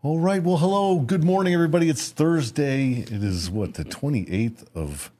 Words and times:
All 0.00 0.20
right. 0.20 0.40
Well, 0.40 0.58
hello. 0.58 1.00
Good 1.00 1.24
morning, 1.24 1.54
everybody. 1.54 1.88
It's 1.88 2.10
Thursday. 2.10 3.00
It 3.00 3.24
is 3.24 3.50
what, 3.50 3.74
the 3.74 3.84
28th 3.84 4.64
of 4.72 5.10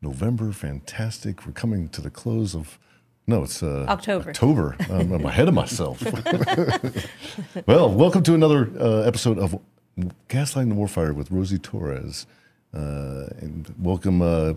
November. 0.00 0.52
Fantastic. 0.52 1.44
We're 1.44 1.52
coming 1.52 1.90
to 1.90 2.00
the 2.00 2.08
close 2.08 2.54
of. 2.54 2.78
No, 3.26 3.42
it's 3.42 3.62
uh, 3.62 3.84
October. 3.90 4.30
October. 4.30 4.76
Um, 4.88 5.12
I'm 5.12 5.26
ahead 5.26 5.48
of 5.48 5.54
myself. 5.54 6.02
well, 7.66 7.90
welcome 7.92 8.22
to 8.22 8.32
another 8.32 8.70
uh, 8.80 9.02
episode 9.02 9.38
of 9.38 9.60
Gaslighting 10.30 10.70
the 10.70 10.76
Warfighter 10.76 11.14
with 11.14 11.30
Rosie 11.30 11.58
Torres. 11.58 12.26
Uh, 12.72 13.26
and 13.38 13.74
welcome 13.78 14.22
uh, 14.22 14.54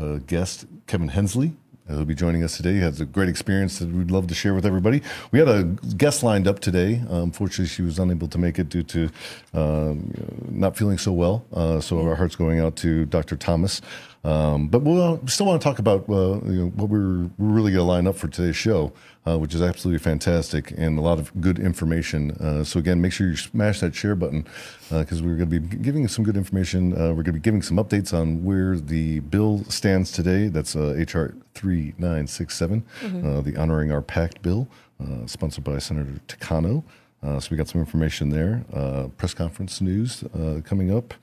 uh, 0.00 0.20
guest 0.26 0.64
Kevin 0.86 1.08
Hensley. 1.08 1.52
Uh, 1.88 1.94
Who'll 1.94 2.04
be 2.04 2.14
joining 2.14 2.42
us 2.42 2.56
today? 2.56 2.74
He 2.74 2.80
has 2.80 3.00
a 3.00 3.06
great 3.06 3.28
experience 3.28 3.78
that 3.78 3.88
we'd 3.88 4.10
love 4.10 4.26
to 4.26 4.34
share 4.34 4.54
with 4.54 4.66
everybody. 4.66 5.02
We 5.32 5.38
had 5.38 5.48
a 5.48 5.64
guest 5.96 6.22
lined 6.22 6.46
up 6.46 6.60
today. 6.60 7.02
Uh, 7.10 7.22
unfortunately, 7.22 7.66
she 7.66 7.82
was 7.82 7.98
unable 7.98 8.28
to 8.28 8.38
make 8.38 8.58
it 8.58 8.68
due 8.68 8.82
to 8.84 9.10
um, 9.54 10.12
not 10.50 10.76
feeling 10.76 10.98
so 10.98 11.12
well. 11.12 11.44
Uh, 11.52 11.80
so 11.80 12.00
our 12.06 12.14
hearts 12.14 12.36
going 12.36 12.60
out 12.60 12.76
to 12.76 13.06
Dr. 13.06 13.36
Thomas. 13.36 13.80
Um, 14.24 14.68
but 14.68 14.82
we'll 14.82 15.24
still 15.26 15.46
want 15.46 15.62
to 15.62 15.64
talk 15.64 15.78
about 15.78 16.08
uh, 16.08 16.40
you 16.44 16.64
know, 16.64 16.66
what 16.74 16.88
we're, 16.88 17.30
we're 17.38 17.54
really 17.54 17.72
going 17.72 17.84
to 17.84 17.90
line 17.90 18.06
up 18.06 18.16
for 18.16 18.26
today's 18.28 18.56
show, 18.56 18.92
uh, 19.26 19.38
which 19.38 19.54
is 19.54 19.62
absolutely 19.62 19.98
fantastic 20.00 20.72
and 20.76 20.98
a 20.98 21.00
lot 21.00 21.18
of 21.18 21.40
good 21.40 21.58
information. 21.58 22.32
Uh, 22.32 22.64
so 22.64 22.80
again, 22.80 23.00
make 23.00 23.12
sure 23.12 23.28
you 23.28 23.36
smash 23.36 23.80
that 23.80 23.94
share 23.94 24.16
button 24.16 24.46
because 24.90 25.22
we're 25.22 25.36
going 25.36 25.50
to 25.50 25.60
be 25.60 25.76
giving 25.76 26.08
some 26.08 26.24
good 26.24 26.36
information. 26.36 26.92
Uh, 26.94 27.08
we're 27.08 27.22
going 27.22 27.26
to 27.26 27.32
be 27.32 27.40
giving 27.40 27.62
some 27.62 27.76
updates 27.76 28.12
on 28.12 28.44
where 28.44 28.76
the 28.76 29.20
bill 29.20 29.64
stands 29.68 30.10
today. 30.10 30.48
That's 30.48 30.74
uh, 30.74 30.94
HR 30.98 31.34
3967, 31.54 32.84
uh, 33.24 33.40
the 33.40 33.56
Honoring 33.56 33.92
Our 33.92 34.02
Pact 34.02 34.42
bill, 34.42 34.68
uh, 35.00 35.26
sponsored 35.26 35.64
by 35.64 35.78
Senator 35.78 36.20
Takano. 36.26 36.82
Uh, 37.22 37.40
so 37.40 37.48
we 37.50 37.56
got 37.56 37.68
some 37.68 37.80
information 37.80 38.30
there. 38.30 38.64
Uh, 38.72 39.08
press 39.16 39.34
conference 39.34 39.80
news 39.80 40.22
uh, 40.34 40.60
coming 40.64 40.94
up, 40.94 41.14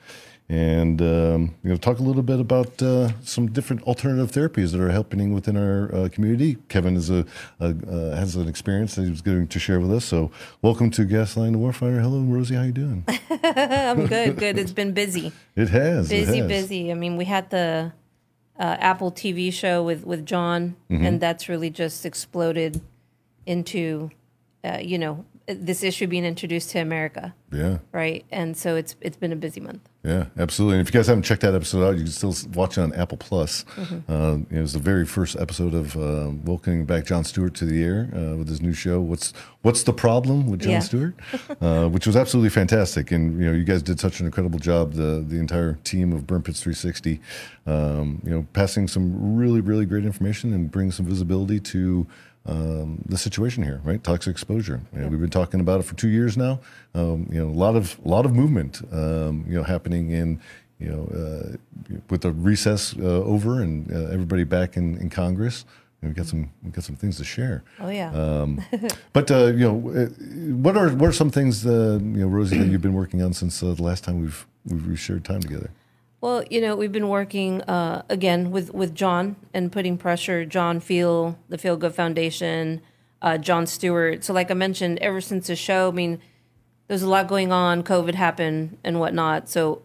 and 0.47 1.01
um, 1.01 1.55
we're 1.63 1.69
going 1.69 1.77
to 1.77 1.77
talk 1.79 1.97
a 1.99 2.03
little 2.03 2.21
bit 2.21 2.39
about 2.39 2.81
uh, 2.81 3.09
some 3.21 3.47
different 3.51 3.81
alternative 3.83 4.31
therapies 4.31 4.71
that 4.73 4.79
are 4.79 4.91
happening 4.91 5.33
within 5.33 5.57
our 5.57 5.93
uh, 5.93 6.09
community. 6.09 6.57
Kevin 6.69 6.95
is 6.95 7.09
a, 7.09 7.25
a 7.59 7.69
uh, 7.69 8.15
has 8.15 8.35
an 8.35 8.47
experience 8.47 8.93
that 8.95 9.03
he 9.05 9.09
was 9.09 9.21
going 9.21 9.47
to 9.47 9.59
share 9.59 9.79
with 9.79 9.91
us. 9.91 10.05
So 10.05 10.29
welcome 10.61 10.91
to 10.91 11.01
Gasline 11.03 11.53
the 11.53 11.57
Warfighter. 11.57 11.99
Hello, 12.01 12.19
Rosie. 12.21 12.55
How 12.55 12.63
you 12.63 12.71
doing? 12.71 13.03
I'm 13.31 14.05
good, 14.05 14.37
good. 14.37 14.57
It's 14.59 14.71
been 14.73 14.93
busy, 14.93 15.31
It 15.55 15.69
has. 15.69 16.11
it 16.11 16.25
busy, 16.27 16.37
has. 16.39 16.47
busy. 16.47 16.91
I 16.91 16.93
mean, 16.95 17.17
we 17.17 17.25
had 17.25 17.49
the 17.49 17.93
uh, 18.59 18.77
Apple 18.79 19.11
TV 19.11 19.51
show 19.51 19.81
with 19.83 20.05
with 20.05 20.25
John, 20.25 20.75
Mm-hmm. 20.91 21.05
and 21.05 21.19
that's 21.19 21.49
really 21.49 21.71
just 21.71 22.05
exploded 22.05 22.81
into, 23.47 24.11
uh, 24.63 24.77
you 24.81 24.97
know, 24.99 25.25
this 25.47 25.83
issue 25.83 26.07
being 26.07 26.25
introduced 26.25 26.71
to 26.71 26.79
America, 26.79 27.35
Yeah. 27.51 27.77
right? 27.91 28.25
And 28.31 28.57
so 28.57 28.75
it's 28.75 28.95
it's 29.01 29.17
been 29.17 29.31
a 29.31 29.35
busy 29.35 29.59
month. 29.59 29.87
Yeah, 30.03 30.25
absolutely. 30.37 30.79
And 30.79 30.87
if 30.87 30.93
you 30.93 30.97
guys 30.99 31.07
haven't 31.07 31.23
checked 31.23 31.41
that 31.43 31.53
episode 31.55 31.83
out, 31.83 31.97
you 31.97 32.03
can 32.03 32.11
still 32.11 32.35
watch 32.53 32.77
it 32.77 32.81
on 32.81 32.93
Apple 32.93 33.17
Plus. 33.17 33.63
Mm-hmm. 33.75 34.11
Uh, 34.11 34.37
it 34.57 34.61
was 34.61 34.73
the 34.73 34.79
very 34.79 35.05
first 35.05 35.35
episode 35.39 35.73
of 35.73 35.95
uh, 35.97 36.31
welcoming 36.43 36.85
back 36.85 37.05
Jon 37.05 37.23
Stewart 37.23 37.53
to 37.55 37.65
the 37.65 37.83
air 37.83 38.09
uh, 38.15 38.37
with 38.37 38.47
his 38.49 38.61
new 38.61 38.73
show. 38.73 38.99
What's 39.01 39.33
What's 39.61 39.83
the 39.83 39.93
problem 39.93 40.47
with 40.49 40.61
Jon 40.61 40.71
Yeah. 40.73 40.79
Stewart? 40.79 41.15
uh, 41.61 41.89
which 41.89 42.07
was 42.07 42.15
absolutely 42.15 42.49
fantastic. 42.49 43.11
And 43.11 43.39
you 43.39 43.45
know, 43.47 43.53
you 43.53 43.63
guys 43.63 43.83
did 43.83 43.99
such 43.99 44.19
an 44.19 44.25
incredible 44.25 44.59
job. 44.59 44.93
The 44.93 45.23
the 45.27 45.37
entire 45.37 45.73
team 45.83 46.11
of 46.13 46.25
Burn 46.25 46.41
Pits 46.41 46.61
360. 46.61 47.19
Um, 47.67 48.21
you 48.23 48.31
know, 48.31 48.47
passing 48.53 48.87
some 48.87 49.35
really 49.37 49.61
really 49.61 49.85
great 49.85 50.05
information 50.05 50.53
and 50.53 50.71
bringing 50.71 50.91
some 50.91 51.05
visibility 51.05 51.59
to. 51.59 52.07
Um, 52.47 53.01
the 53.07 53.17
situation 53.17 53.63
here, 53.63 53.81
right? 53.83 54.03
Toxic 54.03 54.29
exposure. 54.29 54.81
You 54.93 54.99
know, 55.01 55.07
We've 55.07 55.19
been 55.19 55.31
talking 55.31 55.59
about 55.59 55.79
it 55.79 55.83
for 55.83 55.95
two 55.95 56.09
years 56.09 56.37
now. 56.37 56.59
Um, 56.93 57.27
you 57.31 57.43
know, 57.43 57.49
a 57.49 57.57
lot 57.57 57.75
of 57.75 57.97
a 58.05 58.07
lot 58.07 58.25
of 58.25 58.35
movement. 58.35 58.81
Um, 58.91 59.45
you 59.47 59.55
know, 59.55 59.63
happening 59.63 60.11
in 60.11 60.39
you 60.79 60.89
know 60.89 61.03
uh, 61.07 61.57
with 62.09 62.21
the 62.21 62.31
recess 62.31 62.95
uh, 62.99 63.01
over 63.01 63.61
and 63.61 63.91
uh, 63.91 64.11
everybody 64.13 64.43
back 64.43 64.77
in, 64.77 64.97
in 64.97 65.09
Congress. 65.09 65.65
You 66.01 66.07
know, 66.07 66.11
we 66.11 66.15
got 66.15 66.27
some 66.27 66.51
we 66.63 66.69
got 66.69 66.83
some 66.83 66.95
things 66.95 67.17
to 67.17 67.23
share. 67.23 67.63
Oh 67.79 67.89
yeah. 67.89 68.11
Um, 68.13 68.63
but 69.13 69.31
uh, 69.31 69.47
you 69.47 69.65
know, 69.67 69.89
uh, 69.89 70.05
what 70.61 70.77
are 70.77 70.89
what 70.89 71.09
are 71.09 71.13
some 71.13 71.31
things 71.31 71.65
uh, 71.65 71.97
you 71.99 72.21
know, 72.21 72.27
Rosie, 72.27 72.59
that 72.59 72.67
you've 72.67 72.81
been 72.81 72.93
working 72.93 73.23
on 73.23 73.33
since 73.33 73.63
uh, 73.63 73.73
the 73.73 73.81
last 73.81 74.03
time 74.03 74.21
we've 74.21 74.45
we've 74.67 74.99
shared 74.99 75.25
time 75.25 75.41
together? 75.41 75.71
Well, 76.25 76.43
you 76.49 76.59
know, 76.59 76.75
we've 76.75 76.91
been 76.91 77.09
working 77.09 77.61
uh, 77.61 78.01
again 78.09 78.49
with, 78.49 78.73
with 78.73 78.95
John 78.95 79.35
and 79.53 79.71
putting 79.71 79.95
pressure. 79.95 80.43
John 80.43 80.79
Feal, 80.79 81.37
the 81.49 81.57
FealGood 81.57 81.93
Foundation, 81.93 82.81
uh, 83.21 83.37
Jon 83.37 83.67
Stewart. 83.67 84.23
So, 84.23 84.33
like 84.33 84.49
I 84.49 84.55
mentioned, 84.55 84.97
ever 85.01 85.21
since 85.21 85.45
the 85.45 85.55
show, 85.55 85.89
I 85.89 85.91
mean, 85.91 86.19
there's 86.87 87.03
a 87.03 87.07
lot 87.07 87.27
going 87.27 87.51
on. 87.51 87.83
COVID 87.83 88.15
happened 88.15 88.79
and 88.83 88.99
whatnot. 88.99 89.49
So, 89.49 89.83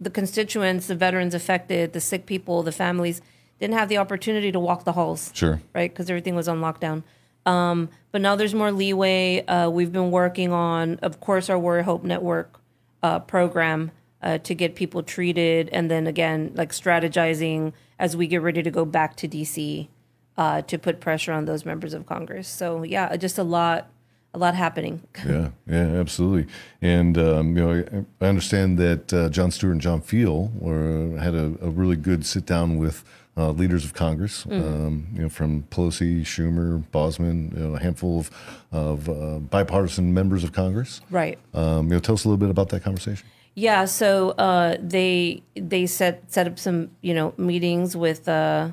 the 0.00 0.10
constituents, 0.10 0.86
the 0.86 0.94
veterans 0.94 1.34
affected, 1.34 1.92
the 1.92 2.00
sick 2.00 2.24
people, 2.24 2.62
the 2.62 2.70
families 2.70 3.20
didn't 3.58 3.74
have 3.74 3.88
the 3.88 3.98
opportunity 3.98 4.52
to 4.52 4.60
walk 4.60 4.84
the 4.84 4.92
halls 4.92 5.32
Sure. 5.34 5.60
right? 5.74 5.92
Because 5.92 6.08
everything 6.08 6.36
was 6.36 6.46
on 6.46 6.60
lockdown. 6.60 7.02
Um, 7.46 7.88
but 8.12 8.20
now 8.20 8.36
there's 8.36 8.54
more 8.54 8.70
leeway. 8.70 9.44
Uh, 9.44 9.70
we've 9.70 9.90
been 9.90 10.12
working 10.12 10.52
on, 10.52 11.00
of 11.02 11.18
course, 11.18 11.50
our 11.50 11.58
Warrior 11.58 11.82
Hope 11.82 12.04
Network 12.04 12.60
uh, 13.02 13.18
program 13.18 13.90
uh, 14.22 14.38
to 14.38 14.54
get 14.54 14.74
people 14.74 15.02
treated, 15.02 15.68
and 15.70 15.90
then 15.90 16.06
again, 16.06 16.52
like 16.54 16.72
strategizing 16.72 17.72
as 17.98 18.16
we 18.16 18.26
get 18.26 18.42
ready 18.42 18.62
to 18.62 18.70
go 18.70 18.84
back 18.84 19.16
to 19.16 19.28
DC 19.28 19.88
uh, 20.36 20.62
to 20.62 20.78
put 20.78 21.00
pressure 21.00 21.32
on 21.32 21.44
those 21.44 21.64
members 21.64 21.94
of 21.94 22.06
Congress. 22.06 22.48
So 22.48 22.82
yeah, 22.82 23.14
just 23.16 23.38
a 23.38 23.42
lot, 23.42 23.90
a 24.32 24.38
lot 24.38 24.54
happening. 24.54 25.02
Yeah, 25.26 25.50
yeah, 25.66 26.00
absolutely. 26.00 26.52
And 26.80 27.18
um, 27.18 27.56
you 27.56 27.64
know, 27.66 28.06
I 28.20 28.26
understand 28.26 28.78
that 28.78 29.12
uh, 29.12 29.28
Jon 29.28 29.50
Stewart 29.50 29.72
and 29.72 29.80
John 29.80 30.00
Feal 30.00 30.50
were, 30.58 31.18
had 31.18 31.34
a, 31.34 31.56
a 31.60 31.70
really 31.70 31.96
good 31.96 32.24
sit 32.24 32.46
down 32.46 32.78
with 32.78 33.04
uh, 33.36 33.50
leaders 33.50 33.84
of 33.84 33.94
Congress. 33.94 34.44
Um, 34.50 35.08
you 35.14 35.22
know, 35.22 35.28
from 35.28 35.62
Pelosi, 35.64 36.22
Schumer, 36.22 36.82
Bosman, 36.90 37.52
you 37.54 37.68
know, 37.68 37.74
a 37.76 37.80
handful 37.80 38.20
of 38.20 38.30
of 38.72 39.08
uh, 39.08 39.38
bipartisan 39.38 40.14
members 40.14 40.44
of 40.44 40.52
Congress. 40.52 41.00
Right. 41.10 41.38
Um, 41.54 41.88
you 41.88 41.94
know, 41.94 42.00
tell 42.00 42.14
us 42.14 42.24
a 42.24 42.28
little 42.28 42.38
bit 42.38 42.50
about 42.50 42.68
that 42.70 42.82
conversation. 42.82 43.26
Yeah, 43.54 43.84
so 43.84 44.30
uh, 44.30 44.76
they 44.80 45.42
they 45.54 45.86
set 45.86 46.30
set 46.32 46.46
up 46.46 46.58
some 46.58 46.90
you 47.02 47.14
know 47.14 47.34
meetings 47.36 47.96
with 47.96 48.28
uh, 48.28 48.70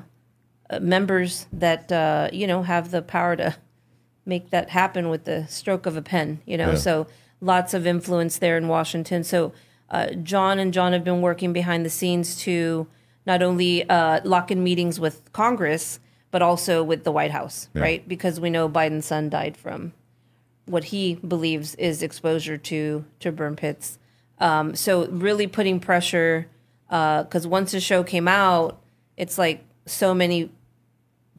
uh, 0.70 0.80
members 0.80 1.46
that 1.52 1.90
uh, 1.92 2.28
you 2.32 2.46
know 2.46 2.62
have 2.62 2.90
the 2.90 3.02
power 3.02 3.36
to 3.36 3.56
make 4.24 4.50
that 4.50 4.70
happen 4.70 5.08
with 5.08 5.24
the 5.24 5.46
stroke 5.48 5.86
of 5.86 5.96
a 5.96 6.02
pen. 6.02 6.40
You 6.46 6.56
know, 6.56 6.70
Yeah. 6.70 6.76
so 6.76 7.06
lots 7.40 7.74
of 7.74 7.86
influence 7.86 8.38
there 8.38 8.56
in 8.56 8.68
Washington. 8.68 9.24
So 9.24 9.52
uh, 9.90 10.10
John 10.22 10.58
and 10.58 10.72
John 10.72 10.92
have 10.92 11.04
been 11.04 11.22
working 11.22 11.52
behind 11.52 11.84
the 11.84 11.90
scenes 11.90 12.36
to 12.42 12.86
not 13.26 13.42
only 13.42 13.88
uh, 13.88 14.20
lock 14.24 14.50
in 14.50 14.62
meetings 14.62 14.98
with 15.00 15.32
Congress 15.32 16.00
but 16.30 16.42
also 16.42 16.82
with 16.84 17.04
the 17.04 17.10
White 17.12 17.30
House, 17.30 17.70
right? 17.72 18.06
Because 18.06 18.38
we 18.38 18.50
know 18.50 18.68
Biden's 18.68 19.06
son 19.06 19.30
died 19.30 19.56
from 19.56 19.94
what 20.66 20.84
he 20.84 21.14
believes 21.14 21.74
is 21.76 22.02
exposure 22.02 22.58
to 22.58 23.04
to 23.20 23.32
burn 23.32 23.56
pits. 23.56 23.98
Um, 24.40 24.74
so 24.74 25.06
really 25.08 25.46
putting 25.46 25.80
pressure 25.80 26.46
because 26.88 27.46
once 27.46 27.72
the 27.72 27.80
show 27.80 28.02
came 28.02 28.28
out, 28.28 28.80
it's 29.16 29.36
like 29.38 29.64
so 29.86 30.14
many 30.14 30.50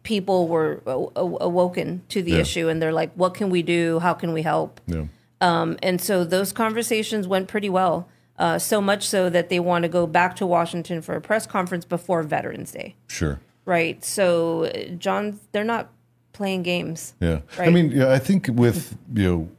people 0.03 0.47
were 0.47 0.81
aw- 0.85 1.09
aw- 1.15 1.37
awoken 1.41 2.01
to 2.09 2.21
the 2.21 2.31
Yeah. 2.31 2.37
issue, 2.39 2.69
and 2.69 2.81
they're 2.81 2.93
like, 2.93 3.11
"What 3.15 3.33
can 3.33 3.49
we 3.49 3.61
do? 3.61 3.99
How 3.99 4.13
can 4.13 4.33
we 4.33 4.41
help?" 4.43 4.79
Yeah, 4.87 5.05
Um, 5.41 5.77
and 5.83 5.99
so 6.01 6.23
those 6.23 6.51
conversations 6.51 7.27
went 7.27 7.47
pretty 7.47 7.69
well. 7.69 8.07
Uh, 8.37 8.57
so 8.57 8.79
much 8.79 9.05
so 9.07 9.29
that 9.29 9.49
they 9.49 9.59
want 9.59 9.83
to 9.83 9.89
go 9.89 10.07
back 10.07 10.35
to 10.37 10.45
Washington 10.47 11.01
for 11.01 11.15
a 11.15 11.21
press 11.21 11.45
conference 11.45 11.83
before 11.83 12.23
Veterans 12.23 12.71
Day, 12.71 12.95
sure. 13.07 13.39
right? 13.65 14.03
So, 14.03 14.65
uh, 14.65 14.91
John, 14.97 15.39
they're 15.51 15.65
not 15.65 15.89
playing 16.31 16.63
games. 16.63 17.13
Yeah, 17.19 17.39
I 17.57 17.69
mean, 17.69 17.91
yeah, 17.91 18.11
I 18.13 18.19
think 18.19 18.49
with 18.53 18.97
you 19.13 19.23
know 19.23 19.49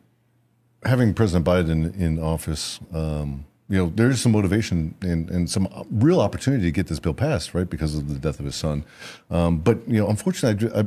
having 0.84 1.14
President 1.14 1.44
Biden 1.46 1.98
in 1.98 2.18
office, 2.18 2.80
um, 2.92 3.44
you 3.68 3.76
know, 3.76 3.92
there's 3.94 4.20
some 4.20 4.32
motivation 4.32 4.96
and, 5.00 5.30
and 5.30 5.48
some 5.48 5.68
real 5.92 6.20
opportunity 6.20 6.64
to 6.64 6.72
get 6.72 6.88
this 6.88 6.98
bill 6.98 7.14
passed, 7.14 7.54
right, 7.54 7.70
because 7.70 7.94
of 7.94 8.08
the 8.08 8.18
death 8.18 8.40
of 8.40 8.44
his 8.46 8.56
son. 8.56 8.84
Um, 9.30 9.58
but 9.58 9.86
you 9.88 10.00
know, 10.00 10.08
unfortunately, 10.08 10.68
I, 10.74 10.80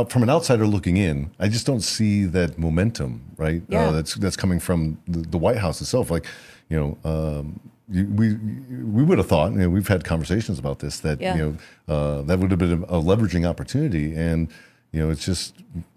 I, 0.00 0.04
from 0.06 0.24
an 0.24 0.30
outsider 0.30 0.66
looking 0.66 0.96
in, 0.96 1.30
I 1.38 1.48
just 1.48 1.64
don't 1.64 1.80
see 1.80 2.24
that 2.24 2.58
momentum, 2.58 3.22
right? 3.36 3.62
Yeah. 3.68 3.88
Uh, 3.88 3.92
that's 3.92 4.14
that's 4.16 4.36
coming 4.36 4.58
from 4.58 4.98
the, 5.06 5.20
the 5.20 5.38
White 5.38 5.58
House 5.58 5.80
itself, 5.80 6.10
like 6.10 6.26
you 6.68 6.78
know. 6.78 6.98
Um, 7.04 7.60
you, 7.88 8.06
we 8.06 8.34
we 8.34 9.02
would 9.02 9.18
have 9.18 9.26
thought, 9.26 9.52
you 9.52 9.58
know, 9.58 9.68
we've 9.68 9.88
had 9.88 10.02
conversations 10.02 10.58
about 10.58 10.78
this 10.78 11.00
that 11.00 11.20
Yeah. 11.20 11.34
you 11.36 11.58
know 11.88 11.94
uh, 11.94 12.22
that 12.22 12.38
would 12.38 12.50
have 12.50 12.58
been 12.58 12.84
a, 12.84 12.96
a 12.98 13.02
leveraging 13.02 13.46
opportunity, 13.46 14.14
and 14.14 14.48
you 14.92 15.00
know, 15.00 15.10
it's 15.10 15.24
just 15.26 15.54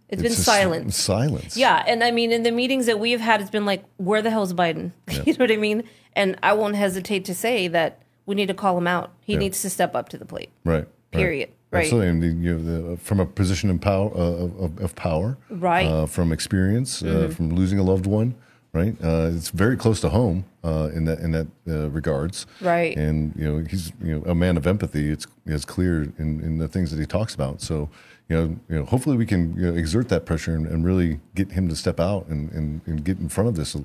It's 0.09 0.21
been 0.21 0.31
just 0.31 0.43
silent. 0.43 0.93
Silence. 0.93 1.57
Yeah, 1.57 1.83
and 1.87 2.03
I 2.03 2.11
mean, 2.11 2.31
in 2.31 2.43
the 2.43 2.51
meetings 2.51 2.85
that 2.85 2.99
we've 2.99 3.19
had, 3.19 3.41
it's 3.41 3.49
been 3.49 3.65
like, 3.65 3.83
where 3.97 4.21
the 4.21 4.29
hell's 4.29 4.53
Biden? 4.53 4.91
you 5.25 5.33
know 5.33 5.37
what 5.43 5.51
I 5.51 5.57
mean? 5.57 5.83
And 6.13 6.37
I 6.43 6.53
won't 6.53 6.75
hesitate 6.75 7.25
to 7.25 7.33
say 7.35 7.67
that 7.69 8.01
we 8.25 8.35
need 8.35 8.47
to 8.47 8.53
call 8.53 8.77
him 8.77 8.87
out. 8.87 9.11
He 9.21 9.33
Yeah. 9.33 9.39
needs 9.39 9.61
to 9.63 9.69
step 9.69 9.95
up 9.95 10.09
to 10.09 10.17
the 10.17 10.25
plate. 10.25 10.49
Right. 10.63 10.87
Period. 11.11 11.49
Right. 11.71 11.83
Absolutely. 11.85 12.09
And 12.09 12.43
you 12.43 12.57
know, 12.57 12.91
the, 12.91 12.97
from 12.97 13.19
a 13.19 13.25
position 13.25 13.69
of 13.69 13.81
power, 13.81 14.11
uh, 14.15 14.19
of, 14.65 14.79
of 14.79 14.95
power, 14.95 15.37
Right. 15.49 15.85
Mm-hmm. 15.87 16.03
uh, 16.03 16.05
from 16.07 16.31
experience, 16.31 17.01
uh, 17.03 17.31
from 17.35 17.49
losing 17.55 17.79
a 17.79 17.83
loved 17.83 18.05
one, 18.05 18.35
right? 18.75 18.95
Uh, 19.03 19.31
it's 19.33 19.49
very 19.49 19.77
close 19.77 20.01
to 20.01 20.09
home 20.09 20.45
uh, 20.63 20.89
in 20.93 21.05
that 21.05 21.19
in 21.19 21.31
that 21.31 21.47
uh, 21.67 21.89
regards, 21.89 22.45
Right. 22.61 22.95
And 22.95 23.33
you 23.35 23.45
know, 23.51 23.65
he's 23.67 23.91
you 24.03 24.15
know 24.15 24.31
a 24.31 24.35
man 24.35 24.57
of 24.57 24.67
empathy. 24.67 25.09
It's 25.09 25.25
it's 25.45 25.65
clear 25.65 26.03
in, 26.19 26.41
in 26.41 26.57
the 26.57 26.67
things 26.67 26.91
that 26.91 26.99
he 26.99 27.05
talks 27.05 27.33
about. 27.33 27.61
So. 27.61 27.89
You 28.27 28.35
know, 28.35 28.43
you 28.69 28.79
know, 28.79 28.85
hopefully 28.85 29.17
we 29.17 29.27
can 29.27 29.55
you 29.55 29.71
know, 29.71 29.77
exert 29.77 30.09
that 30.09 30.25
pressure 30.25 30.55
and, 30.55 30.65
and 30.65 30.83
really 30.83 31.19
get 31.35 31.51
him 31.51 31.69
to 31.69 31.75
step 31.75 31.99
out 31.99 32.25
and, 32.25 32.51
and, 32.53 32.81
and 32.87 33.03
get 33.05 33.19
in 33.19 33.29
front 33.29 33.49
of 33.49 33.55
this 33.55 33.77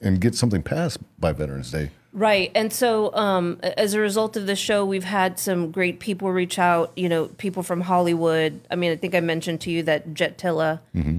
and 0.00 0.20
get 0.22 0.34
something 0.34 0.62
passed 0.62 1.00
by 1.20 1.34
Veterans 1.34 1.70
Day. 1.70 1.90
Right. 2.16 2.52
And 2.54 2.72
so, 2.72 3.12
um, 3.14 3.58
as 3.62 3.92
a 3.92 3.98
result 3.98 4.36
of 4.36 4.46
the 4.46 4.54
show, 4.54 4.84
we've 4.84 5.02
had 5.02 5.36
some 5.40 5.72
great 5.72 5.98
people 5.98 6.30
reach 6.30 6.60
out, 6.60 6.92
you 6.94 7.08
know, 7.08 7.26
people 7.26 7.64
from 7.64 7.80
Hollywood. 7.80 8.60
I 8.70 8.76
mean, 8.76 8.92
I 8.92 8.96
think 8.96 9.16
I 9.16 9.20
mentioned 9.20 9.60
to 9.62 9.70
you 9.72 9.82
that 9.82 10.14
Jet 10.14 10.38
Tila, 10.38 10.78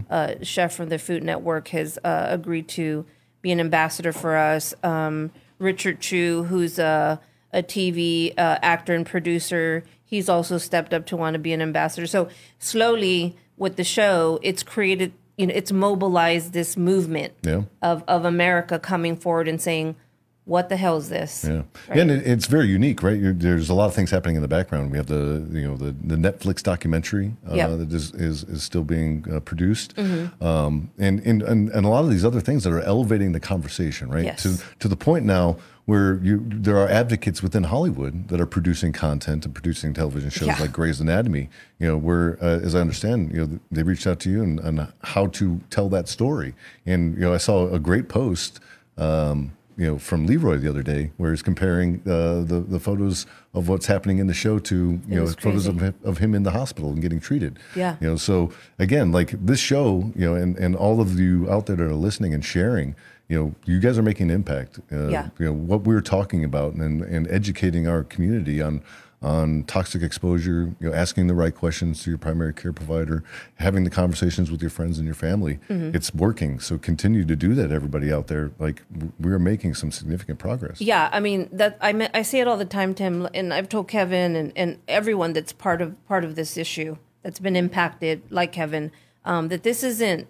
uh, 0.10 0.36
chef 0.42 0.74
from 0.74 0.88
the 0.88 0.98
Food 0.98 1.22
Network, 1.22 1.68
has 1.70 2.00
uh, 2.06 2.28
agreed 2.30 2.70
to 2.70 3.06
be 3.42 3.52
an 3.52 3.60
ambassador 3.60 4.14
for 4.14 4.38
us. 4.38 4.74
Um, 4.84 5.32
Richard 5.60 6.00
Chu, 6.00 6.44
who's 6.46 6.80
a, 6.80 7.20
a 7.52 7.62
TV 7.62 8.32
uh, 8.38 8.58
actor 8.62 8.96
and 8.96 9.06
producer, 9.06 9.84
he's 10.06 10.30
also 10.30 10.58
stepped 10.58 10.94
up 10.94 11.06
to 11.08 11.18
want 11.18 11.34
to 11.34 11.40
be 11.40 11.52
an 11.52 11.62
ambassador. 11.62 12.08
So, 12.08 12.30
slowly 12.58 13.36
with 13.58 13.76
the 13.76 13.84
show, 13.84 14.40
it's 14.44 14.64
created, 14.64 15.12
you 15.38 15.48
know, 15.48 15.54
it's 15.54 15.74
mobilized 15.74 16.54
this 16.54 16.78
movement 16.78 17.34
Yeah. 17.44 17.64
of, 17.82 18.02
of 18.08 18.24
America 18.24 18.80
coming 18.80 19.18
forward 19.18 19.50
and 19.50 19.62
saying, 19.62 19.98
what 20.46 20.70
the 20.70 20.78
hell 20.78 20.98
is 20.98 21.10
this? 21.10 21.44
Yeah, 21.44 21.64
yeah 21.90 22.02
and 22.02 22.12
it, 22.12 22.26
it's 22.28 22.46
very 22.46 22.68
unique, 22.68 23.02
right? 23.04 23.20
You're, 23.20 23.34
there's 23.34 23.70
a 23.70 23.74
lot 23.74 23.88
of 23.88 23.94
things 23.96 24.12
happening 24.12 24.36
in 24.36 24.42
the 24.44 24.48
background. 24.48 24.92
We 24.92 24.98
have 24.98 25.08
the 25.08 25.48
you 25.52 25.68
know 25.68 25.76
the, 25.76 25.92
the 25.92 26.16
Netflix 26.16 26.62
documentary 26.64 27.34
uh, 27.50 27.56
Yep. 27.56 27.70
that 27.80 27.92
is, 27.94 28.14
is 28.14 28.44
is 28.44 28.64
still 28.64 28.84
being 28.84 29.26
uh, 29.32 29.40
produced, 29.40 29.96
Mm-hmm. 29.96 30.44
um, 30.44 30.92
and, 30.98 31.20
and 31.22 31.42
and 31.42 31.70
and 31.70 31.86
a 31.86 31.90
lot 31.90 32.04
of 32.04 32.10
these 32.12 32.24
other 32.24 32.42
things 32.42 32.64
that 32.64 32.72
are 32.74 32.82
elevating 32.82 33.32
the 33.32 33.40
conversation, 33.40 34.10
right? 34.10 34.24
Yes. 34.26 34.44
To 34.44 34.64
to 34.80 34.88
the 34.88 34.96
point 34.98 35.26
now 35.26 35.58
where 35.86 36.16
you 36.24 36.44
there 36.48 36.78
are 36.78 36.88
advocates 36.90 37.44
within 37.44 37.64
Hollywood 37.66 38.28
that 38.30 38.40
are 38.42 38.48
producing 38.48 38.92
content 38.92 39.46
and 39.46 39.54
producing 39.54 39.94
television 39.94 40.30
shows 40.32 40.48
Yeah. 40.48 40.58
like 40.60 40.72
Grey's 40.72 41.00
Anatomy. 41.02 41.50
You 41.80 41.88
know, 41.88 41.98
where 41.98 42.38
uh, 42.42 42.60
as 42.68 42.74
I 42.76 42.80
understand, 42.82 43.32
you 43.34 43.46
know, 43.46 43.60
they 43.72 43.84
reached 43.84 44.08
out 44.08 44.20
to 44.22 44.30
you 44.30 44.42
and, 44.44 44.60
and 44.60 44.88
how 45.04 45.28
to 45.28 45.60
tell 45.70 45.90
that 45.90 46.08
story. 46.08 46.54
And 46.86 47.16
you 47.16 47.22
know, 47.22 47.34
I 47.34 47.38
saw 47.38 47.68
a 47.74 47.80
great 47.80 48.10
post. 48.10 48.60
Um, 48.98 49.52
you 49.78 49.86
know, 49.86 49.98
from 49.98 50.26
Leroy 50.26 50.58
the 50.58 50.70
other 50.70 50.84
day, 50.84 51.12
where 51.18 51.32
he's 51.32 51.42
comparing 51.42 51.96
uh, 52.08 52.42
the 52.46 52.64
the 52.68 52.80
photos 52.80 53.26
of 53.54 53.68
what's 53.68 53.88
happening 53.88 54.20
in 54.20 54.28
the 54.28 54.34
show 54.34 54.60
to 54.60 54.76
you 55.08 55.16
know 55.16 55.28
photos 55.28 55.68
of 55.68 55.80
him, 55.82 55.94
of 56.04 56.18
him 56.20 56.34
in 56.34 56.44
the 56.44 56.52
hospital 56.52 56.92
and 56.92 57.02
getting 57.02 57.20
treated. 57.20 57.60
Yeah. 57.76 57.98
You 58.02 58.08
know, 58.10 58.16
so 58.16 58.52
again, 58.80 59.12
like 59.12 59.32
this 59.46 59.60
show, 59.60 60.12
you 60.16 60.26
know, 60.26 60.36
and, 60.36 60.58
and 60.58 60.76
all 60.76 61.02
of 61.02 61.20
you 61.20 61.50
out 61.52 61.66
there 61.66 61.76
that 61.76 61.84
are 61.84 61.94
listening 61.94 62.34
and 62.34 62.44
sharing, 62.44 62.96
you 63.28 63.38
know, 63.40 63.56
you 63.66 63.80
guys 63.80 63.98
are 63.98 64.04
making 64.04 64.30
an 64.30 64.36
impact. 64.36 64.80
Uh, 64.92 65.08
Yeah. 65.08 65.30
You 65.40 65.46
know 65.48 65.54
what 65.54 65.82
we're 65.82 66.02
talking 66.02 66.44
about 66.46 66.74
and 66.76 67.02
and 67.02 67.28
educating 67.30 67.88
our 67.88 68.04
community 68.04 68.62
on 68.62 68.82
on 69.26 69.64
toxic 69.64 70.04
exposure. 70.04 70.76
You 70.80 70.90
know, 70.90 70.94
asking 70.94 71.28
the 71.28 71.34
right 71.34 71.54
questions 71.54 72.04
to 72.04 72.12
your 72.12 72.18
primary 72.20 72.54
care 72.54 72.72
provider, 72.72 73.24
having 73.56 73.84
the 73.84 73.90
conversations 73.90 74.52
with 74.52 74.62
your 74.62 74.70
friends 74.70 74.98
and 75.00 75.06
your 75.06 75.16
family. 75.16 75.60
Mm-hmm. 75.68 75.96
It's 75.96 76.14
working. 76.14 76.60
So 76.60 76.78
continue 76.78 77.26
to 77.26 77.36
do 77.36 77.56
that, 77.56 77.72
everybody 77.72 78.14
out 78.14 78.28
there. 78.28 78.52
Like 78.60 78.84
we're 79.20 79.40
making 79.40 79.74
some 79.74 79.92
significant 79.92 80.38
progress. 80.38 80.80
Yeah, 80.80 81.10
I 81.12 81.20
mean 81.20 81.50
that 81.52 81.78
I 81.82 81.92
me- 81.92 82.10
I 82.14 82.22
say 82.22 82.40
it 82.40 82.48
all 82.48 82.58
the 82.58 82.66
time, 82.66 82.94
Tim, 82.94 83.28
and 83.34 83.54
I've 83.54 83.68
told 83.68 83.88
Kevin 83.88 84.36
and, 84.36 84.54
and 84.56 84.80
everyone 84.88 85.34
that's 85.34 85.52
part 85.52 85.82
of 85.82 85.96
part 86.08 86.24
of 86.24 86.36
this 86.36 86.56
issue 86.56 86.98
that's 87.24 87.40
been 87.40 87.56
impacted, 87.56 88.22
like 88.30 88.52
Kevin, 88.52 88.92
um, 89.26 89.48
that 89.48 89.64
this 89.64 89.84
isn't 89.84 90.28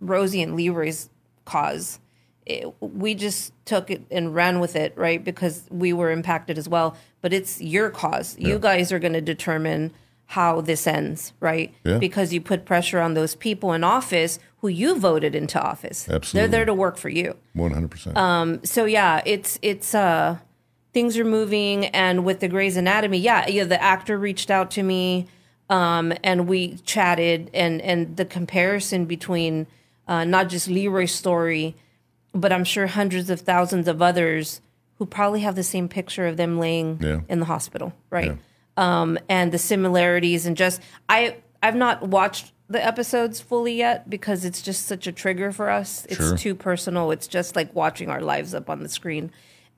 Rosie 0.00 0.40
and 0.40 0.56
Leroy's 0.56 1.10
cause. 1.44 2.00
It, 2.48 2.74
we 2.80 3.14
just 3.14 3.52
took 3.64 3.90
it 3.90 4.02
and 4.10 4.34
ran 4.34 4.58
with 4.60 4.74
it, 4.76 4.96
right? 4.96 5.22
Because 5.22 5.64
we 5.70 5.92
were 5.92 6.10
impacted 6.10 6.56
as 6.58 6.68
well. 6.68 6.96
But 7.20 7.32
it's 7.32 7.60
your 7.60 7.90
cause. 7.90 8.36
You 8.38 8.58
guys 8.58 8.90
are 8.92 8.98
going 8.98 9.12
to 9.12 9.20
determine 9.20 9.92
how 10.26 10.60
this 10.60 10.86
ends, 10.86 11.32
right? 11.40 11.74
Yeah. 11.84 11.98
Because 11.98 12.32
you 12.32 12.40
put 12.40 12.64
pressure 12.64 13.00
on 13.00 13.14
those 13.14 13.34
people 13.34 13.72
in 13.72 13.82
office 13.82 14.38
who 14.60 14.68
you 14.68 14.98
voted 14.98 15.34
into 15.34 15.60
office. 15.60 16.08
Absolutely. 16.08 16.40
They're 16.50 16.58
there 16.58 16.64
to 16.66 16.74
work 16.74 16.96
for 16.96 17.08
you 17.08 17.36
One 17.54 17.72
hundred 17.72 17.90
percent. 17.90 18.66
so 18.66 18.84
yeah, 18.84 19.22
it's 19.24 19.58
it's 19.62 19.94
uh 19.94 20.36
things 20.92 21.16
are 21.18 21.24
moving 21.24 21.86
and 21.86 22.24
with 22.24 22.40
the 22.40 22.48
Grey's 22.48 22.76
Anatomy, 22.76 23.18
yeah, 23.18 23.46
yeah, 23.48 23.64
the 23.64 23.80
actor 23.82 24.18
reached 24.18 24.50
out 24.50 24.70
to 24.72 24.82
me 24.82 25.26
um 25.70 26.12
and 26.24 26.46
we 26.48 26.76
chatted 26.78 27.50
and 27.54 27.80
and 27.82 28.16
the 28.16 28.24
comparison 28.24 29.04
between 29.06 29.66
uh 30.08 30.24
not 30.24 30.48
just 30.48 30.68
Leroy's 30.68 31.14
story, 31.14 31.74
but 32.34 32.52
I'm 32.52 32.64
sure 32.64 32.86
hundreds 32.86 33.30
of 33.30 33.40
thousands 33.40 33.88
of 33.88 34.00
others 34.02 34.60
who 34.98 35.06
probably 35.06 35.40
have 35.40 35.54
the 35.54 35.62
same 35.62 35.88
picture 35.88 36.26
of 36.26 36.36
them 36.36 36.58
laying 36.58 36.98
Yeah. 37.00 37.20
in 37.28 37.40
the 37.40 37.46
hospital, 37.46 37.92
right? 38.10 38.36
Um 38.76 39.18
and 39.28 39.50
the 39.52 39.58
similarities 39.58 40.46
and 40.46 40.56
just 40.56 40.80
I 41.08 41.36
I've 41.62 41.76
not 41.76 42.08
watched 42.08 42.52
the 42.70 42.84
episodes 42.84 43.40
fully 43.40 43.74
yet 43.74 44.10
because 44.10 44.44
it's 44.44 44.60
just 44.60 44.86
such 44.86 45.06
a 45.06 45.12
trigger 45.12 45.50
for 45.52 45.70
us. 45.70 46.04
It's 46.10 46.18
Sure. 46.18 46.36
too 46.36 46.54
personal. 46.54 47.10
It's 47.10 47.26
just 47.26 47.56
like 47.56 47.74
watching 47.74 48.10
our 48.10 48.20
lives 48.20 48.54
up 48.54 48.68
on 48.68 48.82
the 48.82 48.88
screen, 48.88 49.30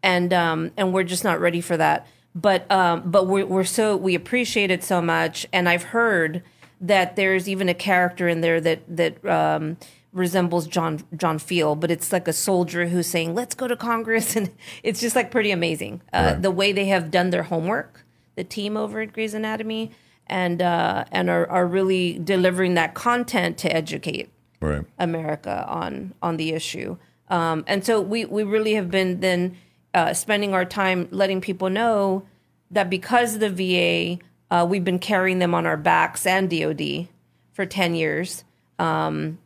and 0.02 0.32
um, 0.32 0.73
and 0.76 0.93
we're 0.93 1.05
just 1.05 1.23
not 1.23 1.41
ready 1.41 1.61
for 1.61 1.76
that. 1.76 2.06
But 2.35 2.70
um, 2.70 3.02
but 3.11 3.26
we're 3.29 3.47
we're 3.47 3.64
so 3.64 3.97
we 3.97 4.14
appreciate 4.17 4.70
it 4.73 4.82
so 4.82 5.00
much, 5.00 5.47
and 5.52 5.69
I've 5.69 5.85
heard 5.85 6.43
that 6.81 7.14
there's 7.17 7.49
even 7.49 7.69
a 7.69 7.75
character 7.75 8.26
in 8.29 8.41
there 8.41 8.61
that 8.61 8.81
that 8.88 9.25
um, 9.25 9.76
resembles 10.12 10.67
John 10.67 11.03
John 11.17 11.39
Feal, 11.39 11.75
but 11.77 11.91
it's 11.91 12.12
like 12.12 12.27
a 12.29 12.33
soldier 12.33 12.87
who's 12.89 13.07
saying, 13.07 13.35
"Let's 13.35 13.55
go 13.55 13.69
to 13.69 13.77
Congress," 13.77 14.37
and 14.39 14.51
it's 14.83 15.01
just 15.01 15.15
like 15.17 15.31
pretty 15.31 15.51
amazing 15.51 16.03
uh, 16.12 16.33
Right. 16.35 16.43
the 16.43 16.51
way 16.51 16.73
they 16.73 16.87
have 16.87 17.11
done 17.11 17.31
their 17.31 17.45
homework. 17.45 18.05
The 18.37 18.45
team 18.45 18.77
over 18.77 19.01
at 19.01 19.12
Grey's 19.12 19.35
Anatomy. 19.35 19.91
And 20.27 20.62
uh, 20.62 21.07
and 21.11 21.29
are, 21.29 21.45
are 21.51 21.67
really 21.67 22.17
delivering 22.17 22.75
that 22.75 22.95
content 22.95 23.59
to 23.59 23.75
educate 23.75 24.31
right. 24.61 24.85
America 24.97 25.67
on 25.67 26.15
on 26.23 26.37
the 26.37 26.53
issue. 26.53 26.99
Um, 27.29 27.65
and 27.67 27.85
so 27.85 28.01
we 28.01 28.25
we 28.27 28.45
really 28.45 28.75
have 28.75 28.93
been 28.93 29.19
then 29.19 29.57
uh, 29.93 30.15
spending 30.15 30.55
our 30.55 30.65
time 30.65 31.09
letting 31.11 31.41
people 31.41 31.69
know 31.69 32.23
that 32.71 32.89
because 32.89 33.39
the 33.41 33.51
VA, 33.51 34.23
uh, 34.55 34.65
we've 34.65 34.85
been 34.85 35.01
carrying 35.01 35.41
them 35.41 35.53
on 35.53 35.67
our 35.67 35.77
backs 35.77 36.25
and 36.25 36.49
DoD 36.49 37.09
for 37.53 37.67
ten 37.67 37.97
years. 37.97 38.45
Um, 38.79 39.39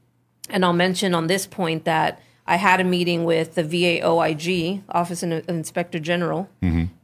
and 0.54 0.64
I'll 0.64 0.72
mention 0.72 1.14
on 1.14 1.26
this 1.26 1.46
point 1.46 1.84
that 1.84 2.22
I 2.46 2.56
had 2.56 2.80
a 2.80 2.84
meeting 2.84 3.24
with 3.24 3.56
the 3.56 3.64
VA 3.64 4.06
OIG, 4.06 4.82
Office 4.88 5.22
of 5.24 5.48
Inspector 5.48 5.98
General, 5.98 6.48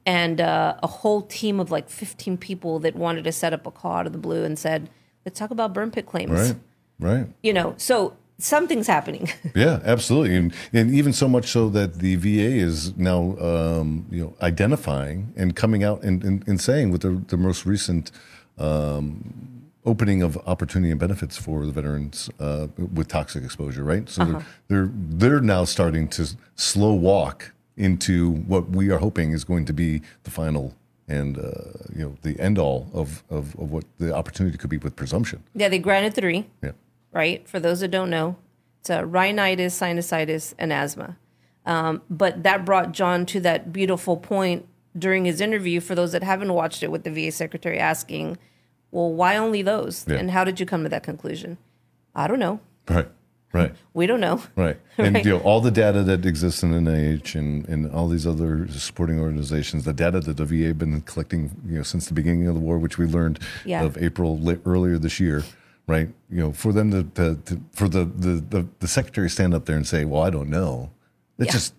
and 0.06 0.40
uh, 0.40 0.76
a 0.82 0.86
whole 0.86 1.22
team 1.22 1.58
of 1.58 1.70
like 1.70 1.90
15 1.90 2.38
people 2.38 2.78
that 2.78 2.94
wanted 2.94 3.24
to 3.24 3.32
set 3.32 3.52
up 3.52 3.66
a 3.66 3.70
call 3.70 3.92
out 3.92 4.06
of 4.06 4.12
the 4.12 4.18
blue 4.18 4.44
and 4.44 4.56
said, 4.58 4.88
let's 5.26 5.38
talk 5.38 5.50
about 5.50 5.74
burn 5.74 5.90
pit 5.90 6.06
claims. 6.06 6.30
Right. 6.30 6.56
Right. 7.00 7.26
You 7.42 7.52
know, 7.52 7.74
so 7.76 8.16
something's 8.38 8.86
happening. 8.86 9.28
Yeah, 9.54 9.80
absolutely, 9.84 10.36
and 10.36 10.54
and 10.72 10.94
even 10.94 11.12
so 11.12 11.28
much 11.28 11.48
so 11.48 11.68
that 11.70 11.94
the 11.94 12.14
VA 12.16 12.54
is 12.64 12.96
now 12.96 13.36
um, 13.38 14.06
you 14.10 14.22
know 14.22 14.34
identifying 14.40 15.32
and 15.36 15.56
coming 15.56 15.82
out 15.82 16.04
and, 16.04 16.22
and, 16.22 16.46
and 16.46 16.60
saying 16.60 16.92
with 16.92 17.00
the, 17.00 17.22
the 17.26 17.36
most 17.36 17.66
recent 17.66 18.12
um, 18.58 19.59
opening 19.84 20.22
of 20.22 20.36
opportunity 20.46 20.90
and 20.90 21.00
benefits 21.00 21.36
for 21.36 21.64
the 21.66 21.72
veterans 21.72 22.28
uh, 22.38 22.66
with 22.94 23.08
toxic 23.08 23.42
exposure, 23.44 23.82
right? 23.84 24.08
So 24.08 24.24
they're, 24.24 24.44
they're 24.68 24.90
they're 24.92 25.40
now 25.40 25.64
starting 25.64 26.08
to 26.08 26.28
slow 26.56 26.92
walk 26.92 27.52
into 27.76 28.30
what 28.32 28.70
we 28.70 28.90
are 28.90 28.98
hoping 28.98 29.32
is 29.32 29.44
going 29.44 29.64
to 29.64 29.72
be 29.72 30.02
the 30.24 30.30
final 30.30 30.74
and 31.08 31.38
uh, 31.38 31.50
you 31.94 32.02
know 32.04 32.14
the 32.22 32.38
end 32.38 32.58
all 32.58 32.88
of, 32.92 33.24
of, 33.30 33.54
of 33.56 33.70
what 33.72 33.84
the 33.98 34.14
opportunity 34.14 34.56
could 34.58 34.70
be 34.70 34.76
with 34.78 34.94
presumption. 34.96 35.42
yeah, 35.54 35.68
they 35.68 35.78
granted 35.78 36.14
three, 36.14 36.46
Yeah. 36.62 36.72
right? 37.12 37.48
For 37.48 37.58
those 37.58 37.80
that 37.80 37.88
don't 37.90 38.10
know, 38.10 38.36
it's 38.80 38.90
uh, 38.90 39.04
rhinitis, 39.06 39.78
sinusitis, 39.80 40.54
and 40.58 40.72
asthma. 40.72 41.16
Um, 41.66 42.02
but 42.08 42.42
that 42.42 42.64
brought 42.64 42.92
John 42.92 43.26
to 43.26 43.40
that 43.40 43.72
beautiful 43.72 44.16
point 44.16 44.66
during 44.98 45.24
his 45.24 45.40
interview. 45.40 45.80
For 45.80 45.94
those 45.94 46.12
that 46.12 46.22
haven't 46.22 46.52
watched 46.52 46.82
it, 46.82 46.90
with 46.90 47.04
the 47.04 47.10
VA 47.10 47.30
secretary 47.32 47.78
asking, 47.78 48.38
"Well, 48.90 49.12
why 49.12 49.36
only 49.36 49.62
those? 49.62 50.04
Yeah. 50.08 50.16
And 50.16 50.30
how 50.30 50.44
did 50.44 50.60
you 50.60 50.66
come 50.66 50.82
to 50.82 50.88
that 50.88 51.02
conclusion?" 51.02 51.58
I 52.14 52.26
don't 52.26 52.38
know. 52.40 52.60
Right. 52.88 53.08
Right. 53.52 53.74
We 53.94 54.06
don't 54.06 54.20
know. 54.20 54.42
Right. 54.56 54.78
And 54.98 55.14
Right. 55.16 55.24
you 55.24 55.32
know, 55.32 55.40
all 55.40 55.60
the 55.60 55.70
data 55.70 56.02
that 56.04 56.24
exists 56.26 56.62
in 56.62 56.70
NIH 56.72 57.34
and, 57.34 57.68
and 57.68 57.90
all 57.92 58.08
these 58.08 58.26
other 58.26 58.68
supporting 58.68 59.18
organizations, 59.18 59.84
the 59.84 59.92
data 59.92 60.20
that 60.20 60.36
the 60.36 60.44
VA 60.44 60.66
have 60.68 60.78
been 60.78 61.00
collecting, 61.02 61.50
you 61.66 61.76
know, 61.78 61.82
since 61.82 62.06
the 62.06 62.14
beginning 62.14 62.46
of 62.46 62.54
the 62.54 62.60
war, 62.60 62.78
which 62.78 62.96
we 62.98 63.06
learned 63.06 63.38
Yeah. 63.64 63.82
of 63.84 63.96
April 63.98 64.38
li- 64.38 64.60
earlier 64.64 64.98
this 64.98 65.18
year, 65.18 65.42
right? 65.88 66.08
You 66.30 66.40
know, 66.40 66.52
for 66.52 66.72
them 66.72 66.90
to, 66.92 67.02
to, 67.18 67.36
to 67.46 67.60
for 67.72 67.88
the, 67.88 68.04
the, 68.04 68.34
the, 68.54 68.66
the 68.78 68.88
secretary 68.88 69.28
stand 69.30 69.52
up 69.54 69.64
there 69.66 69.76
and 69.76 69.86
say, 69.86 70.04
well, 70.04 70.22
I 70.22 70.30
don't 70.30 70.50
know. 70.50 70.90
It's 71.38 71.46
Yeah. 71.46 71.52
just, 71.52 71.74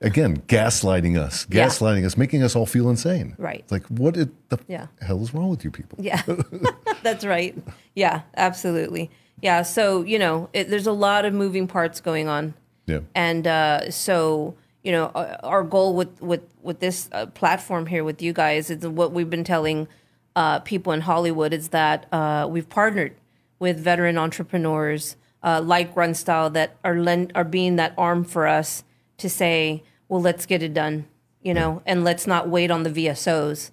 again, 0.00 0.38
gaslighting 0.48 1.18
us, 1.18 1.46
Yeah. 1.50 1.66
gaslighting 1.66 2.04
us, 2.04 2.16
making 2.16 2.42
us 2.42 2.54
all 2.56 2.66
feel 2.66 2.88
insane. 2.90 3.34
Right. 3.38 3.60
It's 3.60 3.72
like, 3.72 3.86
what 3.86 4.16
it, 4.16 4.28
the 4.48 4.58
Yeah. 4.68 4.86
hell 5.00 5.22
is 5.22 5.32
wrong 5.34 5.48
with 5.50 5.64
you 5.64 5.70
people? 5.70 5.98
Yeah, 6.00 6.22
that's 7.02 7.24
right. 7.24 7.56
Yeah, 7.94 8.22
absolutely. 8.36 9.10
Yeah, 9.42 9.62
so 9.62 10.02
you 10.02 10.18
know, 10.18 10.48
it, 10.52 10.68
there's 10.70 10.86
a 10.86 10.92
lot 10.92 11.24
of 11.24 11.32
moving 11.32 11.66
parts 11.66 12.00
going 12.00 12.28
on, 12.28 12.54
Yeah. 12.86 13.00
And 13.14 13.46
uh, 13.46 13.90
so, 13.90 14.54
you 14.82 14.92
know, 14.92 15.06
our 15.42 15.62
goal 15.62 15.94
with 15.94 16.20
with 16.20 16.42
with 16.62 16.80
this 16.80 17.08
uh, 17.12 17.26
platform 17.26 17.86
here 17.86 18.04
with 18.04 18.20
you 18.22 18.32
guys 18.32 18.70
is 18.70 18.86
what 18.86 19.12
we've 19.12 19.30
been 19.30 19.44
telling 19.44 19.88
uh, 20.36 20.60
people 20.60 20.92
in 20.92 21.00
Hollywood 21.02 21.52
is 21.52 21.68
that 21.68 22.06
uh, 22.12 22.46
we've 22.50 22.68
partnered 22.68 23.14
with 23.58 23.78
veteran 23.78 24.16
entrepreneurs 24.18 25.16
uh, 25.42 25.60
like 25.62 25.94
Grunt 25.94 26.16
Style 26.16 26.50
that 26.50 26.76
are 26.84 26.96
lend, 26.96 27.32
are 27.34 27.44
being 27.44 27.76
that 27.76 27.92
arm 27.96 28.24
for 28.24 28.46
us 28.46 28.84
to 29.20 29.28
say, 29.30 29.82
well, 30.08 30.20
let's 30.20 30.44
get 30.46 30.62
it 30.62 30.74
done, 30.74 31.06
you 31.42 31.54
know, 31.54 31.82
and 31.86 32.04
let's 32.04 32.26
not 32.26 32.48
wait 32.48 32.70
on 32.70 32.82
the 32.82 32.90
VSOs 32.90 33.70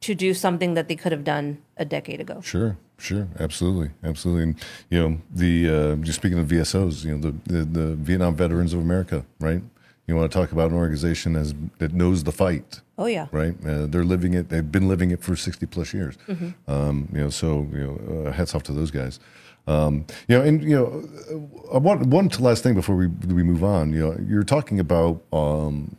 to 0.00 0.14
do 0.14 0.34
something 0.34 0.74
that 0.74 0.88
they 0.88 0.96
could 0.96 1.12
have 1.12 1.24
done 1.24 1.58
a 1.76 1.84
decade 1.84 2.20
ago. 2.20 2.40
Sure, 2.40 2.76
sure, 2.98 3.28
absolutely, 3.40 3.90
absolutely. 4.04 4.42
And 4.42 4.54
you 4.90 4.98
know, 5.00 5.18
the 5.32 5.68
uh, 5.68 5.94
just 5.96 6.18
speaking 6.18 6.38
of 6.38 6.46
VSOs, 6.48 7.04
you 7.04 7.16
know, 7.16 7.20
the, 7.30 7.34
the 7.52 7.64
the 7.64 7.94
Vietnam 7.96 8.34
Veterans 8.34 8.72
of 8.74 8.80
America, 8.80 9.24
right? 9.40 9.62
You 10.06 10.16
want 10.16 10.32
to 10.32 10.38
talk 10.38 10.52
about 10.52 10.70
an 10.70 10.76
organization 10.76 11.36
as 11.36 11.54
that 11.78 11.92
knows 11.92 12.24
the 12.24 12.32
fight, 12.32 12.80
Oh 12.96 13.04
yeah. 13.06 13.26
right? 13.30 13.54
Uh, 13.66 13.84
they're 13.86 14.04
living 14.04 14.32
it. 14.32 14.48
They've 14.48 14.72
been 14.72 14.88
living 14.88 15.10
it 15.10 15.22
for 15.22 15.36
sixty 15.36 15.66
plus 15.66 15.92
years. 15.92 16.16
Mm-hmm. 16.28 16.70
Um, 16.70 17.08
you 17.12 17.20
know, 17.20 17.28
so 17.30 17.68
you 17.72 17.78
know, 17.86 18.24
uh, 18.26 18.32
hats 18.32 18.54
off 18.54 18.62
to 18.64 18.72
those 18.72 18.90
guys. 18.90 19.20
Um, 19.68 20.06
you 20.28 20.38
know, 20.38 20.42
and 20.42 20.64
you 20.64 20.74
know, 20.74 21.44
uh, 21.74 21.78
one 21.78 22.08
one 22.08 22.28
last 22.40 22.62
thing 22.62 22.74
before 22.74 22.96
we 22.96 23.06
we 23.06 23.42
move 23.42 23.62
on. 23.62 23.92
You 23.92 24.00
know, 24.00 24.16
you're 24.26 24.42
talking 24.42 24.80
about 24.80 25.22
um, 25.30 25.94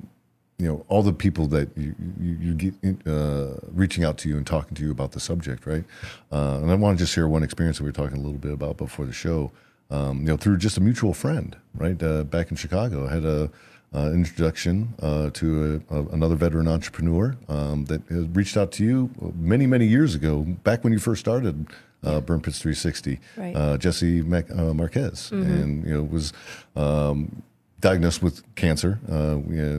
you 0.57 0.67
know 0.67 0.85
all 0.89 1.03
the 1.03 1.13
people 1.13 1.45
that 1.47 1.69
you 1.77 1.93
you, 2.19 2.38
you 2.41 2.53
get 2.55 3.07
uh, 3.07 3.53
reaching 3.71 4.03
out 4.03 4.17
to 4.19 4.29
you 4.29 4.38
and 4.38 4.47
talking 4.47 4.73
to 4.75 4.83
you 4.83 4.89
about 4.89 5.11
the 5.11 5.19
subject, 5.19 5.67
right? 5.67 5.83
Uh, 6.31 6.59
and 6.63 6.71
I 6.71 6.75
want 6.75 6.97
to 6.97 7.03
just 7.03 7.13
share 7.13 7.27
one 7.27 7.43
experience 7.43 7.77
that 7.77 7.83
we 7.83 7.89
were 7.89 7.93
talking 7.93 8.17
a 8.17 8.21
little 8.21 8.39
bit 8.39 8.51
about 8.51 8.77
before 8.77 9.05
the 9.05 9.13
show. 9.13 9.51
Um, 9.91 10.21
you 10.21 10.25
know, 10.25 10.38
through 10.38 10.57
just 10.57 10.77
a 10.77 10.81
mutual 10.81 11.13
friend, 11.13 11.55
right? 11.75 12.01
Uh, 12.01 12.23
back 12.23 12.51
in 12.51 12.57
Chicago, 12.57 13.07
I 13.07 13.13
had 13.13 13.25
a 13.25 13.49
uh, 13.93 14.11
introduction 14.13 14.93
uh, 15.01 15.31
to 15.31 15.81
a, 15.89 15.95
a, 15.95 16.05
another 16.09 16.35
veteran 16.35 16.67
entrepreneur 16.67 17.35
um, 17.47 17.85
that 17.85 18.01
reached 18.09 18.55
out 18.55 18.71
to 18.73 18.83
you 18.83 19.09
many, 19.35 19.65
many 19.65 19.88
years 19.88 20.13
ago, 20.13 20.41
back 20.63 20.83
when 20.83 20.93
you 20.93 20.99
first 20.99 21.21
started 21.21 21.65
uh, 22.03 22.21
Burn 22.21 22.41
Pits 22.41 22.59
360, 22.59 23.19
Right. 23.37 23.55
uh, 23.55 23.77
Jesse 23.77 24.21
Mac- 24.21 24.49
uh, 24.51 24.73
Marquez, 24.73 25.31
and 25.31 25.83
you 25.85 25.93
know 25.93 26.03
was 26.03 26.33
um, 26.75 27.41
diagnosed 27.79 28.21
with 28.23 28.43
cancer 28.55 28.99
uh, 29.07 29.35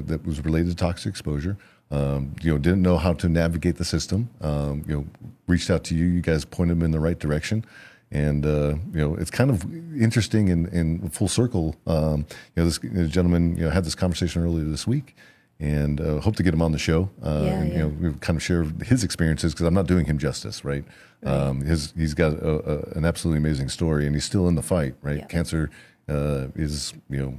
that 0.06 0.20
was 0.24 0.44
related 0.44 0.70
to 0.70 0.76
toxic 0.76 1.10
exposure. 1.10 1.56
Um, 1.92 2.36
you 2.40 2.52
know, 2.52 2.58
didn't 2.58 2.82
know 2.82 2.98
how 2.98 3.14
to 3.14 3.28
navigate 3.28 3.76
the 3.76 3.84
system. 3.84 4.30
Um, 4.40 4.84
you 4.86 4.94
know, 4.94 5.06
reached 5.48 5.70
out 5.70 5.82
to 5.84 5.96
you. 5.96 6.06
You 6.06 6.20
guys 6.20 6.44
pointed 6.44 6.76
him 6.76 6.82
in 6.84 6.92
the 6.92 7.00
right 7.00 7.18
direction. 7.18 7.64
And 8.12 8.44
uh, 8.46 8.74
you 8.92 9.00
know, 9.00 9.14
it's 9.16 9.30
kind 9.30 9.50
of 9.50 9.64
interesting 10.00 10.50
and 10.50 10.68
in, 10.68 11.08
full 11.10 11.28
circle. 11.28 11.74
Um, 11.86 12.26
you 12.54 12.62
know, 12.62 12.64
this 12.64 12.78
gentleman 13.10 13.56
you 13.56 13.64
know 13.64 13.70
had 13.70 13.84
this 13.84 13.94
conversation 13.96 14.42
earlier 14.44 14.64
this 14.64 14.86
week, 14.86 15.16
and 15.60 16.00
uh, 16.00 16.20
hope 16.20 16.36
to 16.36 16.42
get 16.42 16.54
him 16.54 16.62
on 16.62 16.72
the 16.72 16.78
show. 16.78 17.10
Uh, 17.22 17.42
Yeah, 17.44 17.60
and, 17.60 17.72
You 17.72 17.78
know, 17.78 17.88
we 17.88 18.12
kind 18.20 18.36
of 18.36 18.42
share 18.42 18.64
his 18.84 19.04
experiences 19.04 19.52
because 19.52 19.66
I'm 19.66 19.74
not 19.74 19.86
doing 19.86 20.06
him 20.06 20.18
justice, 20.18 20.64
right? 20.64 20.84
Um, 21.22 21.60
his 21.60 21.92
he's 21.96 22.14
got 22.14 22.32
a, 22.32 22.94
a, 22.94 22.98
an 22.98 23.04
absolutely 23.04 23.38
amazing 23.38 23.68
story, 23.68 24.06
and 24.06 24.16
he's 24.16 24.24
still 24.24 24.48
in 24.48 24.54
the 24.54 24.62
fight, 24.62 24.94
right? 25.02 25.18
Yeah. 25.18 25.26
Cancer 25.26 25.70
uh, 26.08 26.46
is 26.56 26.94
you 27.10 27.18
know 27.18 27.38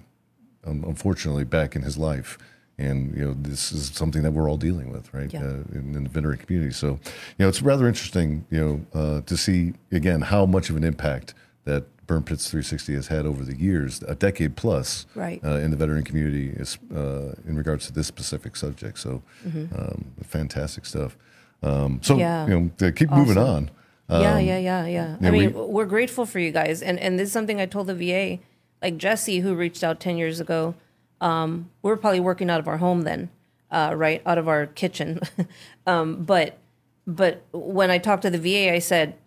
um, 0.66 0.84
unfortunately 0.88 1.44
back 1.44 1.76
in 1.76 1.82
his 1.82 1.98
life. 1.98 2.38
And 2.78 3.16
you 3.16 3.26
know 3.26 3.34
this 3.34 3.72
is 3.72 3.88
something 3.94 4.24
that 4.24 4.32
we're 4.34 4.50
all 4.50 4.58
dealing 4.58 4.92
with, 4.92 5.14
right? 5.14 5.32
Yeah. 5.32 5.42
Uh, 5.42 5.64
in, 5.74 5.94
in 5.96 6.04
the 6.04 6.10
veteran 6.10 6.38
community. 6.38 6.74
So, 6.74 6.88
you 6.88 7.40
know, 7.40 7.48
it's 7.48 7.62
rather 7.62 7.88
interesting, 7.88 8.46
you 8.50 8.60
know, 8.60 9.00
uh, 9.00 9.22
to 9.22 9.38
see 9.38 9.74
again 9.92 10.22
how 10.22 10.46
much 10.48 10.70
of 10.70 10.78
an 10.78 10.84
impact 10.84 11.34
that 11.66 11.84
Burn 12.12 12.24
Pits 12.24 12.50
360 12.50 12.94
has 12.96 13.08
had 13.08 13.26
over 13.26 13.46
the 13.46 13.56
years, 13.58 14.04
a 14.06 14.16
decade 14.16 14.58
plus, 14.58 15.06
Right. 15.16 15.40
uh, 15.46 15.52
in 15.52 15.72
the 15.72 15.78
veteran 15.78 16.04
community, 16.04 16.50
is, 16.50 16.78
uh, 16.94 17.36
in 17.48 17.56
regards 17.56 17.86
to 17.88 17.94
this 17.94 18.06
specific 18.06 18.58
subject. 18.58 19.00
So, 19.00 19.24
um, 19.46 20.12
fantastic 20.24 20.86
stuff. 20.86 21.16
Um, 21.64 22.00
so, 22.04 22.16
Mm-hmm. 22.16 22.20
Yeah. 22.20 22.48
you 22.48 22.72
know, 22.82 22.92
keep 22.92 23.10
moving 23.12 23.38
on. 23.38 23.72
yeah, 24.10 24.16
um, 24.18 24.22
yeah, 24.24 24.40
yeah, 24.40 24.58
yeah. 24.58 24.86
yeah, 24.88 25.16
I 25.26 25.32
mean, 25.32 25.54
we- 25.54 25.62
we, 25.62 25.84
are 25.84 25.86
grateful 25.86 26.26
for 26.26 26.40
you 26.40 26.52
guys, 26.52 26.82
and 26.82 27.00
and 27.00 27.18
this 27.18 27.28
is 27.28 27.32
something 27.32 27.62
I 27.62 27.66
told 27.66 27.88
the 27.88 27.96
VA, 27.96 28.40
like 28.82 28.98
Jesse, 28.98 29.40
who 29.40 29.56
reached 29.56 29.86
out 29.86 30.02
ten 30.02 30.18
years 30.18 30.42
ago. 30.42 30.76
Um, 31.22 31.70
we 31.82 31.90
were 31.92 31.96
probably 31.98 32.20
working 32.20 32.50
out 32.50 32.60
of 32.60 32.68
our 32.68 32.78
home 32.80 33.04
then, 33.04 33.30
uh, 33.72 33.94
right 33.96 34.22
out 34.26 34.38
of 34.38 34.50
our 34.50 34.66
kitchen. 34.66 35.22
um, 35.88 36.24
but 36.26 36.58
but 37.08 37.44
when 37.54 37.90
I 37.90 38.00
talked 38.00 38.24
to 38.24 38.30
the 38.30 38.38
VA, 38.38 38.74
I 38.74 38.80
said 38.80 39.08
"W- 39.12 39.18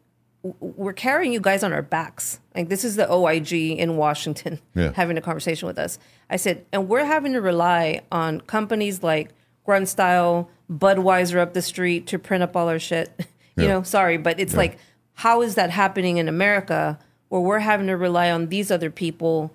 we're 0.61 0.93
carrying 0.93 1.33
you 1.33 1.41
guys 1.41 1.65
on 1.65 1.73
our 1.73 1.83
backs. 1.83 2.39
Like 2.55 2.69
this 2.69 2.85
is 2.85 2.97
the 2.97 3.11
OIG 3.11 3.53
in 3.53 3.97
Washington 3.97 4.61
Yeah. 4.75 4.93
having 4.95 5.17
a 5.17 5.23
conversation 5.23 5.67
with 5.67 5.79
us. 5.79 5.99
I 6.29 6.37
said, 6.37 6.65
and 6.73 6.89
we're 6.89 7.05
having 7.07 7.33
to 7.33 7.41
rely 7.41 8.03
on 8.13 8.41
companies 8.43 9.03
like 9.03 9.31
Grunt 9.65 9.89
Style, 9.89 10.51
Budweiser 10.71 11.39
up 11.39 11.55
the 11.55 11.63
street 11.63 12.07
to 12.09 12.19
print 12.19 12.43
up 12.43 12.55
all 12.57 12.69
our 12.69 12.79
shit. 12.79 13.11
you 13.57 13.65
Yeah. 13.65 13.69
know, 13.69 13.83
sorry, 13.83 14.19
but 14.19 14.39
it's 14.39 14.55
like, 14.55 14.79
how 15.15 15.41
is 15.43 15.55
that 15.55 15.71
happening 15.71 16.19
in 16.19 16.29
America 16.29 16.99
where 17.31 17.41
we're 17.41 17.61
having 17.61 17.87
to 17.87 17.97
rely 17.97 18.31
on 18.31 18.49
these 18.49 18.71
other 18.71 18.91
people 18.91 19.51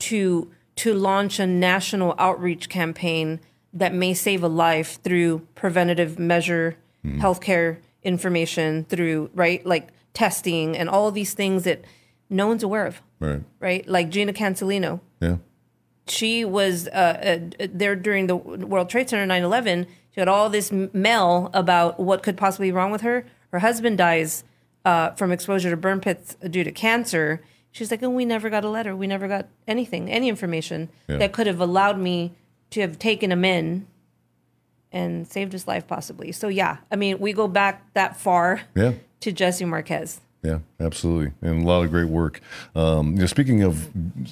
to 0.00 0.50
to 0.76 0.92
launch 0.94 1.38
a 1.38 1.46
national 1.46 2.14
outreach 2.18 2.68
campaign 2.68 3.38
that 3.72 3.94
may 3.94 4.12
save 4.14 4.42
a 4.42 4.48
life 4.48 5.00
through 5.02 5.38
preventative 5.54 6.18
measure, 6.18 6.76
mm. 7.04 7.20
healthcare 7.20 7.78
information, 8.02 8.84
through 8.84 9.30
right 9.34 9.64
like 9.66 9.88
testing 10.14 10.76
and 10.76 10.88
all 10.88 11.10
these 11.10 11.34
things 11.34 11.64
that 11.64 11.84
no 12.30 12.46
one's 12.46 12.62
aware 12.62 12.86
of, 12.86 13.02
Right. 13.20 13.42
right? 13.60 13.86
Like 13.86 14.08
Gina 14.10 14.32
Cancelino, 14.32 15.00
Yeah. 15.20 15.36
she 16.06 16.44
was 16.44 16.88
uh, 16.88 17.50
uh, 17.60 17.66
there 17.70 17.94
during 17.96 18.26
the 18.28 18.36
World 18.36 18.88
Trade 18.88 19.10
Center 19.10 19.26
9 19.26 19.42
11. 19.42 19.86
She 20.12 20.20
had 20.20 20.28
all 20.28 20.48
this 20.48 20.70
mail 20.72 21.50
about 21.52 21.98
what 22.00 22.22
could 22.22 22.36
possibly 22.36 22.68
be 22.68 22.72
wrong 22.72 22.92
with 22.92 23.00
her. 23.02 23.26
Her 23.50 23.58
husband 23.58 23.98
dies 23.98 24.44
uh, 24.84 25.10
from 25.12 25.32
exposure 25.32 25.70
to 25.70 25.76
burn 25.76 26.00
pits 26.00 26.36
due 26.48 26.62
to 26.64 26.70
cancer. 26.70 27.40
She's 27.72 27.90
like, 27.90 28.02
and 28.02 28.14
we 28.14 28.24
never 28.24 28.48
got 28.50 28.64
a 28.64 28.68
letter. 28.68 28.94
We 28.94 29.06
never 29.08 29.26
got 29.26 29.48
anything, 29.66 30.08
any 30.10 30.28
information 30.28 30.88
Yeah. 31.08 31.16
that 31.18 31.32
could 31.32 31.46
have 31.48 31.60
allowed 31.60 31.98
me 31.98 32.32
to 32.70 32.80
have 32.80 32.98
taken 32.98 33.32
him 33.32 33.44
in 33.44 33.86
and 34.92 35.26
saved 35.26 35.52
his 35.52 35.66
life, 35.66 35.86
possibly. 35.88 36.30
So, 36.30 36.46
yeah, 36.48 36.76
I 36.92 36.96
mean, 36.96 37.18
we 37.18 37.32
go 37.32 37.48
back 37.48 37.92
that 37.94 38.16
far 38.16 38.60
Yeah. 38.76 38.92
To 39.24 39.32
Jesse 39.32 39.64
Marquez. 39.64 40.20
Yeah, 40.42 40.58
absolutely, 40.78 41.32
and 41.40 41.62
a 41.62 41.66
lot 41.66 41.84
of 41.84 41.90
great 41.90 42.08
work. 42.08 42.42
Um, 42.76 43.12
you 43.14 43.20
know, 43.20 43.26
speaking 43.26 43.62
of, 43.62 43.88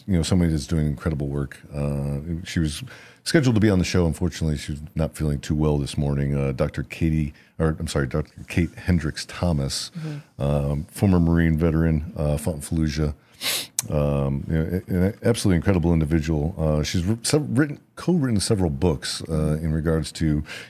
you 0.07 0.19
know, 0.19 0.23
somebody 0.23 0.51
that's 0.51 0.67
doing 0.67 0.87
incredible 0.87 1.29
work. 1.29 1.59
Uh, 1.75 2.19
she 2.45 2.61
was 2.61 2.85
scheduled 3.25 3.55
to 3.55 3.61
be 3.61 3.71
on 3.71 3.79
the 3.79 3.85
show. 3.85 4.07
Unfortunately, 4.07 4.59
she's 4.59 4.81
not 4.95 5.17
feeling 5.17 5.41
too 5.41 5.55
well 5.55 5.79
this 5.79 5.97
morning. 5.97 6.37
Uh, 6.37 6.53
Dr. 6.53 6.83
Katie, 6.83 7.33
or 7.59 7.77
I'm 7.79 7.89
sorry, 7.89 8.07
Dr. 8.07 8.31
Kate 8.47 8.75
Hendricks 8.75 9.25
Thomas, 9.25 9.91
um, 10.39 10.85
former 10.85 11.19
Marine 11.19 11.57
veteran, 11.57 12.13
uh, 12.15 12.37
fought 12.37 12.57
in 12.57 12.61
Fallujah. 12.61 13.15
Um, 13.91 14.45
you 14.49 14.55
know, 14.55 15.07
an 15.07 15.19
absolutely 15.23 15.57
incredible 15.57 15.93
individual. 15.93 16.55
Uh, 16.59 16.83
she's 16.83 17.05
written, 17.05 17.81
co-written 17.97 18.41
several 18.41 18.71
books 18.71 19.23
uh, 19.29 19.59
in 19.63 19.73
regards 19.73 20.11
to 20.13 20.27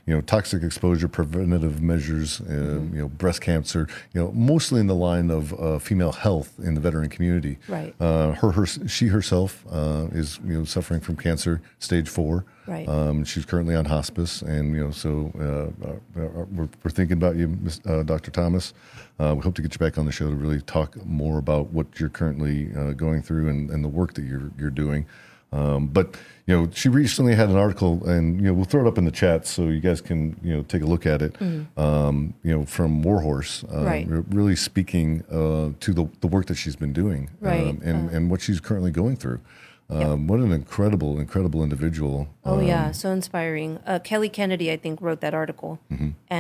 you 0.07 0.15
know 0.15 0.21
toxic 0.21 0.63
exposure, 0.63 1.09
preventative 1.09 1.83
measures, 1.83 2.41
uh, 2.43 2.81
you 2.93 3.01
know 3.01 3.09
breast 3.09 3.41
cancer. 3.41 3.89
You 4.13 4.23
know 4.23 4.33
mostly 4.33 4.81
in 4.81 4.87
the 4.87 4.95
line 4.95 5.31
of 5.31 5.59
uh, 5.61 5.79
female 5.79 6.13
health 6.13 6.53
in 6.59 6.75
the 6.75 6.81
veteran 6.81 7.09
community. 7.09 7.59
Right. 7.69 7.95
Uh, 8.01 8.33
her, 8.33 8.53
her, 8.53 8.67
she 8.67 9.09
herself 9.09 9.65
uh, 9.71 10.09
is 10.13 10.39
you 10.45 10.59
know 10.59 10.65
suffering 10.65 11.01
from 11.01 11.17
cancer, 11.17 11.63
stage 11.79 12.09
four. 12.09 12.45
Right. 12.67 12.89
Um, 12.89 13.25
she's 13.25 13.45
currently 13.45 13.75
on 13.75 13.87
hospice, 13.87 14.43
and 14.43 14.75
you 14.75 14.85
know, 14.85 14.91
so 14.93 15.33
uh, 15.35 15.95
we're, 16.15 16.69
we're 16.85 16.91
thinking 16.91 17.17
about 17.17 17.35
you, 17.35 17.49
Miss- 17.49 17.81
uh, 17.87 18.05
Dr. 18.05 18.31
Thomas. 18.31 18.73
Uh, 19.19 19.35
we 19.37 19.43
hope 19.43 19.55
to 19.57 19.63
get 19.63 19.75
you 19.75 19.79
back 19.79 19.99
on 19.99 20.07
the 20.07 20.13
show 20.13 20.29
to 20.29 20.37
really 20.37 20.61
talk 20.63 20.97
more 21.05 21.39
about 21.39 21.71
what 21.71 21.87
you're 21.99 22.09
currently 22.09 22.71
uh, 22.77 22.93
going 23.07 23.23
through 23.23 23.49
and, 23.53 23.71
and 23.73 23.81
the 23.87 23.93
work 24.01 24.11
that 24.15 24.25
you're 24.31 24.51
you're 24.61 24.77
doing. 24.85 25.05
Um, 25.61 25.89
but 25.99 26.07
you 26.47 26.53
know, 26.57 26.63
she 26.81 26.89
recently 26.89 27.35
had 27.35 27.49
an 27.51 27.57
article, 27.57 27.93
and 28.09 28.25
you 28.41 28.47
know, 28.47 28.55
we'll 28.57 28.65
throw 28.73 28.83
it 28.85 28.89
up 28.89 28.97
in 28.99 29.05
the 29.05 29.11
chat 29.23 29.47
so 29.47 29.69
you 29.69 29.81
guys 29.89 30.01
can 30.01 30.21
you 30.43 30.53
know 30.57 30.63
take 30.73 30.83
a 30.83 30.87
look 30.87 31.05
at 31.15 31.21
it. 31.27 31.33
Um, 31.77 32.33
you 32.43 32.53
know, 32.55 32.65
from 32.65 33.03
Warhorse, 33.03 33.65
uh, 33.65 33.85
Right. 33.85 34.07
re- 34.09 34.25
really 34.31 34.57
speaking 34.57 35.09
uh, 35.31 35.71
to 35.85 35.91
the 35.99 36.05
the 36.23 36.27
work 36.35 36.47
that 36.47 36.55
she's 36.63 36.77
been 36.77 36.93
doing, 36.95 37.29
Right. 37.41 37.69
um, 37.69 37.81
and 37.85 38.11
and 38.15 38.31
what 38.31 38.41
she's 38.41 38.61
currently 38.61 38.91
going 39.03 39.17
through. 39.17 39.41
Um, 39.91 40.27
What 40.27 40.41
an 40.41 40.53
incredible, 40.53 41.21
incredible 41.21 41.63
individual. 41.63 42.29
Oh 42.45 42.59
Um, 42.59 42.67
yeah, 42.67 42.93
so 42.93 43.11
inspiring. 43.11 43.79
Uh, 43.87 43.99
Kelly 44.09 44.31
Kennedy, 44.31 44.73
I 44.73 44.79
think, 44.79 45.01
wrote 45.03 45.21
that 45.21 45.35
article, 45.35 45.79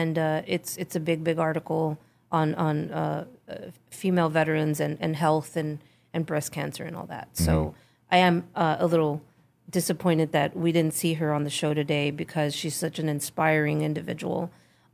and 0.00 0.14
uh, 0.19 0.40
it's 0.54 0.78
it's 0.83 0.97
a 0.97 1.00
big, 1.00 1.23
big 1.23 1.38
article 1.38 1.99
on 2.31 2.54
on 2.54 2.90
uh, 2.90 3.25
uh, 3.50 3.54
female 3.90 4.31
veterans 4.31 4.81
and, 4.81 4.97
and 5.04 5.16
health 5.16 5.57
and 5.57 5.78
and 6.14 6.26
breast 6.26 6.52
cancer 6.52 6.85
and 6.85 6.97
all 6.97 7.07
that. 7.07 7.28
So 7.37 7.75
I 8.11 8.19
am 8.19 8.45
uh, 8.54 8.76
a 8.78 8.87
little 8.87 9.23
disappointed 9.71 10.33
that 10.33 10.57
we 10.57 10.73
didn't 10.73 10.95
see 10.95 11.14
her 11.14 11.33
on 11.33 11.45
the 11.45 11.50
show 11.50 11.73
today 11.75 12.11
because 12.11 12.54
she's 12.54 12.75
such 12.76 12.99
an 12.99 13.09
inspiring 13.09 13.83
individual, 13.83 14.50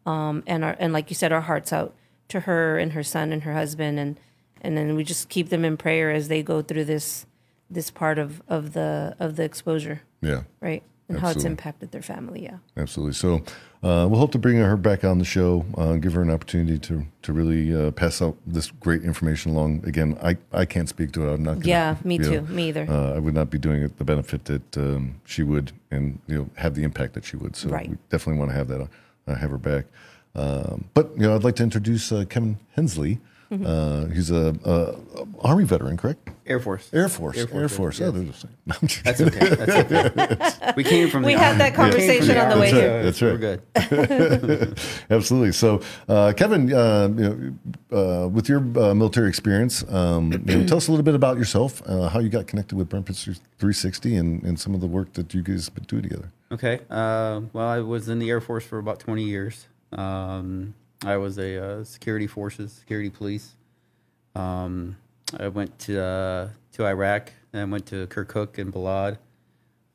um, 0.07 0.43
and 0.47 0.65
our 0.65 0.77
and 0.79 0.93
like 0.93 1.11
you 1.11 1.17
said, 1.17 1.33
our 1.33 1.41
hearts 1.43 1.73
out 1.73 1.95
to 2.29 2.41
her 2.41 2.79
and 2.79 2.93
her 2.93 3.03
son 3.03 3.33
and 3.33 3.43
her 3.43 3.55
husband, 3.55 3.99
and 3.99 4.19
and 4.61 4.77
then 4.77 4.95
we 4.95 5.05
just 5.05 5.29
keep 5.29 5.49
them 5.49 5.65
in 5.65 5.77
prayer 5.77 6.11
as 6.11 6.29
they 6.29 6.43
go 6.43 6.63
through 6.63 6.85
this 6.85 7.27
this 7.71 7.91
part 7.91 8.19
of 8.19 8.41
of 8.49 8.73
the 8.73 9.17
of 9.19 9.37
the 9.37 9.43
exposure, 9.45 10.03
Yeah. 10.21 10.43
right? 10.61 10.83
And 11.09 11.21
how 11.21 11.31
it's 11.31 11.45
impacted 11.45 11.91
their 11.91 12.03
family. 12.03 12.43
Yeah. 12.43 12.59
Absolutely. 12.77 13.15
So 13.15 13.43
uh, 13.83 14.07
we'll 14.11 14.19
hope 14.19 14.33
to 14.33 14.39
bring 14.39 14.57
her 14.57 14.77
back 14.77 15.05
on 15.05 15.19
the 15.19 15.25
show, 15.25 15.65
uh, 15.77 15.95
give 15.97 16.13
her 16.15 16.23
an 16.23 16.31
opportunity 16.31 16.79
to 16.81 17.05
to 17.23 17.33
really 17.33 17.75
uh, 17.75 17.91
pass 17.93 18.21
out 18.21 18.37
this 18.47 18.71
great 18.71 19.03
information 19.05 19.53
along. 19.53 19.83
Again, 19.87 20.19
I, 20.23 20.37
I 20.53 20.65
can't 20.65 20.89
speak 20.89 21.13
to 21.13 21.29
it. 21.29 21.33
I'm 21.35 21.43
not. 21.45 21.55
Gonna, 21.61 21.67
Yeah, 21.67 21.97
me 22.05 22.15
you 22.17 22.21
know, 22.23 22.31
too. 22.31 22.41
Me 22.53 22.69
either. 22.69 22.87
Uh, 22.89 23.15
I 23.15 23.19
would 23.19 23.35
not 23.35 23.51
be 23.51 23.59
doing 23.59 23.83
it 23.83 23.97
the 23.99 24.05
benefit 24.05 24.47
that 24.47 24.77
um, 24.77 25.21
she 25.25 25.43
would, 25.43 25.73
and 25.91 26.19
you 26.27 26.39
know, 26.39 26.51
have 26.57 26.75
the 26.75 26.83
impact 26.83 27.15
that 27.15 27.25
she 27.25 27.37
would. 27.37 27.55
So 27.55 27.69
Right. 27.69 27.89
we 27.91 27.97
definitely 28.11 28.39
want 28.41 28.51
to 28.51 28.57
have 28.57 28.69
that, 28.69 28.89
uh, 29.29 29.35
have 29.35 29.51
her 29.51 29.59
back. 29.59 29.85
Um, 30.35 30.85
but 30.95 31.11
you 31.17 31.23
know, 31.27 31.35
I'd 31.37 31.45
like 31.45 31.57
to 31.57 31.63
introduce 31.63 32.11
uh, 32.13 32.25
Kevin 32.29 32.59
Hensley. 32.75 33.19
Mm-hmm. 33.53 33.65
Uh, 33.67 34.13
he's 34.15 34.31
a, 34.31 34.55
a 34.65 35.27
army 35.41 35.65
veteran, 35.65 35.97
correct? 35.97 36.29
Air 36.49 36.61
Force. 36.61 36.89
Air 36.93 37.09
Force. 37.09 37.37
Air 37.37 37.43
Air 37.53 37.69
Force. 37.69 37.99
Force, 37.99 38.01
Oh, 38.01 38.05
yes. 38.07 38.15
they're 38.15 38.23
the 38.25 38.33
same. 38.33 38.51
No, 38.67 38.75
I'm 38.81 38.89
just 38.89 39.05
That's 39.05 39.21
okay. 39.21 39.49
That's 39.49 40.61
okay. 40.63 40.73
We 40.77 40.85
came 40.85 41.09
from. 41.11 41.23
We 41.23 41.35
the 41.35 41.39
had 41.39 41.49
Army. 41.53 41.59
that 41.59 41.75
conversation 41.75 42.29
We 42.35 42.41
on 42.41 42.51
from 42.51 42.59
the 42.59 42.61
way 42.61 42.69
Army, 42.71 42.81
here. 42.81 43.03
That's 43.03 43.23
right. 43.23 43.33
We're 43.33 44.67
good. 44.67 44.79
Absolutely. 45.11 45.53
So, 45.53 45.81
uh, 46.09 46.33
Kevin, 46.37 46.73
uh, 46.73 47.09
you 47.17 47.57
know, 47.91 48.25
uh, 48.25 48.29
with 48.29 48.49
your 48.49 48.61
uh, 48.61 48.95
military 48.95 49.29
experience, 49.29 49.85
um, 49.93 50.33
you 50.33 50.39
know, 50.59 50.67
tell 50.67 50.77
us 50.79 50.89
a 50.89 50.91
little 50.91 51.05
bit 51.05 51.15
about 51.15 51.37
yourself, 51.39 51.83
uh, 51.87 52.09
how 52.09 52.21
you 52.21 52.29
got 52.29 52.47
connected 52.47 52.77
with 52.77 52.89
Burn 52.89 53.03
Pits 53.05 53.25
360, 53.25 54.17
and, 54.17 54.43
and 54.43 54.59
some 54.59 54.75
of 54.75 54.81
the 54.81 54.87
work 54.87 55.13
that 55.15 55.33
you 55.35 55.43
guys 55.43 55.69
do 55.87 56.01
together. 56.01 56.31
Okay. 56.53 56.81
Uh, 56.91 57.43
well, 57.53 57.67
I 57.69 57.81
was 57.81 58.09
in 58.09 58.19
the 58.19 58.31
Air 58.31 58.41
Force 58.41 58.65
for 58.65 58.79
about 58.79 59.01
20 59.01 59.23
years. 59.25 59.67
Um, 59.93 60.75
I 61.05 61.17
was 61.17 61.39
a 61.39 61.63
uh, 61.65 61.85
security 61.85 62.27
forces, 62.27 62.73
security 62.73 63.11
police. 63.11 63.55
Um, 64.35 64.97
I 65.39 65.49
went 65.49 65.79
to 65.81 66.01
uh, 66.01 66.49
to 66.73 66.87
Iraq 66.87 67.33
and 67.53 67.63
I 67.63 67.65
went 67.65 67.87
to 67.87 68.07
Kirkuk 68.07 68.59
and 68.59 68.73
Balad. 68.73 69.19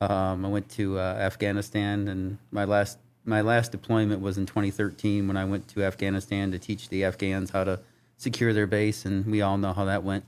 Um, 0.02 0.46
I 0.46 0.50
went 0.50 0.70
to 0.72 1.00
uh, 1.00 1.16
Afghanistan, 1.20 2.08
and 2.08 2.38
my 2.52 2.66
last 2.66 2.98
my 3.26 3.42
last 3.42 3.72
deployment 3.72 4.22
was 4.22 4.38
in 4.38 4.46
2013 4.46 5.28
when 5.28 5.38
I 5.38 5.46
went 5.46 5.68
to 5.70 5.84
Afghanistan 5.84 6.52
to 6.52 6.60
teach 6.60 6.90
the 6.90 7.06
Afghans 7.06 7.52
how 7.52 7.64
to 7.64 7.80
secure 8.18 8.54
their 8.54 8.68
base, 8.68 9.06
and 9.06 9.26
we 9.26 9.42
all 9.42 9.58
know 9.58 9.74
how 9.74 9.86
that 9.86 10.04
went. 10.04 10.26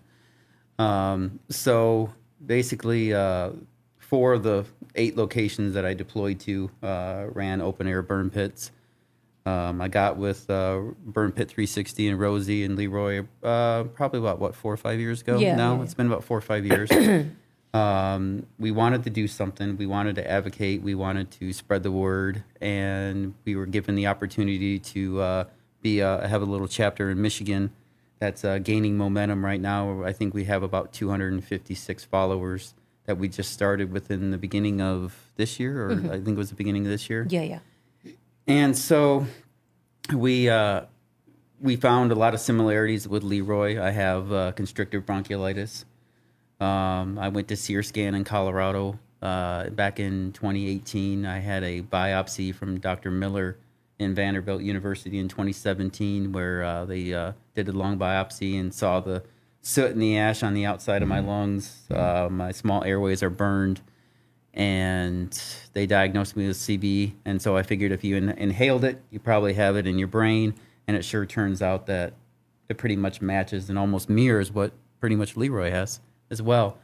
Um, 0.79 1.39
so 1.49 2.13
basically, 2.45 3.13
uh, 3.13 3.51
four 3.97 4.33
of 4.33 4.43
the 4.43 4.65
eight 4.95 5.17
locations 5.17 5.73
that 5.73 5.85
I 5.85 5.93
deployed 5.93 6.39
to 6.41 6.71
uh, 6.81 7.25
ran 7.33 7.61
open 7.61 7.87
air 7.87 8.01
burn 8.01 8.29
pits. 8.29 8.71
Um, 9.45 9.79
I 9.79 9.89
got 9.89 10.17
with 10.17 10.49
uh, 10.49 10.81
Burn 11.05 11.31
Pit 11.31 11.49
360 11.49 12.07
and 12.07 12.19
Rosie 12.19 12.63
and 12.63 12.75
Leroy 12.75 13.25
uh, 13.43 13.83
probably 13.83 14.19
about 14.19 14.39
what 14.39 14.55
four 14.55 14.73
or 14.73 14.77
five 14.77 14.99
years 14.99 15.21
ago. 15.21 15.37
Yeah, 15.37 15.55
now 15.55 15.75
yeah, 15.75 15.83
it's 15.83 15.93
been 15.93 16.07
about 16.07 16.23
four 16.23 16.37
or 16.37 16.41
five 16.41 16.65
years. 16.65 16.89
um, 17.73 18.47
we 18.57 18.71
wanted 18.71 19.03
to 19.03 19.11
do 19.11 19.27
something. 19.27 19.77
We 19.77 19.85
wanted 19.85 20.15
to 20.15 20.29
advocate. 20.29 20.81
We 20.81 20.95
wanted 20.95 21.29
to 21.31 21.53
spread 21.53 21.83
the 21.83 21.91
word, 21.91 22.43
and 22.59 23.35
we 23.45 23.55
were 23.55 23.67
given 23.67 23.93
the 23.93 24.07
opportunity 24.07 24.79
to 24.79 25.21
uh, 25.21 25.43
be 25.83 26.01
uh, 26.01 26.27
have 26.27 26.41
a 26.41 26.45
little 26.45 26.67
chapter 26.67 27.11
in 27.11 27.21
Michigan 27.21 27.71
that's 28.17 28.43
uh, 28.43 28.57
gaining 28.57 28.97
momentum 28.97 29.45
right 29.45 29.61
now. 29.61 30.03
I 30.03 30.11
think 30.13 30.33
we 30.33 30.45
have 30.45 30.63
about 30.63 30.91
256 30.91 32.05
followers 32.05 32.73
that 33.05 33.19
we 33.19 33.27
just 33.27 33.51
started 33.51 33.91
within 33.91 34.31
the 34.31 34.39
beginning 34.39 34.81
of 34.81 35.31
this 35.35 35.59
year, 35.59 35.85
or 35.85 35.91
I 35.91 36.17
think 36.17 36.29
it 36.29 36.37
was 36.37 36.49
the 36.49 36.55
beginning 36.55 36.85
of 36.85 36.91
this 36.91 37.11
year. 37.11 37.27
Yeah, 37.29 37.43
yeah. 37.43 37.59
And 38.47 38.77
so 38.77 39.25
we 40.13 40.49
uh, 40.49 40.81
we 41.59 41.75
found 41.75 42.11
a 42.11 42.15
lot 42.15 42.33
of 42.33 42.39
similarities 42.39 43.07
with 43.07 43.23
Leroy. 43.23 43.81
I 43.81 43.89
have 43.89 44.31
uh, 44.31 44.51
constrictive 44.51 45.05
bronchiolitis. 45.05 45.85
Um, 46.59 47.17
I 47.17 47.29
went 47.29 47.47
to 47.49 47.55
CereScan 47.55 48.15
in 48.15 48.23
Colorado 48.23 48.99
uh, 49.21 49.69
back 49.69 49.99
in 49.99 50.31
2018. 50.33 51.25
I 51.25 51.39
had 51.39 51.63
a 51.63 51.81
biopsy 51.81 52.53
from 52.53 52.79
Dr. 52.79 53.11
Miller 53.11 53.57
in 53.97 54.13
Vanderbilt 54.13 54.61
University 54.61 55.17
in 55.17 55.27
2017, 55.27 56.31
where 56.31 56.63
uh, 56.63 56.85
they 56.85 57.13
uh, 57.13 57.31
did 57.55 57.67
a 57.67 57.71
lung 57.71 57.97
biopsy 57.97 58.59
and 58.59 58.73
saw 58.73 58.99
the 58.99 59.23
soot 59.61 59.91
and 59.91 60.01
the 60.01 60.17
ash 60.17 60.43
on 60.43 60.53
the 60.53 60.65
outside 60.65 61.01
of 61.01 61.07
my 61.07 61.19
lungs. 61.19 61.87
Uh, 61.89 62.27
my 62.29 62.51
small 62.51 62.83
airways 62.83 63.23
are 63.23 63.29
burned 63.29 63.81
and 64.55 65.37
they 65.73 65.85
diagnosed 65.85 66.35
me 66.37 66.47
with 66.47 66.57
CB. 66.57 67.13
And 67.25 67.41
so 67.41 67.57
I 67.57 67.63
figured 67.63 67.91
if 67.91 68.03
you 68.03 68.15
in- 68.15 68.29
inhaled 68.29 68.85
it, 68.85 69.01
you 69.11 69.19
probably 69.19 69.53
have 69.53 69.75
it 69.75 69.85
in 69.85 69.99
your 69.99 70.07
brain. 70.07 70.55
And 70.87 70.95
it 70.95 71.03
sure 71.03 71.25
turns 71.25 71.61
out 71.61 71.87
that 71.87 72.13
it 72.69 72.77
pretty 72.77 72.95
much 72.95 73.21
matches 73.21 73.69
and 73.69 73.77
almost 73.77 74.09
mirrors 74.09 74.51
what 74.51 74.71
pretty 75.01 75.15
much 75.15 75.35
Leroy 75.35 75.71
has 75.71 75.99
as 76.31 76.41
well. 76.41 76.77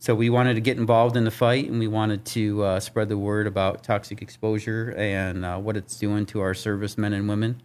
So 0.00 0.14
we 0.14 0.30
wanted 0.30 0.54
to 0.54 0.60
get 0.60 0.78
involved 0.78 1.16
in 1.16 1.24
the 1.24 1.30
fight, 1.30 1.68
and 1.68 1.80
we 1.80 1.88
wanted 1.88 2.24
to 2.26 2.62
uh, 2.62 2.80
spread 2.80 3.08
the 3.08 3.18
word 3.18 3.48
about 3.48 3.82
toxic 3.82 4.22
exposure 4.22 4.94
and 4.96 5.44
uh, 5.44 5.58
what 5.58 5.76
it's 5.76 5.98
doing 5.98 6.24
to 6.26 6.40
our 6.40 6.54
servicemen 6.54 7.12
and 7.12 7.28
women. 7.28 7.60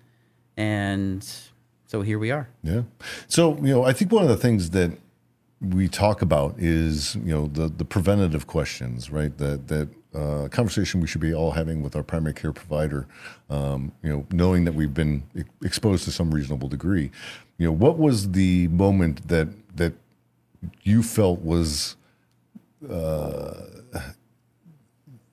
And 0.58 1.23
so 1.86 2.02
here 2.02 2.17
we 2.17 2.32
are. 2.32 2.49
Yeah. 2.63 2.82
So, 3.28 3.56
you 3.58 3.73
know, 3.73 3.84
I 3.84 3.93
think 3.93 4.12
one 4.12 4.23
of 4.23 4.30
the 4.30 4.38
things 4.38 4.71
that 4.71 4.97
we 5.63 5.88
talk 5.88 6.21
about 6.21 6.56
is, 6.58 7.15
you 7.15 7.34
know, 7.34 7.47
the, 7.47 7.69
the 7.69 7.86
preventative 7.86 8.47
questions, 8.47 9.10
right? 9.10 9.36
That, 9.38 9.67
that 9.67 9.89
uh, 10.13 10.47
conversation 10.49 10.99
we 10.99 11.08
should 11.08 11.21
be 11.21 11.34
all 11.34 11.52
having 11.52 11.82
with 11.82 11.95
our 11.95 12.04
primary 12.04 12.34
care 12.34 12.52
provider, 12.52 13.08
um, 13.49 13.91
you 14.04 14.10
know, 14.10 14.26
knowing 14.32 14.65
that 14.65 14.73
we've 14.73 14.93
been 14.93 15.23
exposed 15.63 16.04
to 16.06 16.12
some 16.12 16.34
reasonable 16.34 16.67
degree. 16.67 17.10
You 17.58 17.67
know, 17.67 17.71
what 17.71 17.97
was 17.97 18.32
the 18.32 18.67
moment 18.67 19.28
that, 19.30 19.47
that 19.78 19.93
you 20.84 21.02
felt 21.02 21.41
was, 21.41 21.95
uh, 22.89 23.54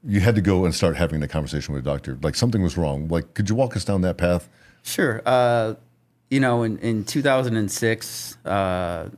you 0.04 0.20
had 0.20 0.34
to 0.34 0.40
go 0.40 0.64
and 0.64 0.74
start 0.74 0.96
having 0.96 1.20
the 1.20 1.28
conversation 1.28 1.74
with 1.74 1.86
a 1.86 1.90
doctor? 1.90 2.18
Like 2.22 2.34
something 2.34 2.62
was 2.62 2.76
wrong. 2.76 3.08
Like, 3.08 3.34
could 3.34 3.48
you 3.48 3.54
walk 3.54 3.76
us 3.76 3.84
down 3.84 4.02
that 4.02 4.16
path? 4.16 4.48
Sure. 4.82 5.20
Uh, 5.26 5.74
you 6.30 6.40
know, 6.40 6.62
in, 6.62 6.78
in 6.78 7.04
2006, 7.04 8.38
uh, 8.44 9.08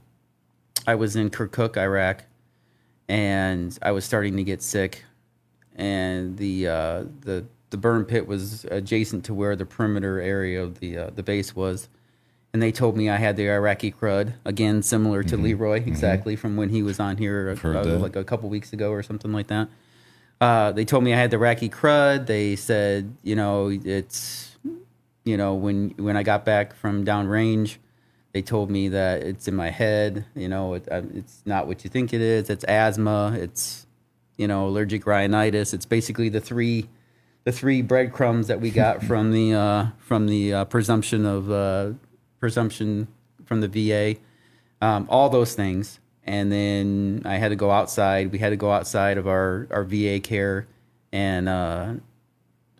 I 0.86 0.94
was 0.94 1.16
in 1.16 1.30
Kirkuk, 1.30 1.76
Iraq, 1.76 2.24
and 3.08 3.76
I 3.82 3.92
was 3.92 4.04
starting 4.04 4.36
to 4.36 4.44
get 4.44 4.62
sick. 4.62 5.04
And 5.74 6.36
the 6.36 6.68
uh, 6.68 7.04
the 7.20 7.46
the 7.70 7.76
burn 7.76 8.04
pit 8.04 8.26
was 8.26 8.66
adjacent 8.66 9.24
to 9.24 9.34
where 9.34 9.56
the 9.56 9.64
perimeter 9.64 10.20
area 10.20 10.62
of 10.62 10.80
the 10.80 10.98
uh, 10.98 11.10
the 11.14 11.22
base 11.22 11.56
was, 11.56 11.88
and 12.52 12.62
they 12.62 12.70
told 12.70 12.96
me 12.96 13.08
I 13.08 13.16
had 13.16 13.36
the 13.36 13.48
Iraqi 13.48 13.90
crud 13.90 14.34
again, 14.44 14.82
similar 14.82 15.22
to 15.24 15.36
Leroy, 15.36 15.76
exactly 15.86 16.36
from 16.36 16.56
when 16.56 16.68
he 16.68 16.82
was 16.82 17.00
on 17.00 17.16
here 17.16 17.56
uh, 17.64 17.98
like 17.98 18.16
a 18.16 18.24
couple 18.24 18.50
weeks 18.50 18.72
ago 18.72 18.90
or 18.90 19.02
something 19.02 19.32
like 19.32 19.46
that. 19.46 19.68
Uh, 20.42 20.72
they 20.72 20.84
told 20.84 21.04
me 21.04 21.14
I 21.14 21.16
had 21.16 21.30
the 21.30 21.36
Iraqi 21.36 21.70
crud. 21.70 22.26
They 22.26 22.56
said, 22.56 23.16
you 23.22 23.36
know, 23.36 23.68
it's 23.68 24.56
you 25.24 25.38
know 25.38 25.54
when 25.54 25.90
when 25.96 26.16
I 26.16 26.22
got 26.22 26.44
back 26.44 26.74
from 26.74 27.04
downrange, 27.04 27.76
they 28.32 28.42
told 28.42 28.70
me 28.70 28.88
that 28.88 29.22
it's 29.22 29.46
in 29.46 29.54
my 29.54 29.70
head. 29.70 30.24
You 30.34 30.48
know, 30.48 30.74
it, 30.74 30.88
it's 30.88 31.42
not 31.44 31.66
what 31.66 31.84
you 31.84 31.90
think 31.90 32.12
it 32.12 32.20
is. 32.20 32.48
It's 32.50 32.64
asthma. 32.64 33.36
It's 33.38 33.86
you 34.36 34.48
know 34.48 34.66
allergic 34.66 35.06
rhinitis. 35.06 35.74
It's 35.74 35.86
basically 35.86 36.28
the 36.28 36.40
three 36.40 36.88
the 37.44 37.52
three 37.52 37.82
breadcrumbs 37.82 38.46
that 38.48 38.60
we 38.60 38.70
got 38.70 39.02
from 39.08 39.32
the 39.32 39.54
uh, 39.54 39.86
from 39.98 40.26
the 40.26 40.54
uh, 40.54 40.64
presumption 40.64 41.26
of 41.26 41.50
uh, 41.50 41.92
presumption 42.40 43.08
from 43.44 43.60
the 43.60 43.68
VA. 43.68 44.18
Um, 44.80 45.06
all 45.10 45.28
those 45.28 45.54
things, 45.54 46.00
and 46.24 46.50
then 46.50 47.22
I 47.24 47.36
had 47.36 47.50
to 47.50 47.56
go 47.56 47.70
outside. 47.70 48.32
We 48.32 48.38
had 48.38 48.50
to 48.50 48.56
go 48.56 48.72
outside 48.72 49.18
of 49.18 49.28
our 49.28 49.68
our 49.70 49.84
VA 49.84 50.20
care 50.20 50.66
and 51.12 51.48
uh, 51.48 51.94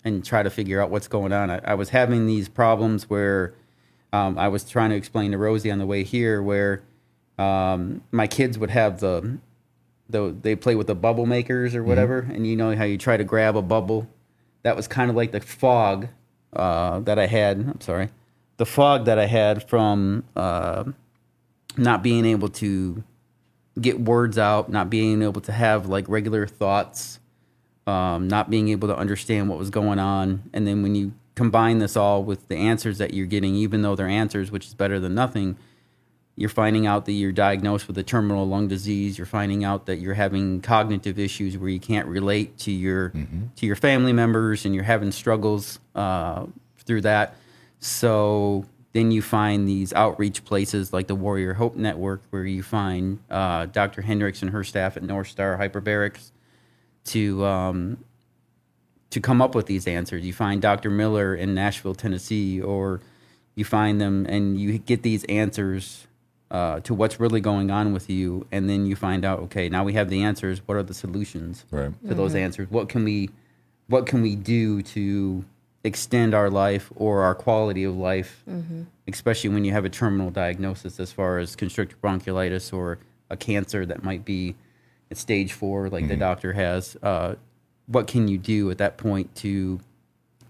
and 0.02 0.24
try 0.24 0.42
to 0.42 0.50
figure 0.50 0.80
out 0.80 0.90
what's 0.90 1.08
going 1.08 1.32
on. 1.32 1.50
I, 1.50 1.60
I 1.62 1.74
was 1.74 1.90
having 1.90 2.26
these 2.26 2.48
problems 2.48 3.10
where 3.10 3.54
um, 4.12 4.38
I 4.38 4.48
was 4.48 4.64
trying 4.64 4.90
to 4.90 4.96
explain 4.96 5.33
to 5.33 5.38
Rosie 5.38 5.70
on 5.70 5.79
the 5.79 5.87
way 5.87 6.05
here, 6.05 6.42
where 6.42 6.83
um, 7.38 8.03
my 8.11 8.27
kids 8.27 8.59
would 8.59 8.70
have 8.70 9.01
the 9.01 9.38
the 10.09 10.35
they 10.42 10.55
play 10.57 10.75
with 10.75 10.87
the 10.87 10.94
bubble 10.94 11.27
makers 11.27 11.75
or 11.75 11.83
whatever, 11.83 12.18
and 12.20 12.46
you 12.46 12.57
know 12.57 12.75
how 12.77 12.85
you 12.85 12.98
try 12.98 13.16
to 13.16 13.25
grab 13.25 13.57
a 13.57 13.62
bubble. 13.62 14.09
That 14.62 14.77
was 14.77 14.87
kind 14.87 15.11
of 15.11 15.16
like 15.16 15.33
the 15.33 15.40
fog 15.40 16.09
uh, 16.53 17.01
that 17.01 17.18
I 17.18 17.27
had. 17.27 17.59
I'm 17.59 17.81
sorry, 17.81 18.09
the 18.57 18.66
fog 18.66 19.07
that 19.07 19.18
I 19.18 19.27
had 19.27 19.68
from 19.68 20.25
uh, 20.37 20.85
not 21.77 22.03
being 22.03 22.25
able 22.27 22.48
to 22.48 23.03
get 23.81 24.01
words 24.01 24.37
out, 24.37 24.70
not 24.70 24.90
being 24.90 25.22
able 25.22 25.40
to 25.40 25.53
have 25.53 25.87
like 25.87 26.09
regular 26.09 26.46
thoughts 26.46 27.18
um, 27.87 28.29
not 28.29 28.51
being 28.51 28.68
able 28.68 28.88
to 28.88 28.96
understand 28.96 29.48
what 29.48 29.59
was 29.59 29.70
going 29.70 29.98
on. 29.98 30.51
And 30.53 30.66
then 30.66 30.83
when 30.83 30.94
you 30.94 31.12
combine 31.34 31.78
this 31.78 31.96
all 31.96 32.22
with 32.22 32.48
the 32.48 32.56
answers 32.56 32.98
that 32.98 33.14
you're 33.14 33.26
getting, 33.26 33.54
even 33.54 33.82
though 33.82 33.96
they're 33.96 34.08
answers, 34.08 34.50
which 34.50 34.66
is 34.66 34.74
better 34.74 35.00
than 35.00 35.14
nothing, 35.14 35.56
you're 36.34 36.48
finding 36.48 36.86
out 36.86 37.04
that 37.06 37.12
you're 37.12 37.32
diagnosed 37.32 37.86
with 37.86 37.98
a 37.98 38.02
terminal 38.02 38.46
lung 38.46 38.66
disease. 38.68 39.18
You're 39.18 39.26
finding 39.26 39.64
out 39.64 39.86
that 39.86 39.96
you're 39.96 40.14
having 40.14 40.62
cognitive 40.62 41.18
issues 41.18 41.58
where 41.58 41.68
you 41.68 41.80
can't 41.80 42.08
relate 42.08 42.56
to 42.58 42.72
your 42.72 43.10
to 43.56 43.66
your 43.66 43.76
family 43.76 44.12
members, 44.12 44.64
and 44.64 44.74
you're 44.74 44.84
having 44.84 45.12
struggles 45.12 45.78
uh, 45.94 46.46
through 46.78 47.02
that. 47.02 47.36
So 47.80 48.64
then 48.92 49.10
you 49.10 49.20
find 49.22 49.68
these 49.68 49.92
outreach 49.92 50.44
places 50.44 50.92
like 50.92 51.06
the 51.06 51.14
Warrior 51.14 51.54
Hope 51.54 51.76
Network, 51.76 52.22
where 52.30 52.44
you 52.44 52.62
find 52.62 53.18
uh, 53.30 53.66
Dr. 53.66 54.02
Hendricks 54.02 54.42
and 54.42 54.50
her 54.52 54.64
staff 54.64 54.96
at 54.96 55.02
North 55.02 55.28
Star 55.28 55.58
Hyperbarics 55.58 56.30
to 57.06 57.44
um, 57.44 57.98
to 59.12 59.20
come 59.20 59.40
up 59.40 59.55
with 59.55 59.66
these 59.66 59.87
answers. 59.87 60.25
You 60.27 60.33
find 60.33 60.61
Dr. 60.61 60.90
Miller 60.90 61.35
in 61.35 61.55
Nashville, 61.55 61.94
Tennessee, 61.94 62.61
or 62.61 63.01
you 63.55 63.64
find 63.64 64.01
them 64.01 64.27
and 64.29 64.59
you 64.59 64.79
get 64.79 65.03
these 65.03 65.25
answers 65.25 66.07
uh, 66.51 66.81
to 66.81 66.92
what's 66.94 67.18
really 67.20 67.40
going 67.40 67.70
on 67.70 67.92
with 67.94 68.11
you, 68.11 68.46
and 68.53 68.68
then 68.68 68.85
you 68.85 68.94
find 68.94 69.25
out, 69.25 69.38
okay, 69.40 69.68
now 69.70 69.85
we 69.85 69.94
have 69.94 70.11
the 70.11 70.22
answers. 70.22 70.61
What 70.66 70.77
are 70.77 70.83
the 70.83 70.92
solutions 70.94 71.64
Right. 71.70 71.92
to 72.09 72.14
those 72.14 72.35
answers? 72.35 72.70
What 72.70 72.88
can 72.90 73.05
we 73.05 73.31
what 73.88 74.07
can 74.07 74.22
we 74.22 74.37
do 74.37 74.81
to 74.83 75.44
extend 75.85 76.33
our 76.35 76.48
life 76.48 76.90
or 76.96 77.22
our 77.22 77.35
quality 77.35 77.85
of 77.85 77.96
life, 77.96 78.44
especially 79.09 79.51
when 79.51 79.64
you 79.64 79.72
have 79.72 79.85
a 79.85 79.90
terminal 79.90 80.31
diagnosis 80.31 81.01
as 81.01 81.11
far 81.12 81.38
as 81.38 81.57
constrictive 81.57 82.01
bronchiolitis 82.01 82.72
or 82.72 82.98
a 83.29 83.37
cancer 83.37 83.85
that 83.85 84.03
might 84.05 84.25
be 84.25 84.55
at 85.11 85.16
stage 85.18 85.53
four, 85.53 85.88
like 85.90 86.07
the 86.09 86.16
doctor 86.16 86.53
has. 86.53 86.96
Uh, 87.03 87.35
what 87.86 88.06
can 88.06 88.28
you 88.28 88.38
do 88.38 88.70
at 88.70 88.78
that 88.78 88.96
point 88.96 89.34
to 89.36 89.80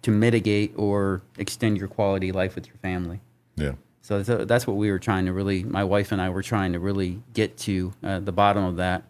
to 0.02 0.10
mitigate 0.10 0.72
or 0.76 1.22
extend 1.38 1.78
your 1.78 1.86
quality 1.88 2.30
of 2.30 2.34
life 2.36 2.54
with 2.56 2.66
your 2.66 2.76
family? 2.76 3.20
Yeah. 3.56 3.72
So 4.00 4.20
that's, 4.20 4.66
what 4.66 4.76
we 4.76 4.90
were 4.90 4.98
trying 4.98 5.26
to 5.26 5.32
really, 5.32 5.62
my 5.62 5.84
wife 5.84 6.10
and 6.10 6.20
I 6.20 6.28
were 6.30 6.42
trying 6.42 6.72
to 6.72 6.80
really 6.80 7.22
get 7.34 7.56
to 7.58 7.92
uh, 8.02 8.18
the 8.18 8.32
bottom 8.32 8.64
of 8.64 8.76
that. 8.78 9.04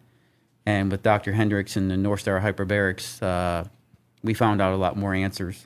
And 0.67 0.91
with 0.91 1.01
Dr. 1.01 1.33
Hendricks 1.33 1.75
and 1.75 1.89
the 1.89 1.97
North 1.97 2.21
Star 2.21 2.39
Hyperbarics, 2.41 3.23
uh, 3.23 3.67
we 4.21 4.35
found 4.35 4.61
out 4.61 4.71
a 4.71 4.77
lot 4.77 4.95
more 4.95 5.15
answers. 5.15 5.65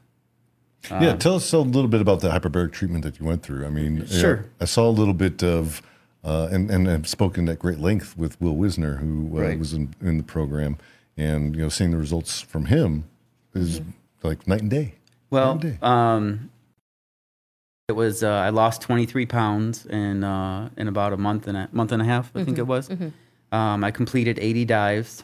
yeah. 0.89 1.17
Tell 1.17 1.35
us 1.35 1.51
a 1.51 1.59
little 1.59 1.89
bit 1.89 1.99
about 1.99 2.21
the 2.21 2.29
hyperbaric 2.29 2.71
treatment 2.71 3.03
that 3.03 3.19
you 3.19 3.25
went 3.25 3.43
through. 3.43 3.65
I 3.65 3.69
mean, 3.69 4.07
Sure. 4.07 4.45
I 4.61 4.65
saw 4.65 4.87
a 4.87 4.91
little 4.91 5.13
bit 5.13 5.43
of, 5.43 5.81
uh, 6.23 6.47
and 6.49 6.71
and 6.71 6.89
I've 6.89 7.07
spoken 7.07 7.49
at 7.49 7.59
great 7.59 7.79
length 7.79 8.17
with 8.17 8.39
Will 8.39 8.55
Wisner, 8.55 8.95
who 8.95 9.37
uh, 9.37 9.41
Right. 9.41 9.59
was 9.59 9.73
in, 9.73 9.93
in 10.01 10.15
the 10.17 10.23
program, 10.23 10.77
and 11.17 11.55
you 11.55 11.63
know, 11.63 11.69
seeing 11.69 11.91
the 11.91 11.97
results 11.97 12.41
from 12.41 12.65
him 12.65 13.05
is 13.53 13.81
like 14.23 14.47
night 14.47 14.61
and 14.61 14.69
day. 14.69 14.95
Well, 15.29 15.53
and 15.53 15.61
day. 15.61 15.77
um, 15.81 16.51
it 17.87 17.93
was 17.93 18.23
uh, 18.23 18.29
I 18.29 18.49
lost 18.49 18.81
23 18.81 19.25
pounds 19.25 19.85
in 19.85 20.23
uh, 20.23 20.69
in 20.77 20.87
about 20.87 21.13
a 21.13 21.17
month 21.17 21.47
and 21.47 21.57
a 21.57 21.69
month 21.71 21.91
and 21.91 22.01
a 22.01 22.05
half, 22.05 22.31
I 22.35 22.43
think 22.43 22.57
it 22.57 22.67
was. 22.67 22.89
Um, 23.51 23.83
I 23.83 23.91
completed 23.91 24.39
80 24.41 24.65
dives. 24.65 25.23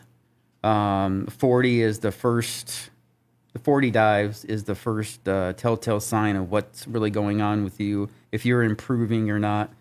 Um, 0.63 1.27
40 1.27 1.81
is 1.81 1.99
the 1.99 2.11
first. 2.11 2.89
The 3.51 3.59
40 3.59 3.91
dives 3.91 4.45
is 4.45 4.63
the 4.63 4.73
first 4.73 5.27
uh, 5.27 5.53
telltale 5.53 5.99
sign 5.99 6.35
of 6.35 6.49
what's 6.49 6.87
really 6.87 7.11
going 7.11 7.41
on 7.41 7.63
with 7.63 7.79
you, 7.79 8.09
if 8.31 8.45
you're 8.47 8.63
improving 8.63 9.29
or 9.29 9.37
not. 9.37 9.71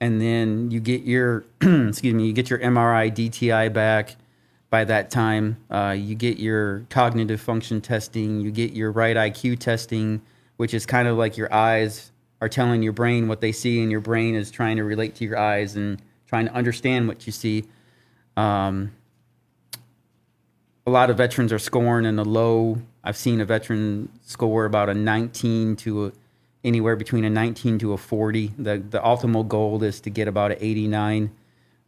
And 0.00 0.20
then 0.20 0.70
you 0.70 0.80
get 0.80 1.02
your, 1.02 1.44
excuse 1.60 2.14
me, 2.14 2.26
you 2.26 2.32
get 2.32 2.48
your 2.48 2.60
MRI 2.60 3.12
DTI 3.12 3.70
back. 3.70 4.16
By 4.70 4.84
that 4.84 5.10
time, 5.10 5.56
uh, 5.70 5.96
you 5.98 6.14
get 6.14 6.38
your 6.38 6.80
cognitive 6.90 7.40
function 7.40 7.80
testing, 7.80 8.40
you 8.40 8.50
get 8.50 8.72
your 8.72 8.92
right 8.92 9.16
IQ 9.16 9.58
testing, 9.58 10.20
which 10.56 10.74
is 10.74 10.84
kind 10.84 11.08
of 11.08 11.16
like 11.16 11.36
your 11.36 11.52
eyes 11.52 12.12
are 12.40 12.48
telling 12.48 12.82
your 12.82 12.92
brain 12.92 13.28
what 13.28 13.40
they 13.40 13.52
see, 13.52 13.82
and 13.82 13.90
your 13.90 14.00
brain 14.00 14.34
is 14.34 14.50
trying 14.50 14.76
to 14.76 14.84
relate 14.84 15.14
to 15.16 15.24
your 15.24 15.38
eyes 15.38 15.74
and 15.74 16.02
trying 16.26 16.46
to 16.46 16.52
understand 16.52 17.08
what 17.08 17.26
you 17.26 17.32
see. 17.32 17.64
Um, 18.36 18.92
a 20.86 20.90
lot 20.90 21.10
of 21.10 21.16
veterans 21.16 21.52
are 21.52 21.58
scoring 21.58 22.06
in 22.06 22.16
the 22.16 22.24
low. 22.24 22.78
I've 23.04 23.16
seen 23.16 23.40
a 23.40 23.44
veteran 23.44 24.08
score 24.24 24.64
about 24.64 24.88
a 24.88 24.94
19 24.94 25.76
to 25.76 26.06
a, 26.06 26.12
anywhere 26.64 26.96
between 26.96 27.24
a 27.24 27.30
19 27.30 27.78
to 27.80 27.92
a 27.92 27.98
40. 27.98 28.52
The 28.58 28.78
the 28.78 29.04
ultimate 29.04 29.48
goal 29.48 29.82
is 29.82 30.00
to 30.02 30.10
get 30.10 30.28
about 30.28 30.52
an 30.52 30.58
89. 30.60 31.30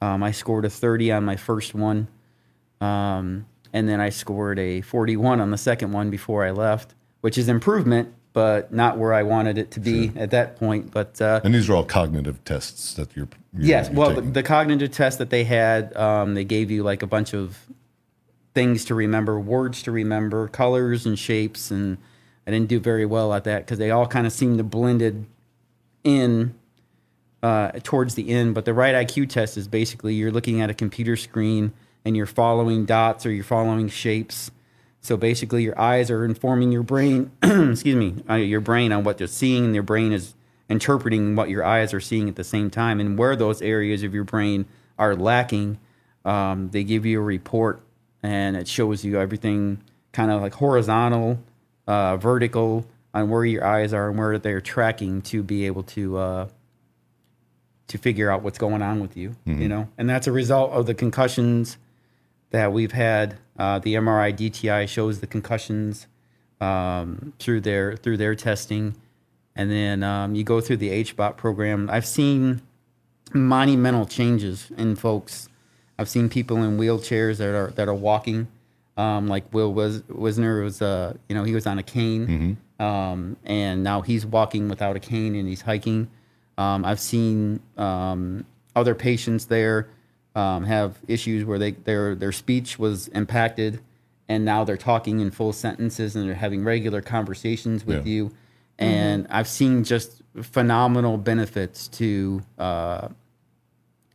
Um, 0.02 0.22
I 0.22 0.32
scored 0.32 0.64
a 0.64 0.70
30 0.70 1.12
on 1.12 1.24
my 1.24 1.36
first 1.36 1.74
one, 1.74 2.08
um, 2.80 3.46
and 3.72 3.88
then 3.88 4.00
I 4.00 4.10
scored 4.10 4.58
a 4.58 4.80
41 4.80 5.40
on 5.40 5.50
the 5.50 5.58
second 5.58 5.92
one 5.92 6.10
before 6.10 6.44
I 6.44 6.50
left, 6.50 6.94
which 7.20 7.38
is 7.38 7.48
improvement, 7.48 8.12
but 8.32 8.72
not 8.72 8.98
where 8.98 9.12
I 9.12 9.22
wanted 9.22 9.58
it 9.58 9.70
to 9.72 9.80
be 9.80 10.12
at 10.16 10.30
that 10.30 10.56
point. 10.56 10.90
But 10.90 11.20
uh, 11.20 11.40
And 11.44 11.54
these 11.54 11.68
are 11.68 11.74
all 11.74 11.84
cognitive 11.84 12.42
tests 12.44 12.94
that 12.94 13.14
you're. 13.16 13.28
you're 13.52 13.64
Yes. 13.64 13.88
you're 13.88 13.98
Well, 13.98 14.14
the, 14.14 14.22
the 14.22 14.42
cognitive 14.42 14.90
test 14.92 15.18
that 15.18 15.30
they 15.30 15.44
had, 15.44 15.96
um, 15.96 16.34
they 16.34 16.44
gave 16.44 16.70
you 16.70 16.82
like 16.82 17.02
a 17.02 17.06
bunch 17.06 17.34
of 17.34 17.66
things 18.54 18.84
to 18.86 18.94
remember, 18.94 19.38
words 19.38 19.82
to 19.82 19.92
remember, 19.92 20.48
colors 20.48 21.06
and 21.06 21.18
shapes, 21.18 21.70
and 21.70 21.98
I 22.46 22.50
didn't 22.50 22.68
do 22.68 22.80
very 22.80 23.06
well 23.06 23.32
at 23.32 23.44
that 23.44 23.64
because 23.64 23.78
they 23.78 23.90
all 23.90 24.06
kind 24.06 24.26
of 24.26 24.32
seemed 24.32 24.58
to 24.58 24.64
blended 24.64 25.26
in 26.02 26.54
uh, 27.42 27.72
towards 27.84 28.16
the 28.16 28.30
end. 28.30 28.54
But 28.54 28.64
the 28.64 28.74
right 28.74 29.06
IQ 29.06 29.28
test 29.28 29.56
is 29.56 29.68
basically 29.68 30.14
you're 30.14 30.32
looking 30.32 30.60
at 30.60 30.70
a 30.70 30.74
computer 30.74 31.16
screen 31.16 31.72
and 32.04 32.16
you're 32.16 32.26
following 32.26 32.84
dots 32.84 33.26
or 33.26 33.32
you're 33.32 33.44
following 33.44 33.88
shapes. 33.88 34.50
So 35.00 35.16
basically, 35.16 35.62
your 35.62 35.78
eyes 35.80 36.10
are 36.10 36.24
informing 36.24 36.72
your 36.72 36.82
brain, 36.82 37.30
excuse 37.42 37.96
me, 37.96 38.16
uh, 38.28 38.34
your 38.34 38.60
brain 38.60 38.92
on 38.92 39.04
what 39.04 39.18
they're 39.18 39.26
seeing, 39.26 39.64
and 39.64 39.74
your 39.74 39.82
brain 39.82 40.12
is 40.12 40.34
interpreting 40.68 41.36
what 41.36 41.48
your 41.48 41.64
eyes 41.64 41.94
are 41.94 42.00
seeing 42.00 42.28
at 42.28 42.36
the 42.36 42.44
same 42.44 42.70
time. 42.70 43.00
And 43.00 43.18
where 43.18 43.34
those 43.34 43.62
areas 43.62 44.02
of 44.02 44.14
your 44.14 44.24
brain 44.24 44.66
are 44.98 45.16
lacking, 45.16 45.78
um, 46.24 46.68
they 46.70 46.84
give 46.84 47.06
you 47.06 47.18
a 47.20 47.24
report, 47.24 47.80
and 48.22 48.56
it 48.56 48.68
shows 48.68 49.04
you 49.04 49.18
everything 49.18 49.82
kind 50.12 50.30
of 50.30 50.42
like 50.42 50.54
horizontal, 50.54 51.38
uh, 51.86 52.16
vertical, 52.18 52.86
on 53.14 53.30
where 53.30 53.44
your 53.44 53.64
eyes 53.64 53.92
are 53.94 54.10
and 54.10 54.18
where 54.18 54.38
they're 54.38 54.60
tracking 54.60 55.22
to 55.22 55.42
be 55.42 55.66
able 55.66 55.82
to 55.82 56.18
uh, 56.18 56.48
to 57.88 57.98
figure 57.98 58.30
out 58.30 58.42
what's 58.42 58.58
going 58.58 58.82
on 58.82 59.00
with 59.00 59.16
you. 59.16 59.34
You 59.62 59.68
know, 59.68 59.88
and 59.96 60.08
that's 60.08 60.26
a 60.26 60.32
result 60.32 60.72
of 60.72 60.86
the 60.86 60.94
concussions 60.94 61.78
that 62.50 62.72
we've 62.72 62.92
had. 62.92 63.38
Uh, 63.58 63.78
the 63.78 63.94
MRI 63.94 64.32
DTI 64.32 64.88
shows 64.88 65.20
the 65.20 65.26
concussions 65.26 66.06
um, 66.60 67.32
through 67.38 67.60
their 67.60 67.96
through 67.96 68.16
their 68.16 68.34
testing, 68.34 68.96
and 69.54 69.70
then 69.70 70.02
um, 70.02 70.34
you 70.34 70.44
go 70.44 70.60
through 70.60 70.78
the 70.78 71.04
HBOT 71.04 71.36
program. 71.36 71.88
I've 71.90 72.06
seen 72.06 72.62
monumental 73.34 74.06
changes 74.06 74.70
in 74.76 74.96
folks. 74.96 75.48
I've 75.98 76.08
seen 76.08 76.28
people 76.28 76.62
in 76.62 76.78
wheelchairs 76.78 77.36
that 77.38 77.54
are 77.54 77.70
that 77.72 77.88
are 77.88 77.94
walking, 77.94 78.48
um, 78.96 79.28
like 79.28 79.52
Will 79.52 79.72
was 79.72 80.02
Wisner 80.08 80.62
was 80.62 80.80
uh, 80.80 81.14
you 81.28 81.34
know 81.34 81.44
he 81.44 81.54
was 81.54 81.66
on 81.66 81.78
a 81.78 81.82
cane, 81.82 82.56
um, 82.78 83.36
and 83.44 83.82
now 83.82 84.00
he's 84.00 84.24
walking 84.24 84.68
without 84.68 84.96
a 84.96 85.00
cane 85.00 85.34
and 85.34 85.46
he's 85.48 85.62
hiking. 85.62 86.10
Um, 86.56 86.84
I've 86.84 87.00
seen 87.00 87.60
um, 87.76 88.44
other 88.74 88.94
patients 88.94 89.46
there 89.46 89.88
um, 90.34 90.64
have 90.64 90.96
issues 91.08 91.44
where 91.44 91.58
they 91.58 91.72
their 91.72 92.14
their 92.14 92.32
speech 92.32 92.78
was 92.78 93.08
impacted, 93.08 93.80
and 94.28 94.44
now 94.44 94.64
they're 94.64 94.76
talking 94.76 95.20
in 95.20 95.30
full 95.30 95.52
sentences 95.52 96.14
and 96.16 96.26
they're 96.28 96.34
having 96.34 96.64
regular 96.64 97.00
conversations 97.02 97.84
with 97.84 98.06
Yeah. 98.06 98.12
you. 98.12 98.32
And 98.78 99.26
I've 99.28 99.48
seen 99.48 99.84
just 99.84 100.22
phenomenal 100.40 101.18
benefits 101.18 101.88
to 101.88 102.42
uh, 102.58 103.08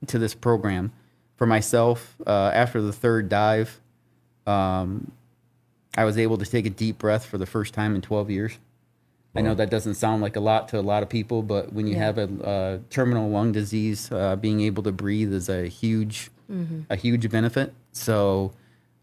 to 0.08 0.18
this 0.20 0.34
program. 0.34 0.92
For 1.36 1.46
myself, 1.46 2.16
uh, 2.26 2.52
after 2.54 2.82
the 2.82 2.94
third 2.94 3.28
dive, 3.30 3.82
um, 4.48 5.12
I 5.98 6.06
was 6.06 6.18
able 6.18 6.38
to 6.38 6.46
take 6.46 6.66
a 6.66 6.70
deep 6.70 6.98
breath 6.98 7.26
for 7.26 7.38
the 7.38 7.46
first 7.46 7.74
time 7.74 7.94
in 7.94 8.02
12 8.02 8.30
years. 8.32 8.58
I 9.36 9.42
know 9.42 9.54
that 9.56 9.70
doesn't 9.70 9.96
sound 9.96 10.22
like 10.22 10.36
a 10.36 10.40
lot 10.40 10.70
to 10.70 10.80
a 10.80 10.82
lot 10.82 11.04
of 11.04 11.10
people, 11.10 11.42
but 11.44 11.74
when 11.74 11.88
you 11.88 11.96
Yeah. 11.96 12.06
have 12.06 12.18
a, 12.18 12.24
uh 12.46 12.78
terminal 12.90 13.30
lung 13.30 13.52
disease, 13.52 14.12
uh, 14.12 14.36
being 14.36 14.62
able 14.62 14.84
to 14.84 14.92
breathe 14.92 15.34
is 15.34 15.50
a 15.50 15.68
huge, 15.68 16.32
a 16.90 16.96
huge 16.96 17.30
benefit. 17.30 17.74
So, 17.92 18.54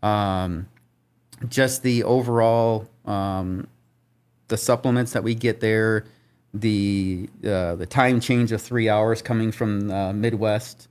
um, 0.03 0.67
just 1.49 1.83
the 1.83 2.05
overall, 2.05 2.89
um, 3.05 3.67
the 4.49 4.57
supplements 4.57 5.13
that 5.13 5.23
we 5.25 5.35
get 5.35 5.61
there, 5.61 6.05
the 6.55 7.29
uh, 7.45 7.75
the 7.77 7.87
time 7.87 8.21
change 8.21 8.53
of 8.53 8.61
three 8.63 8.89
hours 8.89 9.23
coming 9.23 9.51
from 9.53 9.91
uh, 9.91 10.13
Midwest, 10.13 10.89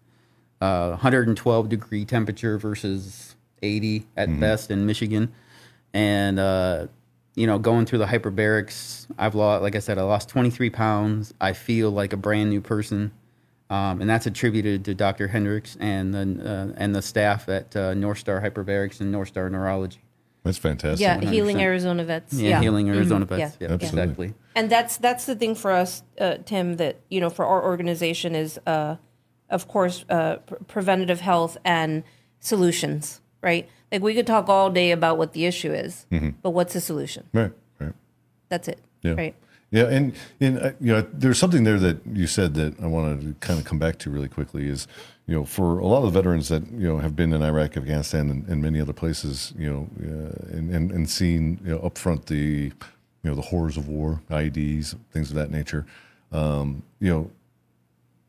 uh, 0.60 0.90
112 0.90 1.70
degree 1.70 2.04
temperature 2.06 2.58
versus 2.58 3.36
80 3.62 4.06
at 4.18 4.40
best 4.40 4.72
in 4.72 4.86
Michigan, 4.86 5.32
and 5.94 6.40
uh, 6.40 6.88
you 7.36 7.48
know 7.48 7.58
going 7.60 7.86
through 7.86 8.00
the 8.00 8.06
hyperbarics, 8.06 9.08
I've 9.18 9.36
lost, 9.36 9.62
like 9.62 9.76
I 9.76 9.80
said, 9.80 9.98
I 9.98 10.04
lost 10.04 10.30
23 10.30 10.70
pounds. 10.70 11.34
I 11.42 11.54
feel 11.54 11.92
like 11.92 12.14
a 12.14 12.18
brand 12.18 12.50
new 12.50 12.62
person. 12.62 13.12
Um, 13.70 14.02
and 14.02 14.10
that's 14.10 14.26
attributed 14.26 14.84
to 14.86 14.94
Dr. 14.94 15.30
Hendricks 15.30 15.78
and 15.80 16.14
the 16.14 16.20
uh, 16.74 16.74
and 16.78 16.94
the 16.94 17.02
staff 17.02 17.48
at 17.48 17.74
uh, 17.76 17.94
North 17.94 18.18
Star 18.20 18.42
Hyperbarics 18.42 19.00
and 19.00 19.12
North 19.14 19.30
Star 19.30 19.50
Neurology. 19.50 20.02
That's 20.44 20.58
fantastic. 20.58 21.00
Yeah, 21.02 21.20
healing 21.22 21.58
100%. 21.58 21.62
Arizona 21.62 22.04
vets. 22.04 22.34
Yeah, 22.34 22.60
healing 22.60 22.90
Arizona 22.90 23.26
Mhm. 23.26 23.30
vets. 23.30 23.58
Yeah. 23.62 23.68
Yeah, 23.68 23.74
Absolutely. 23.76 24.02
exactly. 24.28 24.34
And 24.56 24.70
that's 24.70 24.98
that's 24.98 25.26
the 25.26 25.36
thing 25.36 25.56
for 25.56 25.72
us, 25.72 26.04
uh, 26.20 26.38
Tim. 26.46 26.76
That 26.78 27.00
you 27.10 27.22
know, 27.22 27.30
for 27.30 27.46
our 27.46 27.64
organization 27.64 28.36
is, 28.36 28.60
uh, 28.68 28.96
of 29.50 29.68
course, 29.70 30.04
uh, 30.10 30.38
pre- 30.38 30.58
preventative 30.68 31.22
health 31.22 31.58
and 31.64 32.04
solutions. 32.42 33.22
Right? 33.42 33.70
Like 33.92 34.02
we 34.02 34.14
could 34.14 34.28
talk 34.28 34.50
all 34.50 34.70
day 34.70 34.92
about 34.92 35.18
what 35.18 35.34
the 35.34 35.46
issue 35.46 35.74
is, 35.74 36.06
but 36.42 36.52
what's 36.52 36.74
the 36.74 36.82
solution? 36.82 37.28
Right. 37.34 37.52
Right. 37.80 37.94
That's 38.50 38.68
it. 38.68 38.80
Yeah. 39.02 39.14
Right. 39.14 39.36
Yeah, 39.72 39.86
and 39.86 40.14
and 40.42 40.60
uh, 40.60 40.72
you 40.82 40.92
know, 40.92 41.08
there's 41.14 41.40
something 41.40 41.64
there 41.64 41.80
that 41.80 42.06
you 42.06 42.28
said 42.28 42.56
that 42.56 42.78
I 42.82 42.88
wanted 42.88 43.22
to 43.22 43.48
kind 43.48 43.58
of 43.58 43.66
come 43.66 43.80
back 43.80 43.98
to 44.00 44.10
really 44.10 44.28
quickly 44.28 44.68
is, 44.68 44.86
you 45.28 45.34
know, 45.34 45.46
for 45.46 45.80
a 45.80 45.88
lot 45.88 46.04
of 46.04 46.12
the 46.12 46.20
veterans 46.20 46.50
that 46.50 46.70
you 46.74 46.90
know 46.90 46.98
have 46.98 47.16
been 47.16 47.32
in 47.32 47.42
Iraq, 47.42 47.78
Afghanistan, 47.78 48.30
and, 48.30 48.46
and 48.50 48.62
many 48.62 48.82
other 48.82 48.92
places, 48.92 49.54
you 49.58 49.72
know, 49.72 49.88
uh, 50.04 50.58
and, 50.58 50.76
and 50.76 50.92
and 50.92 51.10
seen 51.10 51.58
you 51.64 51.72
know 51.72 51.80
up 51.80 51.98
front 51.98 52.26
the, 52.26 52.36
you 52.44 52.74
know, 53.24 53.34
the 53.34 53.42
horrors 53.42 53.78
of 53.78 53.88
war, 53.88 54.22
IEDs, 54.30 54.94
things 55.12 55.30
of 55.30 55.38
that 55.38 55.52
nature, 55.52 55.86
um, 56.34 56.84
you 57.00 57.10
know, 57.10 57.32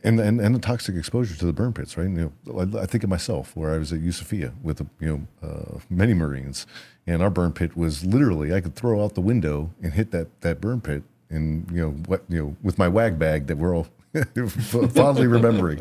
and, 0.04 0.20
and 0.20 0.40
and 0.40 0.54
the 0.54 0.58
toxic 0.58 0.96
exposure 0.96 1.36
to 1.36 1.46
the 1.46 1.52
burn 1.52 1.72
pits, 1.72 1.96
right? 1.96 2.08
You 2.08 2.32
know, 2.44 2.58
I, 2.58 2.82
I 2.82 2.86
think 2.86 3.04
of 3.04 3.10
myself 3.10 3.54
where 3.56 3.72
I 3.72 3.78
was 3.78 3.92
at 3.92 4.00
Yusufia 4.00 4.52
with 4.62 4.80
you 5.00 5.26
know 5.42 5.48
uh, 5.48 5.78
many 5.88 6.14
Marines, 6.14 6.66
and 7.06 7.22
our 7.22 7.30
burn 7.30 7.52
pit 7.52 7.76
was 7.76 8.04
literally 8.04 8.52
I 8.54 8.60
could 8.60 8.74
throw 8.74 9.04
out 9.04 9.14
the 9.14 9.20
window 9.20 9.70
and 9.82 9.92
hit 9.92 10.10
that 10.10 10.40
that 10.40 10.60
burn 10.60 10.80
pit, 10.80 11.02
and 11.30 11.70
you 11.70 11.80
know 11.80 11.90
what 12.06 12.24
you 12.28 12.42
know 12.42 12.56
with 12.62 12.78
my 12.78 12.88
wag 12.88 13.18
bag 13.18 13.46
that 13.46 13.58
we're 13.58 13.76
all 13.76 13.86
fondly 14.90 15.26
remembering. 15.26 15.80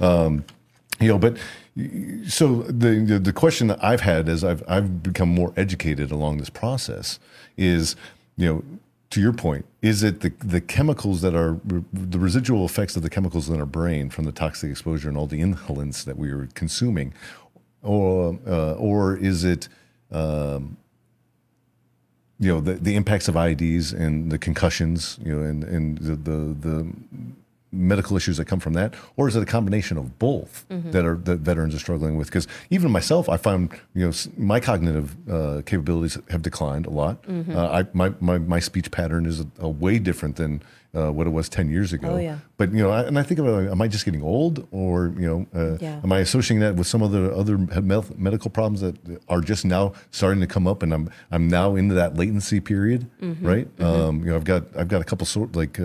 Um, 0.00 0.44
you 1.00 1.08
know, 1.08 1.18
but 1.18 1.38
so 2.28 2.62
the, 2.62 3.02
the 3.06 3.18
the 3.18 3.32
question 3.32 3.68
that 3.68 3.82
I've 3.82 4.02
had 4.02 4.28
as 4.28 4.44
I've 4.44 4.62
I've 4.68 5.02
become 5.02 5.28
more 5.28 5.52
educated 5.56 6.10
along 6.10 6.38
this 6.38 6.50
process 6.50 7.18
is, 7.56 7.96
you 8.36 8.46
know, 8.46 8.64
to 9.10 9.20
your 9.20 9.32
point, 9.32 9.66
is 9.82 10.02
it 10.02 10.20
the 10.20 10.32
the 10.38 10.60
chemicals 10.60 11.20
that 11.20 11.34
are 11.34 11.58
the 11.64 12.18
residual 12.18 12.64
effects 12.64 12.96
of 12.96 13.02
the 13.02 13.10
chemicals 13.10 13.48
in 13.48 13.58
our 13.58 13.66
brain 13.66 14.08
from 14.08 14.24
the 14.24 14.32
toxic 14.32 14.70
exposure 14.70 15.08
and 15.08 15.18
all 15.18 15.26
the 15.26 15.40
inhalants 15.40 16.04
that 16.04 16.16
we 16.16 16.30
are 16.30 16.48
consuming, 16.54 17.12
or 17.82 18.38
uh, 18.46 18.74
or 18.74 19.16
is 19.16 19.44
it 19.44 19.68
um, 20.12 20.76
you 22.38 22.52
know 22.52 22.60
the, 22.60 22.74
the 22.74 22.94
impacts 22.94 23.26
of 23.26 23.34
IEDs 23.34 23.92
and 23.92 24.30
the 24.30 24.38
concussions, 24.38 25.18
you 25.24 25.36
know, 25.36 25.42
and 25.42 25.64
and 25.64 25.98
the 25.98 26.14
the, 26.14 26.54
the 26.68 26.92
medical 27.72 28.16
issues 28.16 28.36
that 28.36 28.46
come 28.46 28.58
from 28.60 28.72
that, 28.72 28.94
or 29.16 29.28
is 29.28 29.36
it 29.36 29.42
a 29.42 29.46
combination 29.46 29.96
of 29.96 30.18
both 30.18 30.64
Mm-hmm. 30.70 30.90
that 30.92 31.04
are 31.04 31.16
that 31.16 31.40
veterans 31.40 31.74
are 31.74 31.78
struggling 31.78 32.16
with? 32.16 32.28
Because 32.28 32.46
even 32.70 32.90
myself, 32.90 33.28
I 33.28 33.36
find 33.36 33.70
you 33.94 34.06
know 34.06 34.12
my 34.36 34.60
cognitive 34.60 35.16
uh, 35.30 35.62
capabilities 35.66 36.18
have 36.30 36.42
declined 36.42 36.86
a 36.86 36.90
lot. 36.90 37.22
Mm-hmm. 37.24 37.56
Uh, 37.56 37.68
I 37.68 37.86
my, 37.92 38.12
my 38.20 38.38
my 38.38 38.60
speech 38.60 38.90
pattern 38.90 39.26
is 39.26 39.40
a, 39.40 39.46
a 39.60 39.68
way 39.68 39.98
different 39.98 40.36
than 40.36 40.62
uh, 40.94 41.10
what 41.12 41.26
it 41.26 41.30
was 41.30 41.48
ten 41.48 41.70
years 41.70 41.92
ago. 41.92 42.10
Oh, 42.14 42.18
yeah. 42.18 42.38
But 42.56 42.72
you 42.72 42.82
know, 42.82 42.90
I, 42.90 43.02
and 43.04 43.16
I 43.18 43.22
think 43.22 43.38
about 43.40 43.62
am 43.68 43.80
I 43.82 43.86
just 43.88 44.04
getting 44.04 44.22
old, 44.22 44.66
or 44.72 45.12
you 45.16 45.26
know, 45.28 45.46
uh, 45.54 45.78
Yeah. 45.80 46.00
am 46.02 46.12
I 46.12 46.18
associating 46.18 46.60
that 46.60 46.74
with 46.76 46.86
some 46.88 47.02
of 47.02 47.12
the 47.12 47.32
other 47.34 47.56
me- 47.58 48.02
medical 48.16 48.50
problems 48.50 48.80
that 48.80 48.96
are 49.28 49.40
just 49.40 49.64
now 49.64 49.92
starting 50.10 50.40
to 50.40 50.46
come 50.48 50.66
up, 50.66 50.82
and 50.82 50.92
I'm 50.92 51.08
I'm 51.30 51.46
now 51.48 51.76
into 51.76 51.94
that 51.94 52.16
latency 52.16 52.58
period, 52.60 53.06
Mm-hmm. 53.22 53.46
right? 53.46 53.68
Um, 53.80 54.20
you 54.24 54.30
know, 54.30 54.36
I've 54.36 54.44
got 54.44 54.64
I've 54.76 54.88
got 54.88 55.00
a 55.00 55.04
couple 55.04 55.26
sort 55.26 55.54
like 55.54 55.78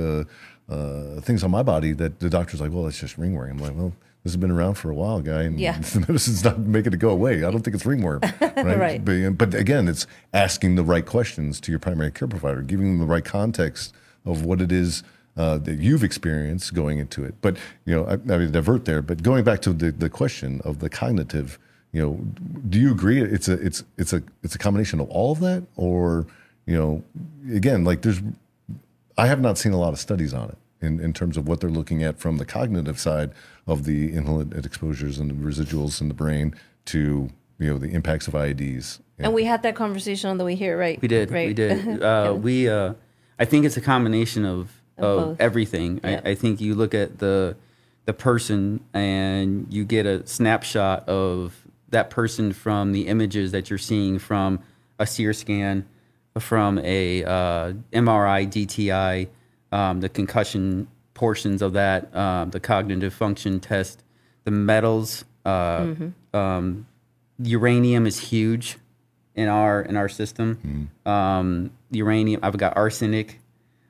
uh, 0.70 1.22
things 1.22 1.44
on 1.44 1.52
my 1.52 1.64
body 1.64 1.92
that 1.94 2.20
the 2.20 2.30
doctor's 2.30 2.60
like, 2.62 2.72
well, 2.72 2.84
that's 2.84 3.00
just 3.00 3.18
ringworm. 3.18 3.52
I'm 3.52 3.58
like, 3.60 3.76
well. 3.76 3.94
This 4.24 4.32
has 4.34 4.38
been 4.42 4.50
around 4.50 4.74
for 4.74 4.90
a 4.90 4.96
while, 4.96 5.22
guy, 5.22 5.44
and 5.44 5.60
Yeah. 5.60 5.78
the 5.78 6.00
medicine's 6.08 6.44
not 6.44 6.58
making 6.58 6.94
it 6.94 6.98
go 6.98 7.12
away. 7.12 7.44
I 7.44 7.52
don't 7.52 7.62
think 7.62 7.76
it's 7.76 7.86
ringworm, 7.86 8.22
right? 8.42 8.76
Right. 8.76 9.06
But, 9.06 9.38
but 9.38 9.54
again, 9.54 9.88
it's 9.88 10.08
asking 10.34 10.74
the 10.78 10.84
right 10.84 11.06
questions 11.06 11.60
to 11.60 11.72
your 11.72 11.78
primary 11.78 12.10
care 12.10 12.28
provider, 12.28 12.64
giving 12.64 12.88
them 12.88 12.98
the 12.98 13.06
right 13.06 13.24
context 13.24 13.94
of 14.26 14.44
what 14.44 14.62
it 14.62 14.72
is 14.72 15.04
uh, 15.38 15.60
that 15.60 15.78
you've 15.78 16.04
experienced 16.04 16.74
going 16.74 16.98
into 16.98 17.24
it. 17.24 17.36
But 17.44 17.58
you 17.86 17.94
know, 17.94 18.06
I, 18.08 18.14
I 18.14 18.38
mean, 18.40 18.52
divert 18.52 18.86
there. 18.86 19.04
But 19.04 19.22
going 19.22 19.44
back 19.44 19.62
to 19.62 19.74
the, 19.74 19.92
the 19.92 20.10
question 20.10 20.60
of 20.66 20.80
the 20.80 20.90
cognitive, 20.90 21.60
you 21.92 22.02
know, 22.02 22.14
do 22.68 22.80
you 22.80 22.92
agree 22.92 23.22
it's 23.22 23.48
a 23.48 23.54
it's 23.64 23.84
it's 24.00 24.12
a 24.12 24.24
it's 24.42 24.56
a 24.56 24.58
combination 24.58 25.00
of 25.00 25.08
all 25.12 25.34
of 25.34 25.40
that, 25.42 25.62
or 25.76 26.26
you 26.66 26.76
know, 26.76 27.04
again, 27.56 27.84
like 27.84 28.02
there's 28.02 28.22
I 29.18 29.28
have 29.28 29.40
not 29.40 29.58
seen 29.58 29.74
a 29.74 29.78
lot 29.78 29.94
of 29.94 30.00
studies 30.00 30.34
on 30.34 30.50
it 30.50 30.58
in, 30.82 31.00
in 31.00 31.14
terms 31.14 31.38
of 31.38 31.48
what 31.48 31.62
they're 31.62 31.70
looking 31.70 32.04
at 32.04 32.20
from 32.20 32.38
the 32.38 32.46
cognitive 32.46 33.00
side 33.00 33.32
of 33.68 33.86
the 33.86 34.12
inhalant 34.12 34.66
exposures 34.66 35.18
and 35.18 35.30
the 35.30 35.34
residuals 35.34 36.02
in 36.02 36.08
the 36.08 36.14
brain 36.14 36.54
to 36.86 37.30
you 37.58 37.72
know 37.72 37.78
the 37.78 37.90
impacts 37.90 38.28
of 38.28 38.34
IEDs. 38.34 39.00
And 39.18 39.34
we 39.34 39.46
had 39.46 39.64
that 39.64 39.76
conversation 39.76 40.30
on 40.30 40.38
the 40.38 40.44
way 40.44 40.56
here, 40.56 40.78
right? 40.78 41.02
We 41.02 41.08
did. 41.08 41.32
Right. 41.32 41.48
We 41.48 41.54
did. 41.54 42.02
Uh, 42.04 42.36
we. 42.38 42.68
Uh, 42.70 42.94
I 43.40 43.46
think 43.46 43.66
it's 43.66 43.78
a 43.78 43.82
combination 43.82 44.46
of 44.46 44.70
of, 44.98 45.20
both. 45.20 45.42
everything. 45.42 46.00
Yeah. 46.04 46.22
I, 46.24 46.32
I 46.32 46.36
think 46.36 46.62
you 46.62 46.76
look 46.76 46.94
at 46.94 47.20
the 47.20 47.56
the 48.06 48.14
person 48.14 48.82
and 48.94 49.68
you 49.74 49.84
get 49.84 50.06
a 50.06 50.26
snapshot 50.28 51.08
of 51.10 51.56
that 51.90 52.10
person 52.10 52.54
from 52.54 52.92
the 52.92 53.08
images 53.08 53.52
that 53.52 53.70
you're 53.70 53.80
seeing 53.80 54.20
from 54.20 54.60
a 55.00 55.06
CereScan, 55.06 55.86
from 56.40 56.80
a 56.80 57.24
uh, 57.24 57.74
MRI, 57.94 58.48
DTI, 58.48 59.28
um, 59.72 60.02
the 60.02 60.10
concussion 60.10 60.88
portions 61.14 61.62
of 61.62 61.74
that, 61.74 62.14
um, 62.16 62.50
the 62.52 62.60
cognitive 62.60 63.14
function 63.14 63.60
test, 63.60 64.04
the 64.44 64.52
metals. 64.52 65.26
Uh, 65.46 65.94
um, 66.34 66.88
uranium 67.40 68.08
is 68.08 68.20
huge 68.20 68.78
in 69.36 69.48
our 69.48 69.82
in 69.82 69.96
our 69.96 70.10
system. 70.10 70.90
Um, 71.06 71.72
uranium. 71.92 72.40
I've 72.44 72.58
got 72.58 72.76
arsenic. 72.76 73.40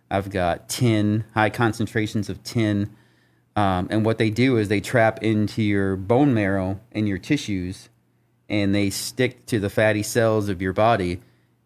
I've 0.10 0.29
got 0.29 0.69
tin, 0.69 1.23
high 1.34 1.49
concentrations 1.49 2.29
of 2.29 2.43
tin. 2.43 2.95
Um, 3.55 3.88
and 3.89 4.05
what 4.05 4.17
they 4.17 4.29
do 4.29 4.58
is 4.58 4.67
they 4.67 4.81
trap 4.81 5.23
into 5.23 5.63
your 5.63 5.95
bone 5.95 6.34
marrow 6.34 6.79
and 6.91 7.08
your 7.08 7.17
tissues, 7.17 7.89
and 8.49 8.75
they 8.75 8.89
stick 8.89 9.45
to 9.47 9.60
the 9.60 9.69
fatty 9.69 10.03
cells 10.03 10.49
of 10.49 10.62
your 10.62 10.73
body, 10.73 11.21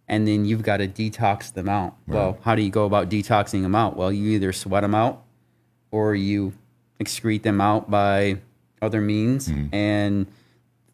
and 0.10 0.28
then 0.28 0.44
you've 0.46 0.64
got 0.64 0.78
to 0.78 0.88
detox 0.88 1.54
them 1.54 1.70
out. 1.70 1.96
Well, 2.08 2.38
how 2.42 2.56
do 2.56 2.62
you 2.62 2.70
go 2.72 2.86
about 2.86 3.10
detoxing 3.10 3.62
them 3.62 3.76
out? 3.76 3.96
Well, 3.96 4.12
you 4.12 4.32
either 4.32 4.52
sweat 4.52 4.82
them 4.82 4.96
out, 4.96 5.24
or 5.92 6.16
you 6.16 6.54
excrete 7.00 7.44
them 7.44 7.62
out 7.62 7.90
by 7.90 8.38
other 8.82 9.00
means. 9.02 9.50
And 9.72 10.28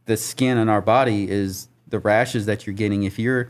the 0.05 0.17
skin 0.17 0.57
on 0.57 0.69
our 0.69 0.81
body 0.81 1.29
is 1.29 1.67
the 1.87 1.99
rashes 1.99 2.45
that 2.45 2.67
you're 2.67 2.75
getting. 2.75 3.03
If 3.03 3.17
you're, 3.17 3.49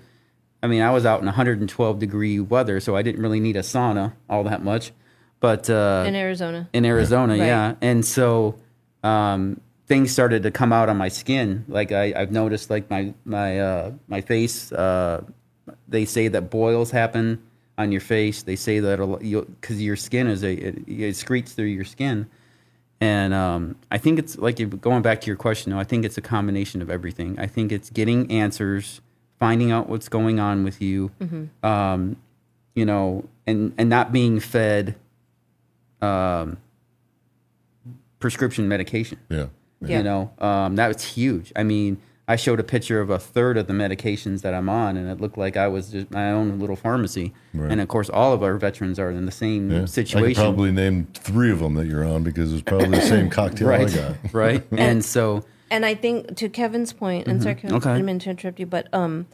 I 0.63 0.67
mean, 0.67 0.81
I 0.81 0.91
was 0.91 1.05
out 1.05 1.19
in 1.19 1.25
112 1.25 1.99
degree 1.99 2.39
weather, 2.39 2.79
so 2.79 2.95
I 2.95 3.01
didn't 3.01 3.21
really 3.21 3.39
need 3.39 3.55
a 3.57 3.61
sauna 3.61 4.13
all 4.29 4.43
that 4.45 4.63
much. 4.63 4.91
But 5.39 5.69
uh, 5.69 6.05
In 6.07 6.15
Arizona. 6.15 6.69
in 6.73 6.85
Arizona, 6.85 7.33
Right. 7.33 7.45
yeah. 7.45 7.75
And 7.81 8.05
so 8.05 8.55
um, 9.03 9.59
things 9.85 10.11
started 10.11 10.43
to 10.43 10.51
come 10.51 10.71
out 10.73 10.89
on 10.89 10.97
my 10.97 11.09
skin. 11.09 11.65
Like 11.67 11.91
I, 11.91 12.13
I've 12.15 12.31
noticed, 12.31 12.69
like 12.69 12.89
my 12.89 13.13
my 13.25 13.59
uh, 13.59 13.91
my 14.07 14.21
face. 14.21 14.71
Uh, 14.71 15.23
they 15.87 16.05
say 16.05 16.27
that 16.27 16.49
boils 16.49 16.91
happen 16.91 17.41
on 17.77 17.91
your 17.91 18.01
face. 18.01 18.43
They 18.43 18.55
say 18.55 18.79
that 18.79 19.45
because 19.59 19.81
your 19.81 19.95
skin 19.95 20.27
is 20.27 20.43
a 20.43 20.53
it, 20.53 20.75
it 20.87 20.99
excretes 20.99 21.49
through 21.49 21.65
your 21.65 21.85
skin. 21.85 22.27
And 23.01 23.33
um, 23.33 23.75
I 23.91 23.97
think 23.97 24.19
it's 24.19 24.37
like 24.37 24.57
going 24.81 25.01
back 25.01 25.21
to 25.21 25.27
your 25.27 25.35
question. 25.35 25.71
though, 25.71 25.79
I 25.79 25.83
think 25.83 26.05
it's 26.05 26.17
a 26.17 26.21
combination 26.21 26.81
of 26.81 26.89
everything. 26.89 27.37
I 27.37 27.45
think 27.45 27.71
it's 27.71 27.89
getting 27.89 28.31
answers, 28.31 29.01
finding 29.37 29.71
out 29.71 29.89
what's 29.89 30.07
going 30.07 30.39
on 30.39 30.63
with 30.63 30.81
you, 30.81 31.11
um, 31.61 32.15
you 32.73 32.85
know, 32.85 33.25
and 33.45 33.73
and 33.77 33.89
not 33.89 34.13
being 34.13 34.39
fed 34.39 34.95
um, 36.01 36.57
prescription 38.19 38.67
medication. 38.67 39.19
Yeah. 39.29 39.47
Yeah. 39.81 39.97
You 39.97 40.03
know, 40.03 40.31
um, 40.39 40.77
that 40.77 40.87
was 40.87 41.03
huge. 41.03 41.51
I 41.55 41.63
mean, 41.63 41.97
I 42.27 42.35
showed 42.37 42.59
a 42.59 42.63
picture 42.63 42.99
of 43.01 43.09
a 43.11 43.19
third 43.19 43.55
of 43.57 43.67
the 43.67 43.73
medications 43.73 44.41
that 44.41 44.53
I'm 44.55 44.67
on, 44.67 44.97
and 44.97 45.09
it 45.09 45.21
looked 45.21 45.37
like 45.37 45.57
I 45.57 45.67
was 45.67 45.89
just 45.91 46.09
my 46.09 46.31
own 46.31 46.59
little 46.59 46.75
pharmacy. 46.75 47.33
Right. 47.53 47.71
And 47.71 47.79
of 47.79 47.87
course, 47.87 48.09
all 48.09 48.33
of 48.33 48.41
our 48.41 48.57
veterans 48.57 48.97
are 48.97 49.11
in 49.11 49.25
the 49.27 49.31
same 49.31 49.69
Yeah. 49.69 49.83
I 49.83 49.85
situation. 49.85 50.33
could 50.35 50.41
probably 50.41 50.71
named 50.71 51.13
three 51.13 51.51
of 51.51 51.59
them 51.59 51.75
that 51.75 51.85
you're 51.85 52.03
on 52.03 52.23
because 52.23 52.51
it's 52.51 52.63
probably 52.63 52.89
the 52.89 53.01
same 53.01 53.29
cocktail 53.29 53.67
I 53.67 53.77
right, 53.83 53.93
got. 53.93 54.15
right. 54.33 54.63
and 54.71 55.05
so, 55.05 55.43
And 55.69 55.85
I 55.85 55.93
think 55.93 56.35
to 56.37 56.49
Kevin's 56.49 56.93
point, 56.93 57.27
and 57.27 57.43
sorry, 57.43 57.55
Kevin, 57.55 57.77
Okay. 57.77 57.89
I 57.91 57.93
didn't 57.93 58.05
mean 58.07 58.19
to 58.19 58.29
interrupt 58.31 58.59
you, 58.59 58.65
but 58.65 58.91
um, 58.91 59.27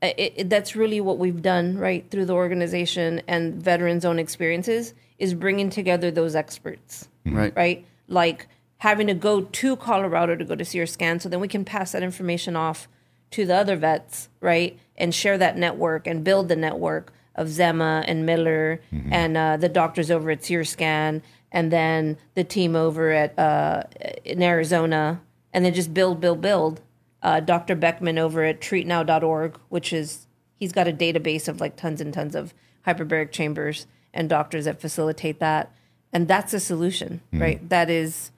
it, 0.00 0.32
it, 0.36 0.48
that's 0.50 0.74
really 0.74 1.02
what 1.02 1.18
we've 1.18 1.42
done, 1.42 1.76
right, 1.76 2.10
through 2.10 2.24
the 2.24 2.34
organization 2.34 3.20
and 3.28 3.62
veterans' 3.62 4.06
own 4.06 4.18
experiences, 4.18 4.94
is 5.18 5.34
bringing 5.34 5.68
together 5.68 6.10
those 6.10 6.34
experts, 6.34 7.08
right, 7.26 7.52
right? 7.56 7.84
Like 8.06 8.46
having 8.78 9.06
to 9.06 9.14
go 9.14 9.42
to 9.42 9.76
Colorado 9.76 10.36
to 10.36 10.44
go 10.44 10.54
to 10.54 10.64
see 10.64 10.78
your 10.78 10.86
scan, 10.86 11.20
so 11.20 11.28
then 11.28 11.40
we 11.40 11.48
can 11.48 11.64
pass 11.64 11.92
that 11.92 12.02
information 12.02 12.56
off 12.56 12.88
to 13.30 13.44
the 13.44 13.54
other 13.54 13.76
vets, 13.76 14.28
right, 14.40 14.78
and 14.96 15.14
share 15.14 15.36
that 15.38 15.56
network 15.56 16.06
and 16.06 16.24
build 16.24 16.48
the 16.48 16.56
network 16.56 17.12
of 17.34 17.48
Szema 17.48 18.04
and 18.06 18.26
Miller 18.26 18.80
and 19.12 19.36
uh, 19.36 19.56
the 19.56 19.68
doctors 19.68 20.10
over 20.10 20.30
at 20.30 20.40
CereScan, 20.40 21.22
and 21.52 21.72
then 21.72 22.16
the 22.34 22.44
team 22.44 22.74
over 22.74 23.10
at 23.10 23.38
uh, 23.38 23.84
in 24.24 24.42
Arizona, 24.42 25.20
and 25.52 25.64
then 25.64 25.74
just 25.74 25.94
build, 25.94 26.20
build, 26.20 26.40
build. 26.40 26.80
Uh, 27.20 27.40
Dr. 27.40 27.74
Beckman 27.74 28.16
over 28.16 28.44
at 28.44 28.60
treatnow.org, 28.60 29.58
which 29.68 29.92
is 29.92 30.26
he's 30.56 30.72
got 30.72 30.86
a 30.86 30.92
database 30.92 31.48
of 31.48 31.60
like 31.60 31.76
tons 31.76 32.00
and 32.00 32.14
tons 32.14 32.34
of 32.34 32.54
hyperbaric 32.86 33.32
chambers 33.32 33.86
and 34.14 34.28
doctors 34.28 34.64
that 34.64 34.80
facilitate 34.80 35.40
that, 35.40 35.72
and 36.12 36.28
that's 36.28 36.54
a 36.54 36.60
solution, 36.60 37.20
right? 37.32 37.68
That 37.68 37.90
is 37.90 38.30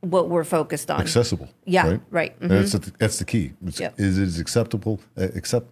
what 0.00 0.28
we're 0.28 0.44
focused 0.44 0.90
on. 0.90 1.00
Accessible. 1.00 1.48
Yeah, 1.64 1.88
Right. 1.88 2.00
right. 2.10 2.34
That's, 2.40 2.72
the, 2.72 2.92
that's 2.98 3.18
the 3.18 3.24
key. 3.24 3.52
It's, 3.66 3.80
Yep. 3.80 3.94
Is 3.98 4.18
it 4.38 4.40
acceptable? 4.40 5.00
Uh, 5.16 5.24
accept. 5.34 5.66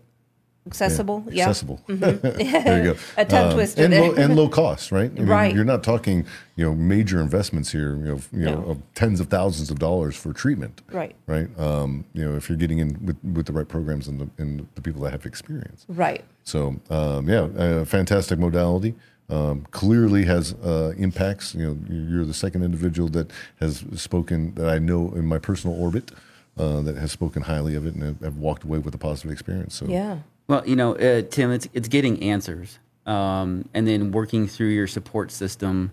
accessible. 0.66 1.24
Yeah, 1.30 1.44
accessible. 1.44 1.80
there 1.86 2.84
you 2.84 2.92
go. 2.94 2.98
A 3.16 3.24
tongue 3.24 3.54
twister 3.54 3.84
and 3.84 3.94
low, 3.94 4.14
and 4.14 4.34
low 4.34 4.48
cost, 4.48 4.90
right? 4.90 5.10
I 5.10 5.14
mean, 5.14 5.26
Right. 5.26 5.54
You're 5.54 5.64
not 5.64 5.84
talking, 5.84 6.26
you 6.56 6.64
know, 6.64 6.74
major 6.74 7.20
investments 7.20 7.70
here. 7.70 7.96
You 7.96 8.04
know, 8.04 8.20
you 8.32 8.44
know, 8.46 8.64
of 8.70 8.82
tens 8.96 9.20
of 9.20 9.28
thousands 9.28 9.70
of 9.70 9.78
dollars 9.78 10.16
for 10.16 10.32
treatment. 10.32 10.82
Right. 10.90 11.14
Right. 11.28 11.48
Um, 11.58 12.04
you 12.12 12.24
know, 12.28 12.36
if 12.36 12.48
you're 12.48 12.58
getting 12.58 12.78
in 12.78 12.98
with, 13.06 13.16
with 13.22 13.46
the 13.46 13.52
right 13.52 13.68
programs 13.68 14.08
and 14.08 14.20
the 14.20 14.28
and 14.42 14.66
the 14.74 14.80
people 14.82 15.02
that 15.02 15.12
have 15.12 15.24
experience. 15.24 15.84
right. 15.88 16.24
So 16.42 16.80
um, 16.90 17.28
yeah, 17.28 17.48
a 17.56 17.84
fantastic 17.84 18.38
modality. 18.40 18.94
Um, 19.28 19.66
clearly 19.72 20.24
has 20.24 20.54
uh, 20.54 20.94
impacts. 20.96 21.54
You 21.54 21.66
know, 21.66 21.78
you're 21.88 22.24
the 22.24 22.34
second 22.34 22.62
individual 22.62 23.08
that 23.10 23.32
has 23.58 23.84
spoken 23.96 24.54
that 24.54 24.68
I 24.68 24.78
know 24.78 25.12
in 25.14 25.26
my 25.26 25.38
personal 25.38 25.80
orbit 25.80 26.12
uh, 26.56 26.80
that 26.82 26.96
has 26.96 27.10
spoken 27.10 27.42
highly 27.42 27.74
of 27.74 27.86
it 27.86 27.94
and 27.94 28.02
have, 28.02 28.20
have 28.20 28.36
walked 28.36 28.62
away 28.62 28.78
with 28.78 28.94
a 28.94 28.98
positive 28.98 29.32
experience. 29.32 29.74
So 29.74 29.86
Yeah. 29.86 30.18
Well, 30.48 30.66
you 30.66 30.76
know, 30.76 30.94
uh, 30.94 31.22
Tim, 31.22 31.50
it's 31.50 31.68
it's 31.72 31.88
getting 31.88 32.22
answers, 32.22 32.78
um, 33.04 33.68
and 33.74 33.86
then 33.86 34.12
working 34.12 34.46
through 34.46 34.68
your 34.68 34.86
support 34.86 35.32
system 35.32 35.90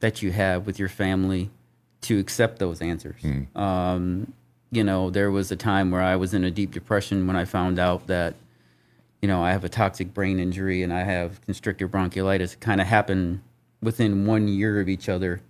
that 0.00 0.20
you 0.22 0.30
have 0.32 0.66
with 0.66 0.78
your 0.78 0.90
family 0.90 1.50
to 2.02 2.18
accept 2.18 2.58
those 2.58 2.82
answers. 2.82 3.22
Um, 3.56 4.34
you 4.70 4.84
know, 4.84 5.08
there 5.08 5.30
was 5.30 5.50
a 5.50 5.56
time 5.56 5.90
where 5.90 6.02
I 6.02 6.16
was 6.16 6.34
in 6.34 6.44
a 6.44 6.50
deep 6.50 6.72
depression 6.72 7.26
when 7.26 7.36
I 7.36 7.46
found 7.46 7.78
out 7.78 8.08
that, 8.08 8.34
you 9.24 9.28
know, 9.28 9.42
I 9.42 9.52
have 9.52 9.64
a 9.64 9.70
toxic 9.70 10.12
brain 10.12 10.38
injury 10.38 10.82
and 10.82 10.92
I 10.92 11.02
have 11.02 11.40
constrictive 11.46 11.90
bronchiolitis. 11.90 12.60
Kind 12.60 12.78
of 12.78 12.86
happened 12.86 13.40
within 13.80 14.26
one 14.26 14.48
year 14.48 14.82
of 14.82 14.86
each 14.90 15.08
other. 15.08 15.40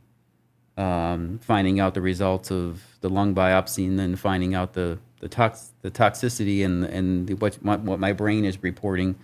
Um, 0.77 1.41
finding 1.43 1.81
out 1.81 1.95
the 1.95 2.01
results 2.01 2.53
of 2.53 2.85
the 3.01 3.09
lung 3.09 3.35
biopsy 3.35 3.85
and 3.89 3.99
then 3.99 4.15
finding 4.15 4.55
out 4.55 4.75
the 4.75 5.01
the 5.19 5.29
tox 5.29 5.73
the 5.83 5.91
toxicity 5.91 6.65
and 6.65 6.85
and 6.85 7.27
the, 7.27 7.35
what 7.35 7.65
my, 7.65 7.75
what 7.75 7.99
my 7.99 8.13
brain 8.13 8.45
is 8.45 8.63
reporting. 8.63 9.17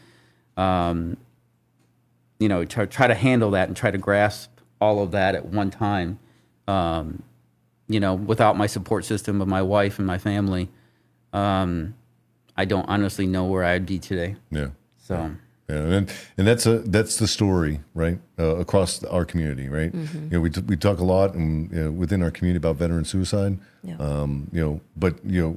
Um, 0.56 1.16
you 2.40 2.48
know, 2.48 2.64
try, 2.64 2.86
try 2.86 3.06
to 3.06 3.14
handle 3.14 3.52
that 3.52 3.68
and 3.68 3.76
try 3.76 3.92
to 3.92 3.98
grasp 3.98 4.50
all 4.80 5.00
of 5.00 5.12
that 5.12 5.36
at 5.36 5.44
one 5.46 5.70
time. 5.70 6.18
Um, 6.66 7.22
you 7.86 8.00
know, 8.00 8.14
without 8.14 8.56
my 8.56 8.66
support 8.66 9.04
system 9.04 9.40
of 9.40 9.46
my 9.46 9.62
wife 9.62 9.98
and 9.98 10.08
my 10.08 10.18
family, 10.18 10.70
um, 11.32 11.94
I 12.56 12.64
don't 12.64 12.86
honestly 12.88 13.26
know 13.26 13.44
where 13.44 13.64
I'd 13.64 13.86
be 13.86 13.98
today. 13.98 14.36
yeah. 14.50 14.68
So. 14.98 15.30
Yeah, 15.68 15.76
and 15.76 16.12
and 16.36 16.46
that's 16.48 16.66
a 16.66 16.78
that's 16.80 17.16
the 17.18 17.28
story, 17.28 17.80
right? 17.94 18.18
Uh, 18.36 18.56
across 18.56 19.04
our 19.04 19.24
community, 19.24 19.68
right? 19.68 19.92
Mm-hmm. 19.92 20.24
You 20.24 20.30
know, 20.30 20.40
we 20.40 20.50
t- 20.50 20.62
we 20.66 20.76
talk 20.76 20.98
a 20.98 21.04
lot 21.04 21.34
and 21.34 21.70
you 21.70 21.84
know, 21.84 21.90
within 21.92 22.22
our 22.24 22.32
community 22.32 22.56
about 22.56 22.74
veteran 22.76 23.04
suicide. 23.04 23.56
Yeah. 23.84 23.94
Um, 23.98 24.48
you 24.52 24.60
know, 24.60 24.80
but 24.96 25.24
you 25.24 25.40
know, 25.40 25.56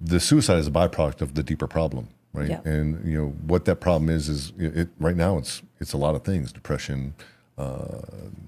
the 0.00 0.20
suicide 0.20 0.58
is 0.58 0.68
a 0.68 0.70
byproduct 0.70 1.22
of 1.22 1.34
the 1.34 1.42
deeper 1.42 1.66
problem, 1.66 2.06
right? 2.32 2.50
Yeah. 2.50 2.60
And 2.64 3.04
you 3.04 3.18
know 3.18 3.28
what 3.44 3.64
that 3.64 3.80
problem 3.80 4.08
is 4.10 4.28
is 4.28 4.52
it, 4.58 4.76
it 4.76 4.88
right 5.00 5.16
now 5.16 5.38
it's 5.38 5.60
it's 5.80 5.92
a 5.92 5.98
lot 5.98 6.14
of 6.14 6.22
things: 6.22 6.52
depression, 6.52 7.12
uh, 7.58 7.98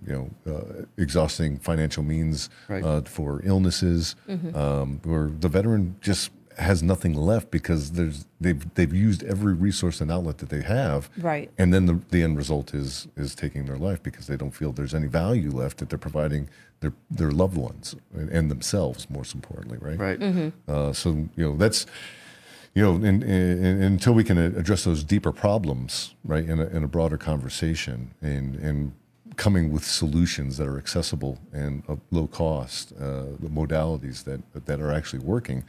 you 0.07 0.13
know, 0.13 0.31
uh, 0.55 0.85
exhausting 0.97 1.59
financial 1.59 2.05
means 2.05 2.51
Right. 2.69 2.85
uh, 2.85 3.01
for 3.03 3.41
illnesses, 3.45 4.15
Mm-hmm. 4.29 4.55
um, 4.57 5.01
where 5.03 5.29
the 5.41 5.49
veteran 5.49 5.97
just 6.01 6.31
has 6.59 6.83
nothing 6.83 7.15
left 7.15 7.51
because 7.51 7.93
there's 7.93 8.27
they've 8.41 8.75
they've 8.75 8.95
used 8.95 9.23
every 9.25 9.55
resource 9.55 10.01
and 10.01 10.11
outlet 10.11 10.39
that 10.39 10.49
they 10.49 10.63
have, 10.63 11.11
Right. 11.19 11.51
And 11.59 11.73
then 11.73 11.87
the 11.87 12.01
the 12.11 12.23
end 12.23 12.37
result 12.37 12.75
is 12.75 13.09
is 13.17 13.35
taking 13.35 13.67
their 13.67 13.77
life 13.77 14.03
because 14.03 14.27
they 14.27 14.37
don't 14.37 14.53
feel 14.53 14.73
there's 14.73 14.95
any 14.95 15.07
value 15.07 15.51
left 15.51 15.79
that 15.79 15.89
they're 15.89 15.99
providing 15.99 16.49
their 16.81 16.93
their 17.11 17.31
loved 17.31 17.57
ones 17.57 17.97
and, 18.13 18.29
and 18.31 18.51
themselves, 18.51 19.09
most 19.11 19.35
importantly, 19.35 19.79
right? 19.81 19.99
Right. 19.99 20.53
Uh, 20.69 20.93
so 20.93 21.11
you 21.37 21.45
know 21.45 21.57
that's 21.57 21.87
you 22.75 22.83
know 22.83 22.95
and, 22.95 23.23
and, 23.23 23.83
until 23.83 24.15
we 24.15 24.25
can 24.25 24.39
address 24.39 24.85
those 24.85 25.05
deeper 25.05 25.33
problems 25.33 26.15
right 26.25 26.45
in 26.45 26.61
a, 26.61 26.67
in 26.67 26.83
a 26.83 26.89
broader 26.89 27.17
conversation 27.17 28.13
and 28.21 28.57
and 28.57 28.93
coming 29.37 29.73
with 29.73 29.85
solutions 29.85 30.59
that 30.59 30.69
are 30.69 30.79
accessible 30.79 31.39
and 31.53 31.83
of 31.89 31.99
low 32.11 32.27
cost 32.27 32.93
uh, 33.01 33.25
the 33.41 33.49
modalities 33.49 34.25
that 34.25 34.41
that 34.67 34.81
are 34.81 34.93
actually 34.93 35.19
working 35.19 35.65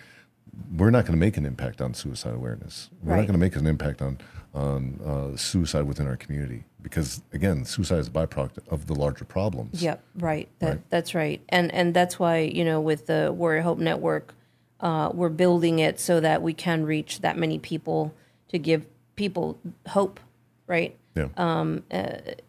we're 0.78 0.90
not 0.90 1.04
going 1.06 1.14
to 1.14 1.20
make 1.20 1.38
an 1.38 1.46
impact 1.46 1.82
on 1.82 1.94
suicide 1.94 2.34
awareness 2.34 2.90
we're 3.04 3.16
not 3.16 3.22
going 3.22 3.34
to 3.34 3.38
make 3.40 3.56
an 3.56 3.68
impact 3.68 4.02
on 4.02 4.18
on 4.54 5.00
uh, 5.06 5.36
suicide 5.38 5.84
within 5.84 6.08
our 6.08 6.16
community 6.16 6.64
because 6.82 7.22
again 7.34 7.66
suicide 7.66 8.00
is 8.00 8.08
a 8.08 8.12
byproduct 8.12 8.60
of 8.70 8.88
the 8.88 8.94
larger 8.96 9.26
problems 9.26 9.82
Yep, 9.84 10.02
right. 10.20 10.48
That 10.60 10.70
Right. 10.70 10.90
that's 10.90 11.14
right. 11.16 11.42
And 11.50 11.74
and 11.74 11.94
that's 11.94 12.18
why, 12.20 12.40
you 12.40 12.64
know, 12.64 12.80
with 12.80 13.08
the 13.08 13.34
Warrior 13.36 13.64
Hope 13.64 13.80
Network, 13.80 14.34
uh, 14.80 15.10
we're 15.14 15.30
building 15.30 15.80
it 15.80 16.00
so 16.00 16.20
that 16.22 16.42
we 16.42 16.54
can 16.54 16.86
reach 16.86 17.20
that 17.22 17.38
many 17.38 17.60
people 17.60 18.14
to 18.50 18.58
give 18.58 18.86
people 19.16 19.58
hope, 19.88 20.20
right? 20.68 20.96
yeah 21.16 21.28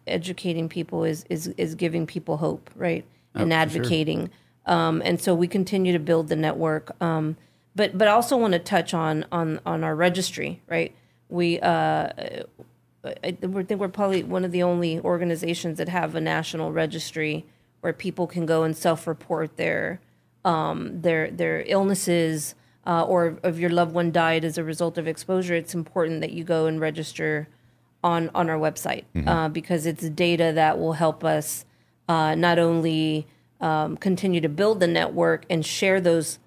educating 0.05 0.69
people 0.69 1.03
is 1.03 1.25
is 1.29 1.47
is 1.57 1.75
giving 1.75 2.05
people 2.05 2.37
hope, 2.37 2.69
right? 2.75 3.05
And 3.33 3.51
for 3.51 3.53
sure. 3.53 3.59
advocating. 3.61 4.29
Um, 4.65 5.01
and 5.05 5.21
so 5.21 5.33
we 5.35 5.47
continue 5.47 5.93
to 5.93 5.99
build 5.99 6.27
the 6.27 6.35
network. 6.35 6.91
Um, 7.01 7.37
but 7.77 7.97
but 7.99 8.07
I 8.07 8.11
also 8.11 8.35
want 8.43 8.53
to 8.53 8.59
touch 8.59 8.93
on 9.05 9.25
on 9.31 9.59
on 9.65 9.83
our 9.83 9.95
registry, 9.95 10.51
right? 10.75 10.91
We 11.29 11.47
uh, 11.59 12.09
I 13.23 13.31
think 13.39 13.53
we're- 13.53 13.63
I 13.63 13.67
think 13.67 13.79
we're 13.79 13.87
probably 14.01 14.23
one 14.23 14.43
of 14.47 14.51
the 14.51 14.63
only 14.71 14.99
organizations 14.99 15.77
that 15.77 15.89
have 15.89 16.09
a 16.15 16.21
national 16.21 16.71
registry 16.83 17.45
where 17.81 17.93
people 17.93 18.27
can 18.27 18.45
go 18.45 18.63
and 18.63 18.75
self-report 18.75 19.55
their 19.57 19.99
um, 20.43 21.01
their 21.05 21.29
their 21.31 21.57
illnesses 21.67 22.55
uh, 22.85 23.03
or 23.11 23.37
if 23.43 23.57
your 23.63 23.69
loved 23.79 23.93
one 23.93 24.11
died 24.11 24.43
as 24.49 24.57
a 24.57 24.63
result 24.63 24.97
of 24.97 25.07
exposure. 25.07 25.53
It's 25.55 25.75
important 25.75 26.21
that 26.21 26.31
you 26.31 26.43
go 26.43 26.65
and 26.69 26.79
register 26.89 27.47
on 28.03 28.29
on 28.33 28.49
our 28.49 28.57
website 28.67 29.03
uh, 29.27 29.49
because 29.49 29.85
it's 29.85 30.09
data 30.09 30.51
that 30.61 30.73
will 30.79 30.93
help 30.93 31.23
us 31.23 31.65
uh, 32.09 32.35
not 32.35 32.57
only 32.59 33.27
um, 33.59 33.97
continue 33.97 34.41
to 34.41 34.49
build 34.49 34.79
the 34.79 34.87
network 34.87 35.45
and 35.49 35.65
share 35.65 35.99
those 36.01 36.39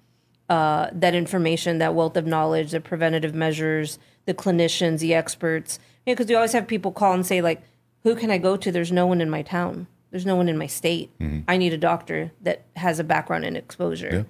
uh, 0.51 0.89
that 0.91 1.15
information, 1.15 1.77
that 1.77 1.95
wealth 1.95 2.17
of 2.17 2.25
knowledge, 2.25 2.71
the 2.71 2.81
preventative 2.81 3.33
measures, 3.33 3.97
the 4.25 4.33
clinicians, 4.33 4.99
the 4.99 5.13
experts. 5.13 5.79
Because 6.05 6.29
you 6.29 6.35
always 6.35 6.51
have 6.51 6.67
people 6.67 6.91
call 6.91 7.13
and 7.13 7.25
say, 7.25 7.41
like, 7.41 7.61
who 8.03 8.15
can 8.15 8.29
I 8.29 8.37
go 8.37 8.57
to? 8.57 8.69
There's 8.69 8.91
no 8.91 9.07
one 9.07 9.21
in 9.21 9.29
my 9.29 9.43
town. 9.43 9.87
There's 10.09 10.25
no 10.25 10.35
one 10.35 10.49
in 10.49 10.57
my 10.57 10.67
state. 10.67 11.09
I 11.47 11.55
need 11.55 11.71
a 11.71 11.77
doctor 11.77 12.33
that 12.41 12.65
has 12.75 12.99
a 12.99 13.03
background 13.05 13.45
in 13.45 13.55
exposure. 13.55 14.25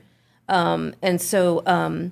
yeah 0.48 0.94
And 1.02 1.20
so 1.20 1.64
um, 1.66 2.12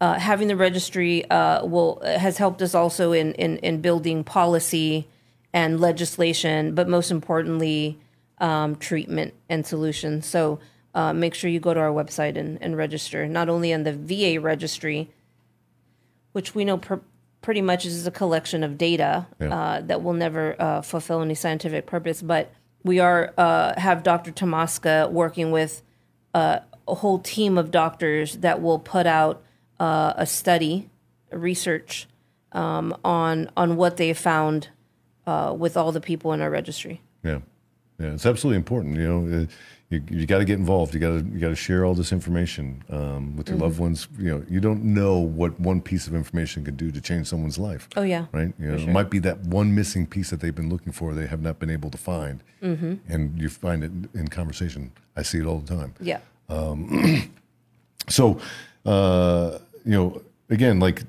uh, 0.00 0.18
having 0.18 0.48
the 0.48 0.56
registry 0.56 1.24
uh, 1.30 1.64
will 1.64 2.02
has 2.04 2.36
helped 2.36 2.60
us 2.60 2.74
also 2.74 3.12
in, 3.12 3.32
in, 3.34 3.56
in 3.58 3.80
building 3.80 4.24
policy 4.24 5.08
and 5.54 5.80
legislation, 5.80 6.74
but 6.74 6.86
most 6.86 7.10
importantly, 7.10 7.98
um, 8.38 8.76
treatment 8.76 9.32
and 9.48 9.66
solutions. 9.66 10.26
So 10.26 10.60
uh, 10.94 11.12
make 11.12 11.34
sure 11.34 11.50
you 11.50 11.60
go 11.60 11.74
to 11.74 11.80
our 11.80 11.90
website 11.92 12.36
and, 12.36 12.60
and 12.62 12.76
register, 12.76 13.26
not 13.26 13.48
only 13.48 13.72
on 13.72 13.82
the 13.84 13.92
VA 13.92 14.40
registry, 14.40 15.10
which 16.32 16.54
we 16.54 16.64
know 16.64 16.78
pr- 16.78 16.96
pretty 17.40 17.60
much 17.62 17.84
is 17.84 18.06
a 18.06 18.10
collection 18.10 18.62
of 18.62 18.76
data 18.78 19.26
Yeah. 19.40 19.54
uh, 19.54 19.80
that 19.82 20.02
will 20.02 20.12
never 20.12 20.56
uh, 20.60 20.82
fulfill 20.82 21.20
any 21.22 21.34
scientific 21.34 21.86
purpose, 21.86 22.22
but 22.22 22.50
we 22.84 23.00
are 23.00 23.32
uh, 23.36 23.78
have 23.78 24.02
Dr. 24.02 24.32
Tomaska 24.32 25.10
working 25.10 25.50
with 25.50 25.82
uh, 26.34 26.60
a 26.86 26.94
whole 26.94 27.18
team 27.18 27.58
of 27.58 27.70
doctors 27.70 28.36
that 28.38 28.62
will 28.62 28.78
put 28.78 29.06
out 29.06 29.42
uh, 29.80 30.14
a 30.16 30.26
study, 30.26 30.88
a 31.30 31.38
research 31.38 32.06
um, 32.52 32.96
on 33.04 33.50
on 33.56 33.76
what 33.76 33.96
they 33.98 34.12
found 34.14 34.68
uh, 35.26 35.54
with 35.56 35.76
all 35.76 35.92
the 35.92 36.00
people 36.00 36.32
in 36.32 36.40
our 36.40 36.50
registry. 36.50 37.00
Yeah, 37.22 37.40
yeah, 37.98 38.12
it's 38.14 38.24
absolutely 38.26 38.56
important. 38.56 38.96
You 38.96 39.08
know, 39.08 39.46
you, 39.90 40.02
you 40.10 40.26
got 40.26 40.38
to 40.38 40.44
get 40.44 40.58
involved. 40.58 40.92
You 40.94 41.00
got 41.00 41.10
to 41.18 41.24
you 41.32 41.38
got 41.38 41.48
to 41.48 41.56
share 41.56 41.84
all 41.86 41.94
this 41.94 42.12
information 42.12 42.84
um, 42.90 43.36
with 43.36 43.48
your 43.48 43.56
Mm-hmm. 43.56 43.64
loved 43.64 43.78
ones. 43.78 44.08
You 44.18 44.30
know, 44.38 44.44
you 44.48 44.60
don't 44.60 44.84
know 44.84 45.18
what 45.18 45.58
one 45.58 45.80
piece 45.80 46.06
of 46.06 46.14
information 46.14 46.64
could 46.64 46.76
do 46.76 46.90
to 46.90 47.00
change 47.00 47.26
someone's 47.26 47.58
life. 47.58 47.88
Oh 47.96 48.02
yeah, 48.02 48.26
Right, 48.32 48.52
you 48.58 48.68
know, 48.70 48.78
sure. 48.78 48.88
it 48.88 48.92
might 48.92 49.08
be 49.10 49.18
that 49.20 49.38
one 49.40 49.74
missing 49.74 50.06
piece 50.06 50.28
that 50.30 50.40
they've 50.40 50.54
been 50.54 50.68
looking 50.68 50.92
for 50.92 51.14
they 51.14 51.26
have 51.26 51.40
not 51.40 51.58
been 51.58 51.70
able 51.70 51.90
to 51.90 51.98
find, 51.98 52.42
Mm-hmm. 52.62 52.94
and 53.08 53.38
you 53.40 53.48
find 53.48 53.82
it 53.82 53.92
in 54.14 54.28
conversation. 54.28 54.92
I 55.16 55.22
see 55.22 55.38
it 55.38 55.46
all 55.46 55.58
the 55.60 55.74
time. 55.76 55.94
yeah, 56.00 56.20
Um, 56.48 57.30
So, 58.08 58.40
uh, 58.86 59.58
you 59.84 59.92
know, 59.92 60.22
again, 60.50 60.80
like 60.80 61.02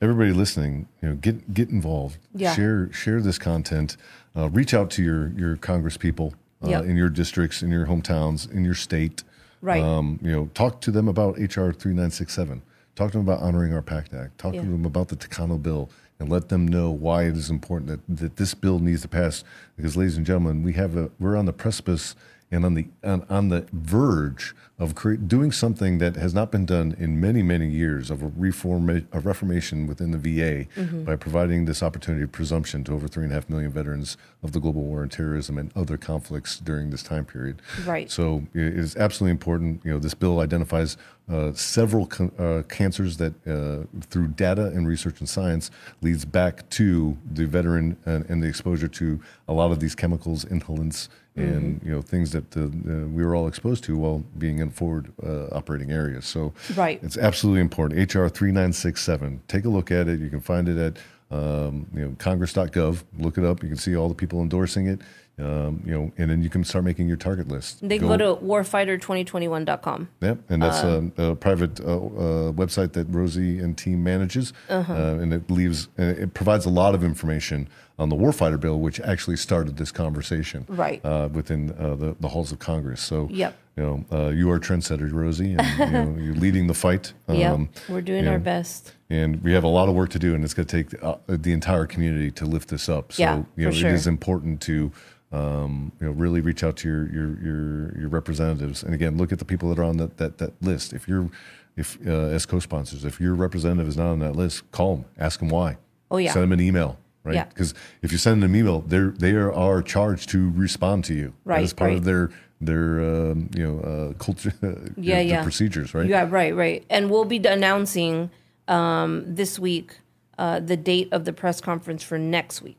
everybody 0.00 0.32
listening, 0.32 0.88
you 1.02 1.08
know, 1.10 1.14
get 1.16 1.54
get 1.54 1.68
involved. 1.70 2.18
Yeah. 2.34 2.54
Share 2.54 2.92
share 2.92 3.20
this 3.20 3.38
content. 3.38 3.96
Uh, 4.36 4.48
reach 4.50 4.74
out 4.74 4.90
to 4.92 5.02
your 5.02 5.28
your 5.36 5.56
Congress 5.56 5.96
people 5.96 6.34
uh, 6.64 6.68
Yep. 6.68 6.84
in 6.84 6.96
your 6.96 7.08
districts, 7.08 7.62
in 7.62 7.70
your 7.70 7.86
hometowns, 7.86 8.50
in 8.50 8.64
your 8.64 8.74
state. 8.74 9.22
Right. 9.60 9.82
Um, 9.82 10.18
you 10.22 10.32
know, 10.32 10.50
talk 10.54 10.80
to 10.82 10.90
them 10.90 11.08
about 11.08 11.38
HR 11.38 11.70
three 11.72 11.94
nine 11.94 12.10
six 12.10 12.34
seven. 12.34 12.62
Talk 12.94 13.12
to 13.12 13.18
them 13.18 13.26
about 13.26 13.40
honoring 13.40 13.72
our 13.72 13.82
PACT 13.82 14.12
Act. 14.14 14.38
Talk 14.38 14.54
Yeah. 14.54 14.62
to 14.62 14.66
them 14.68 14.84
about 14.84 15.08
the 15.08 15.16
Takano 15.16 15.60
bill, 15.62 15.88
and 16.18 16.28
let 16.28 16.48
them 16.48 16.66
know 16.66 16.90
why 16.90 17.24
it 17.24 17.36
is 17.36 17.48
important 17.50 17.88
that, 17.88 18.16
that 18.16 18.36
this 18.36 18.54
bill 18.54 18.78
needs 18.80 19.02
to 19.02 19.08
pass. 19.08 19.44
Because, 19.76 19.96
ladies 19.96 20.16
and 20.16 20.26
gentlemen, 20.26 20.62
we 20.62 20.72
have 20.74 20.96
a 20.96 21.10
we're 21.18 21.36
on 21.36 21.46
the 21.46 21.52
precipice 21.52 22.14
and 22.52 22.64
on 22.64 22.74
the 22.74 22.86
on, 23.02 23.26
on 23.28 23.48
the 23.48 23.66
verge 23.72 24.54
of 24.78 24.94
cre- 24.94 25.14
doing 25.14 25.50
something 25.50 25.98
that 25.98 26.16
has 26.16 26.34
not 26.34 26.52
been 26.52 26.66
done 26.66 26.94
in 26.98 27.20
many 27.20 27.42
many 27.42 27.68
years 27.68 28.10
of 28.10 28.22
a 28.22 28.30
reform 28.36 29.06
a 29.12 29.20
reformation 29.20 29.86
within 29.86 30.10
the 30.12 30.18
VA 30.18 30.52
Mm-hmm. 30.76 31.04
by 31.04 31.16
providing 31.16 31.64
this 31.64 31.82
opportunity 31.82 32.22
of 32.24 32.30
presumption 32.32 32.84
to 32.84 32.92
over 32.92 33.08
three 33.08 33.24
and 33.24 33.32
a 33.32 33.34
half 33.34 33.48
million 33.48 33.70
veterans 33.72 34.16
of 34.42 34.52
the 34.52 34.60
global 34.60 34.82
war 34.82 35.00
on 35.02 35.08
terrorism 35.08 35.56
and 35.56 35.72
other 35.74 35.96
conflicts 35.96 36.58
during 36.58 36.90
this 36.90 37.02
time 37.02 37.24
period. 37.24 37.62
Right. 37.86 38.10
So 38.10 38.42
it 38.52 38.62
is 38.62 38.94
absolutely 38.96 39.30
important. 39.32 39.80
You 39.84 39.92
know, 39.92 39.98
this 39.98 40.12
bill 40.14 40.40
identifies 40.40 40.96
uh, 41.30 41.52
several 41.54 42.06
con- 42.06 42.32
uh, 42.38 42.62
cancers 42.68 43.16
that, 43.18 43.32
uh, 43.46 43.86
through 44.08 44.28
data 44.28 44.66
and 44.66 44.86
research 44.86 45.20
and 45.20 45.28
science, 45.28 45.70
leads 46.02 46.24
back 46.24 46.68
to 46.70 47.16
the 47.32 47.46
veteran 47.46 47.96
and, 48.04 48.28
and 48.28 48.42
the 48.42 48.46
exposure 48.48 48.88
to 48.88 49.20
a 49.48 49.52
lot 49.52 49.70
of 49.72 49.80
these 49.80 49.94
chemicals, 49.94 50.44
inhalants, 50.46 51.08
and 51.36 51.80
you 51.84 51.90
know 51.90 52.02
things 52.02 52.32
that 52.32 52.56
uh, 52.56 52.60
uh, 52.64 53.06
we 53.08 53.24
were 53.24 53.34
all 53.34 53.46
exposed 53.48 53.84
to 53.84 53.96
while 53.96 54.22
being 54.38 54.58
in 54.58 54.70
forward 54.70 55.12
uh, 55.24 55.46
operating 55.52 55.90
areas. 55.90 56.26
So 56.26 56.52
Right. 56.76 57.00
it's 57.02 57.16
absolutely 57.16 57.60
important. 57.62 58.14
HR 58.14 58.28
three 58.28 58.52
nine 58.52 58.72
six 58.72 59.02
seven. 59.02 59.40
Take 59.48 59.64
a 59.64 59.68
look 59.70 59.90
at 59.90 60.08
it. 60.08 60.20
You 60.20 60.28
can 60.30 60.40
find 60.40 60.68
it 60.68 60.76
at 60.78 60.98
um, 61.36 61.86
you 61.94 62.04
know 62.04 62.14
Congress.gov. 62.18 63.04
Look 63.18 63.38
it 63.38 63.44
up. 63.44 63.62
You 63.62 63.68
can 63.70 63.78
see 63.78 63.96
all 63.96 64.08
the 64.08 64.14
people 64.14 64.40
endorsing 64.42 64.86
it. 64.88 65.00
Um, 65.38 65.82
you 65.86 65.92
know, 65.92 66.12
and 66.18 66.30
then 66.30 66.42
you 66.42 66.50
can 66.50 66.62
start 66.62 66.84
making 66.84 67.08
your 67.08 67.16
target 67.16 67.48
list. 67.48 67.80
They 67.88 67.98
can 67.98 68.06
go, 68.06 68.18
to 68.18 68.34
warfighter2021.com. 68.44 70.08
Yep, 70.20 70.38
and 70.50 70.62
that's 70.62 70.84
Um, 70.84 71.12
a, 71.16 71.24
a 71.30 71.34
private 71.36 71.80
uh, 71.80 71.84
uh, 71.96 72.52
website 72.52 72.92
that 72.92 73.06
Rosie 73.08 73.58
and 73.58 73.76
team 73.76 74.04
manages, 74.04 74.52
Uh-huh. 74.68 74.92
uh, 74.92 75.14
and 75.22 75.32
it 75.32 75.50
leaves 75.50 75.88
uh, 75.98 76.02
it 76.02 76.34
provides 76.34 76.66
a 76.66 76.70
lot 76.70 76.94
of 76.94 77.02
information 77.02 77.66
on 78.02 78.08
the 78.08 78.16
warfighter 78.16 78.58
bill, 78.60 78.80
which 78.80 79.00
actually 79.00 79.36
started 79.36 79.76
this 79.76 79.92
conversation 79.92 80.66
Right. 80.68 81.00
uh, 81.04 81.28
within 81.32 81.70
uh, 81.78 81.94
the, 81.94 82.16
the 82.20 82.28
halls 82.28 82.52
of 82.52 82.58
Congress. 82.58 83.00
So, 83.00 83.28
Yep. 83.30 83.56
you 83.76 83.82
know, 83.82 84.04
uh, 84.12 84.28
you 84.30 84.50
are 84.50 84.56
a 84.56 84.60
trendsetter, 84.60 85.10
Rosie, 85.12 85.54
and 85.54 85.66
you 85.78 85.86
know, 85.90 86.16
you're 86.22 86.34
leading 86.34 86.66
the 86.66 86.74
fight. 86.74 87.12
yep. 87.28 87.52
Um, 87.54 87.68
We're 87.88 88.02
doing 88.02 88.26
our 88.28 88.38
best. 88.40 88.92
and 89.08 89.42
we 89.42 89.52
have 89.52 89.64
a 89.64 89.68
lot 89.68 89.88
of 89.88 89.94
work 89.94 90.10
to 90.10 90.18
do, 90.18 90.34
and 90.34 90.44
it's 90.44 90.52
going 90.54 90.66
to 90.66 90.82
take 90.82 91.02
uh, 91.02 91.14
the 91.28 91.52
entire 91.52 91.86
community 91.86 92.30
to 92.32 92.44
lift 92.44 92.68
this 92.68 92.88
up. 92.88 93.12
So, 93.12 93.22
Yeah, 93.22 93.42
you 93.56 93.64
know, 93.66 93.70
for 93.70 93.76
sure. 93.78 93.90
it 93.90 93.94
is 93.94 94.06
important 94.06 94.60
to, 94.62 94.90
um, 95.32 95.92
you 96.00 96.06
know, 96.06 96.12
really 96.12 96.40
reach 96.40 96.62
out 96.64 96.76
to 96.78 96.88
your 96.88 97.06
your 97.10 97.38
your, 97.42 97.98
your 98.00 98.08
representatives. 98.08 98.82
And 98.82 98.92
again, 98.94 99.16
look 99.16 99.32
at 99.32 99.38
the 99.38 99.44
people 99.46 99.68
that 99.70 99.78
are 99.78 99.84
on 99.84 99.96
that 99.98 100.16
that, 100.18 100.38
that 100.38 100.52
list. 100.62 100.92
If 100.92 101.06
you're, 101.08 101.30
if 101.76 101.98
uh, 102.06 102.10
as 102.36 102.44
co-sponsors, 102.46 103.04
if 103.04 103.20
your 103.20 103.34
representative 103.34 103.88
is 103.88 103.96
not 103.96 104.08
on 104.10 104.18
that 104.18 104.34
list, 104.36 104.70
call 104.72 104.96
them, 104.96 105.04
ask 105.18 105.38
them 105.38 105.48
why. 105.48 105.78
Oh, 106.10 106.18
yeah. 106.18 106.32
Send 106.32 106.42
them 106.42 106.52
an 106.52 106.60
email. 106.60 106.98
Right, 107.24 107.34
Yeah. 107.36 107.44
because 107.44 107.72
if 108.02 108.10
you 108.10 108.18
send 108.18 108.42
them 108.42 108.52
an 108.54 108.60
email, 108.60 108.80
they're 108.80 109.10
they 109.10 109.32
are, 109.32 109.82
charged 109.82 110.28
to 110.30 110.50
respond 110.50 111.04
to 111.04 111.14
you. 111.14 111.34
Right, 111.44 111.62
is 111.62 111.72
part 111.72 111.90
right. 111.90 111.98
of 111.98 112.04
their 112.04 112.30
their 112.60 113.00
um, 113.00 113.48
you 113.54 113.62
know 113.64 113.78
uh, 113.80 114.12
culture, 114.14 114.52
Yeah, 114.96 115.16
their 115.16 115.22
yeah. 115.24 115.42
procedures. 115.42 115.94
Right. 115.94 116.08
Yeah, 116.08 116.26
right, 116.28 116.54
right. 116.54 116.84
And 116.90 117.10
we'll 117.10 117.24
be 117.24 117.38
announcing 117.38 118.30
um, 118.68 119.24
this 119.26 119.58
week 119.58 119.98
uh, 120.38 120.60
the 120.60 120.76
date 120.76 121.08
of 121.12 121.24
the 121.24 121.32
press 121.32 121.60
conference 121.60 122.02
for 122.02 122.18
next 122.18 122.62
week. 122.62 122.78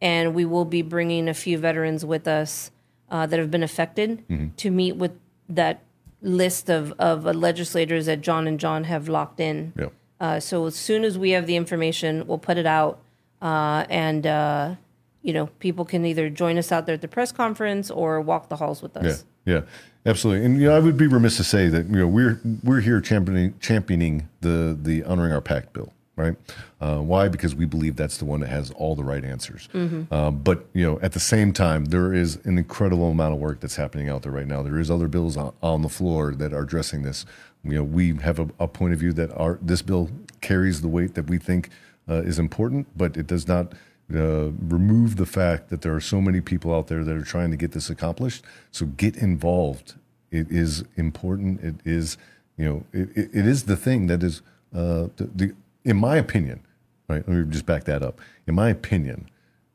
And 0.00 0.34
we 0.34 0.44
will 0.44 0.64
be 0.66 0.82
bringing 0.82 1.28
a 1.28 1.34
few 1.34 1.56
veterans 1.58 2.04
with 2.04 2.28
us 2.28 2.70
uh, 3.10 3.26
that 3.26 3.38
have 3.38 3.50
been 3.50 3.62
affected 3.62 4.26
Mm-hmm. 4.28 4.48
to 4.56 4.70
meet 4.70 4.96
with 4.96 5.12
that 5.48 5.82
list 6.20 6.68
of, 6.70 6.92
of 6.98 7.26
uh, 7.26 7.32
legislators 7.32 8.06
that 8.06 8.20
John 8.20 8.46
and 8.46 8.58
John 8.60 8.84
have 8.84 9.08
locked 9.08 9.40
in. 9.40 9.72
Yeah. 9.78 9.88
Uh, 10.20 10.40
so 10.40 10.66
as 10.66 10.74
soon 10.74 11.04
as 11.04 11.18
we 11.18 11.30
have 11.30 11.46
the 11.46 11.56
information, 11.56 12.26
we'll 12.26 12.38
put 12.38 12.56
it 12.56 12.66
out, 12.66 13.00
uh, 13.44 13.84
and 13.90 14.26
uh, 14.26 14.74
you 15.22 15.32
know 15.32 15.46
people 15.60 15.84
can 15.84 16.04
either 16.04 16.28
join 16.30 16.58
us 16.58 16.72
out 16.72 16.86
there 16.86 16.94
at 16.94 17.02
the 17.02 17.08
press 17.08 17.30
conference 17.30 17.90
or 17.90 18.20
walk 18.20 18.48
the 18.48 18.56
halls 18.56 18.82
with 18.82 18.96
us. 18.96 19.24
Yeah, 19.44 19.54
yeah, 19.54 19.60
absolutely. 20.06 20.44
And 20.46 20.60
you 20.60 20.68
know, 20.68 20.76
I 20.76 20.80
would 20.80 20.96
be 20.96 21.06
remiss 21.06 21.36
to 21.36 21.44
say 21.44 21.68
that 21.68 21.86
you 21.86 21.96
know 21.96 22.08
we're 22.08 22.40
we're 22.64 22.80
here 22.80 23.00
championing 23.00 23.54
championing 23.60 24.28
the 24.40 24.76
the 24.80 25.04
honoring 25.04 25.32
our 25.32 25.42
pact 25.42 25.74
bill, 25.74 25.92
right? 26.16 26.36
Uh, 26.80 26.98
why? 26.98 27.28
Because 27.28 27.54
we 27.54 27.66
believe 27.66 27.96
that's 27.96 28.16
the 28.16 28.24
one 28.24 28.40
that 28.40 28.48
has 28.48 28.70
all 28.72 28.94
the 28.96 29.04
right 29.04 29.24
answers. 29.24 29.68
Uh, 30.10 30.30
but 30.30 30.64
you 30.72 30.84
know, 30.84 30.98
at 31.00 31.12
the 31.12 31.20
same 31.20 31.52
time, 31.52 31.86
there 31.86 32.14
is 32.14 32.38
an 32.44 32.56
incredible 32.56 33.10
amount 33.10 33.34
of 33.34 33.40
work 33.40 33.60
that's 33.60 33.76
happening 33.76 34.08
out 34.08 34.22
there 34.22 34.32
right 34.32 34.46
now. 34.46 34.62
There 34.62 34.78
is 34.78 34.90
other 34.90 35.08
bills 35.08 35.36
on, 35.36 35.52
on 35.62 35.82
the 35.82 35.88
floor 35.90 36.34
that 36.34 36.54
are 36.54 36.62
addressing 36.62 37.02
this. 37.02 37.26
You 37.62 37.76
know, 37.76 37.84
we 37.84 38.16
have 38.16 38.38
a, 38.38 38.48
a 38.58 38.68
point 38.68 38.94
of 38.94 39.00
view 39.00 39.12
that 39.14 39.30
our 39.36 39.58
this 39.60 39.82
bill 39.82 40.10
carries 40.40 40.80
the 40.80 40.88
weight 40.88 41.14
that 41.14 41.28
we 41.28 41.38
think 41.38 41.68
uh, 42.08 42.14
is 42.22 42.38
important, 42.38 42.86
but 42.96 43.16
it 43.16 43.26
does 43.26 43.46
not 43.48 43.72
uh, 44.14 44.50
remove 44.60 45.16
the 45.16 45.26
fact 45.26 45.70
that 45.70 45.82
there 45.82 45.94
are 45.94 46.00
so 46.00 46.20
many 46.20 46.40
people 46.40 46.74
out 46.74 46.88
there 46.88 47.04
that 47.04 47.16
are 47.16 47.24
trying 47.24 47.50
to 47.50 47.56
get 47.56 47.72
this 47.72 47.88
accomplished. 47.90 48.44
So 48.70 48.86
get 48.86 49.16
involved. 49.16 49.94
It 50.30 50.50
is 50.50 50.84
important. 50.96 51.60
It 51.62 51.76
is, 51.84 52.18
you 52.58 52.64
know, 52.64 52.84
it, 52.92 53.08
it, 53.16 53.46
is 53.46 53.64
the 53.64 53.76
thing 53.76 54.06
that 54.08 54.22
is, 54.22 54.42
uh, 54.74 55.08
the, 55.16 55.30
the, 55.34 55.54
in 55.84 55.96
my 55.96 56.16
opinion, 56.16 56.60
right? 57.08 57.26
Let 57.26 57.36
me 57.36 57.44
just 57.50 57.66
back 57.66 57.84
that 57.84 58.02
up. 58.02 58.20
In 58.46 58.54
my 58.54 58.68
opinion, 58.68 59.30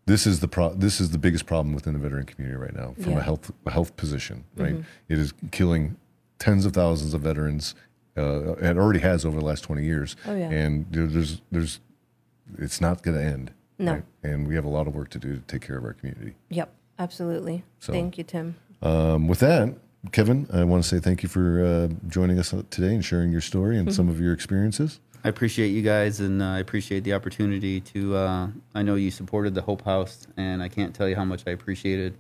this 0.06 0.26
is 0.26 0.40
the 0.40 0.48
pro- 0.48 0.74
this 0.74 1.00
is 1.00 1.12
the 1.12 1.20
biggest 1.20 1.46
problem 1.46 1.74
within 1.76 1.94
the 1.94 2.00
veteran 2.00 2.26
community 2.26 2.60
right 2.60 2.76
now 2.76 2.96
from 3.00 3.14
a 3.14 3.16
Yeah. 3.18 3.22
health 3.22 3.52
a 3.66 3.70
health 3.72 3.96
position, 3.96 4.44
right? 4.56 4.76
It 5.08 5.20
is 5.20 5.34
killing 5.52 5.98
tens 6.40 6.66
of 6.66 6.74
thousands 6.74 7.14
of 7.14 7.22
veterans. 7.22 7.76
Uh, 8.18 8.54
it 8.54 8.76
already 8.76 9.00
has 9.02 9.24
over 9.24 9.40
the 9.40 9.46
last 9.46 9.62
twenty 9.64 9.86
years, 9.86 10.16
Oh, 10.26 10.36
yeah. 10.36 10.50
and 10.50 10.88
there's 10.90 11.42
there's 11.52 11.80
it's 12.58 12.82
not 12.82 13.04
going 13.04 13.18
to 13.18 13.24
end. 13.24 13.52
No. 13.78 14.02
And 14.24 14.48
we 14.48 14.56
have 14.56 14.66
a 14.66 14.70
lot 14.70 14.88
of 14.88 14.96
work 14.96 15.10
to 15.12 15.20
do 15.20 15.36
to 15.36 15.42
take 15.42 15.62
care 15.62 15.78
of 15.78 15.84
our 15.86 15.94
community. 15.94 16.36
Yep, 16.50 16.74
absolutely. 16.98 17.64
So- 17.80 17.94
Thank 17.94 18.18
you, 18.18 18.24
Tim. 18.24 18.56
Um, 18.82 19.28
with 19.28 19.40
that, 19.40 19.76
Kevin, 20.12 20.48
I 20.54 20.64
want 20.64 20.84
to 20.84 20.88
say 20.90 21.00
thank 21.00 21.24
you 21.24 21.30
for 21.30 21.64
uh, 21.64 21.88
joining 22.08 22.40
us 22.40 22.54
today 22.70 22.94
and 22.96 23.04
sharing 23.04 23.32
your 23.32 23.42
story 23.42 23.78
and 23.78 23.94
some 23.94 24.08
of 24.08 24.22
your 24.22 24.34
experiences. 24.34 25.02
I 25.26 25.28
appreciate 25.28 25.70
you 25.70 25.82
guys, 25.82 26.22
and 26.22 26.42
uh, 26.42 26.46
I 26.46 26.60
appreciate 26.60 27.04
the 27.04 27.12
opportunity 27.14 27.82
to. 27.82 28.16
Uh, 28.16 28.48
I 28.74 28.84
know 28.84 28.96
you 28.96 29.12
supported 29.12 29.54
the 29.54 29.62
Hope 29.62 29.84
House, 29.84 30.26
and 30.38 30.64
I 30.64 30.70
can't 30.70 30.96
tell 30.96 31.10
you 31.10 31.18
how 31.18 31.26
much 31.26 31.44
I 31.46 31.52
appreciated 31.52 32.18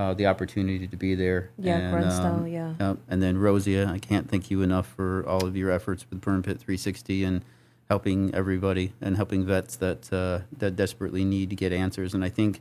uh, 0.00 0.14
the 0.14 0.26
opportunity 0.26 0.88
to 0.88 0.96
be 0.96 1.14
there. 1.14 1.50
Yeah, 1.58 1.76
and, 1.78 2.04
um, 2.10 2.46
yeah. 2.48 2.74
Yep. 2.80 2.98
And 3.08 3.22
then 3.22 3.38
Rosie, 3.38 3.80
I 3.84 3.98
can't 4.00 4.28
thank 4.28 4.50
you 4.50 4.62
enough 4.62 4.88
for 4.96 5.24
all 5.28 5.44
of 5.44 5.56
your 5.56 5.70
efforts 5.70 6.04
with 6.10 6.20
Burn 6.20 6.42
Pit 6.42 6.58
360 6.58 7.22
and 7.22 7.44
helping 7.88 8.34
everybody 8.34 8.92
and 9.00 9.16
helping 9.16 9.44
vets 9.44 9.76
that 9.76 10.12
uh, 10.12 10.40
that 10.58 10.76
desperately 10.76 11.24
need 11.24 11.50
to 11.50 11.56
get 11.56 11.72
answers. 11.72 12.14
And 12.14 12.24
I 12.24 12.30
think 12.30 12.60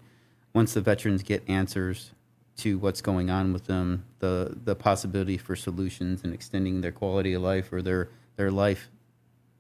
once 0.54 0.74
the 0.74 0.82
veterans 0.82 1.24
get 1.24 1.44
answers 1.48 2.12
to 2.58 2.78
what's 2.78 3.02
going 3.02 3.30
on 3.30 3.54
with 3.54 3.66
them, 3.66 4.06
the 4.20 4.58
the 4.64 4.76
possibility 4.76 5.38
for 5.38 5.56
solutions 5.56 6.24
and 6.24 6.34
extending 6.34 6.82
their 6.82 6.92
quality 6.92 7.34
of 7.34 7.42
life 7.42 7.74
or 7.74 7.82
their 7.82 8.10
their 8.36 8.52
life 8.52 8.90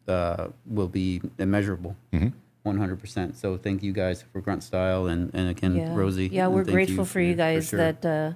uh, 0.07 0.47
will 0.65 0.89
be 0.89 1.21
immeasurable. 1.37 1.95
Mm-hmm. 2.11 2.29
One 2.63 2.77
hundred 2.77 2.99
percent. 2.99 3.35
So 3.35 3.57
thank 3.57 3.83
you 3.83 3.91
guys 3.91 4.23
for 4.31 4.41
Grunt 4.41 4.63
Style 4.63 5.07
and, 5.07 5.31
and 5.33 5.49
again 5.49 5.75
Yeah, 5.75 5.95
Rosie. 5.95 6.27
Yeah, 6.27 6.47
we're 6.47 6.63
thank 6.63 6.75
grateful 6.75 7.05
for 7.05 7.19
you 7.19 7.35
guys 7.35 7.69
sure. 7.69 7.79
that 7.79 8.05
uh, 8.05 8.33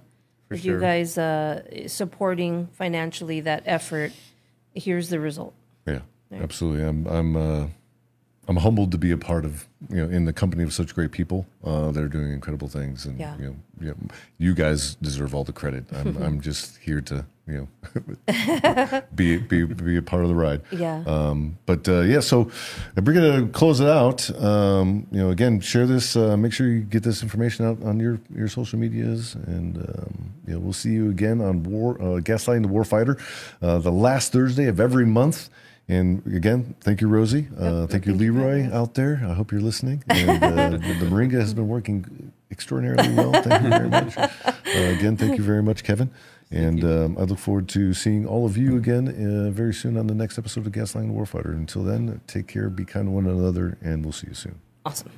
For 0.47 0.55
that 0.55 0.63
you 0.65 0.79
guys 0.79 1.17
uh, 1.17 1.87
supporting 1.87 2.67
financially 2.73 3.41
that 3.41 3.63
effort. 3.65 4.11
Here's 4.73 5.09
the 5.09 5.19
result. 5.19 5.53
Yeah, 5.85 6.01
absolutely. 6.33 6.83
I'm 6.83 7.05
I'm 7.07 7.35
uh, 7.35 7.67
I'm 8.49 8.57
humbled 8.57 8.91
to 8.91 8.97
be 8.97 9.11
a 9.11 9.17
part 9.17 9.43
of 9.45 9.67
you 9.89 9.97
know 9.97 10.09
in 10.15 10.25
the 10.25 10.33
company 10.33 10.63
of 10.63 10.73
such 10.73 10.95
great 10.95 11.11
people 11.11 11.45
uh, 11.63 11.91
that 11.91 12.01
are 12.03 12.07
doing 12.07 12.31
incredible 12.31 12.67
things, 12.69 13.05
and 13.05 13.19
Yeah. 13.19 13.37
you 13.37 13.45
know, 13.45 13.55
you 13.81 13.87
know, 13.89 13.95
you 14.37 14.53
guys 14.53 14.95
deserve 14.95 15.35
all 15.35 15.43
the 15.43 15.53
credit. 15.53 15.85
I'm 15.91 16.15
I'm 16.17 16.41
just 16.49 16.77
here 16.77 17.01
to 17.01 17.25
you 17.47 17.67
know 18.27 19.01
be 19.15 19.37
be 19.37 19.63
be 19.65 19.97
a 19.97 20.01
part 20.01 20.23
of 20.23 20.29
the 20.29 20.35
ride. 20.35 20.61
Yeah. 20.71 21.03
Um, 21.05 21.57
but 21.65 21.87
uh, 21.89 22.01
yeah, 22.01 22.21
so 22.21 22.49
we're 22.95 23.13
gonna 23.13 23.47
close 23.49 23.79
it 23.81 23.87
out. 23.89 24.29
Um, 24.41 25.07
you 25.11 25.19
know, 25.19 25.29
again, 25.29 25.59
share 25.59 25.85
this. 25.85 26.15
Uh, 26.15 26.37
make 26.37 26.53
sure 26.53 26.67
you 26.67 26.81
get 26.81 27.03
this 27.03 27.21
information 27.23 27.65
out 27.65 27.83
on 27.83 27.99
your 27.99 28.19
your 28.33 28.47
social 28.47 28.79
medias, 28.79 29.35
and 29.35 29.77
um, 29.77 30.33
you 30.47 30.53
know, 30.53 30.59
we'll 30.59 30.73
see 30.73 30.91
you 30.91 31.09
again 31.09 31.41
on 31.41 31.63
War 31.63 31.95
uh, 32.01 32.19
Gaslighting 32.21 32.63
the 32.63 32.69
Warfighter, 32.69 33.19
uh, 33.61 33.77
the 33.79 33.91
last 33.91 34.31
Thursday 34.31 34.67
of 34.67 34.79
every 34.79 35.05
month. 35.05 35.49
And 35.89 36.25
again, 36.27 36.75
thank 36.81 36.99
you, 36.99 37.07
Rosie. 37.07 37.47
Uh, 37.57 37.87
thank 37.87 38.05
you, 38.05 38.13
thank 38.13 38.21
you 38.21 38.33
Leroy, 38.33 38.69
out 38.73 38.95
there. 38.95 39.21
I 39.23 39.33
hope 39.33 39.51
you're 39.51 39.61
listening. 39.61 40.03
And 40.09 40.43
uh, 40.43 40.69
the, 40.99 41.05
Moringa 41.05 41.39
has 41.39 41.53
been 41.53 41.69
working 41.69 42.33
extraordinarily 42.51 43.13
well. 43.13 43.31
Thank 43.41 43.63
you 43.63 43.69
very 43.69 43.89
much. 43.89 44.17
Uh, 44.67 44.91
again, 44.91 45.15
thank 45.15 45.37
you 45.37 45.43
very 45.43 45.63
much, 45.63 45.81
Kevin. 45.81 46.11
And 46.51 46.83
um, 46.83 47.17
I 47.17 47.21
look 47.21 47.39
forward 47.39 47.69
to 47.69 47.93
seeing 47.93 48.27
all 48.27 48.45
of 48.45 48.57
you 48.57 48.75
again 48.75 49.07
uh, 49.07 49.49
very 49.49 49.73
soon 49.73 49.97
on 49.97 50.07
the 50.07 50.13
next 50.13 50.37
episode 50.37 50.67
of 50.67 50.73
Gaslighting 50.73 51.07
the 51.07 51.13
Warfighter. 51.13 51.53
Until 51.53 51.83
then, 51.83 52.19
take 52.27 52.47
care, 52.47 52.69
be 52.69 52.83
kind 52.83 53.07
to 53.07 53.11
one 53.11 53.25
another, 53.25 53.77
and 53.81 54.03
we'll 54.03 54.11
see 54.11 54.27
you 54.27 54.33
soon. 54.33 54.59
Awesome. 54.85 55.09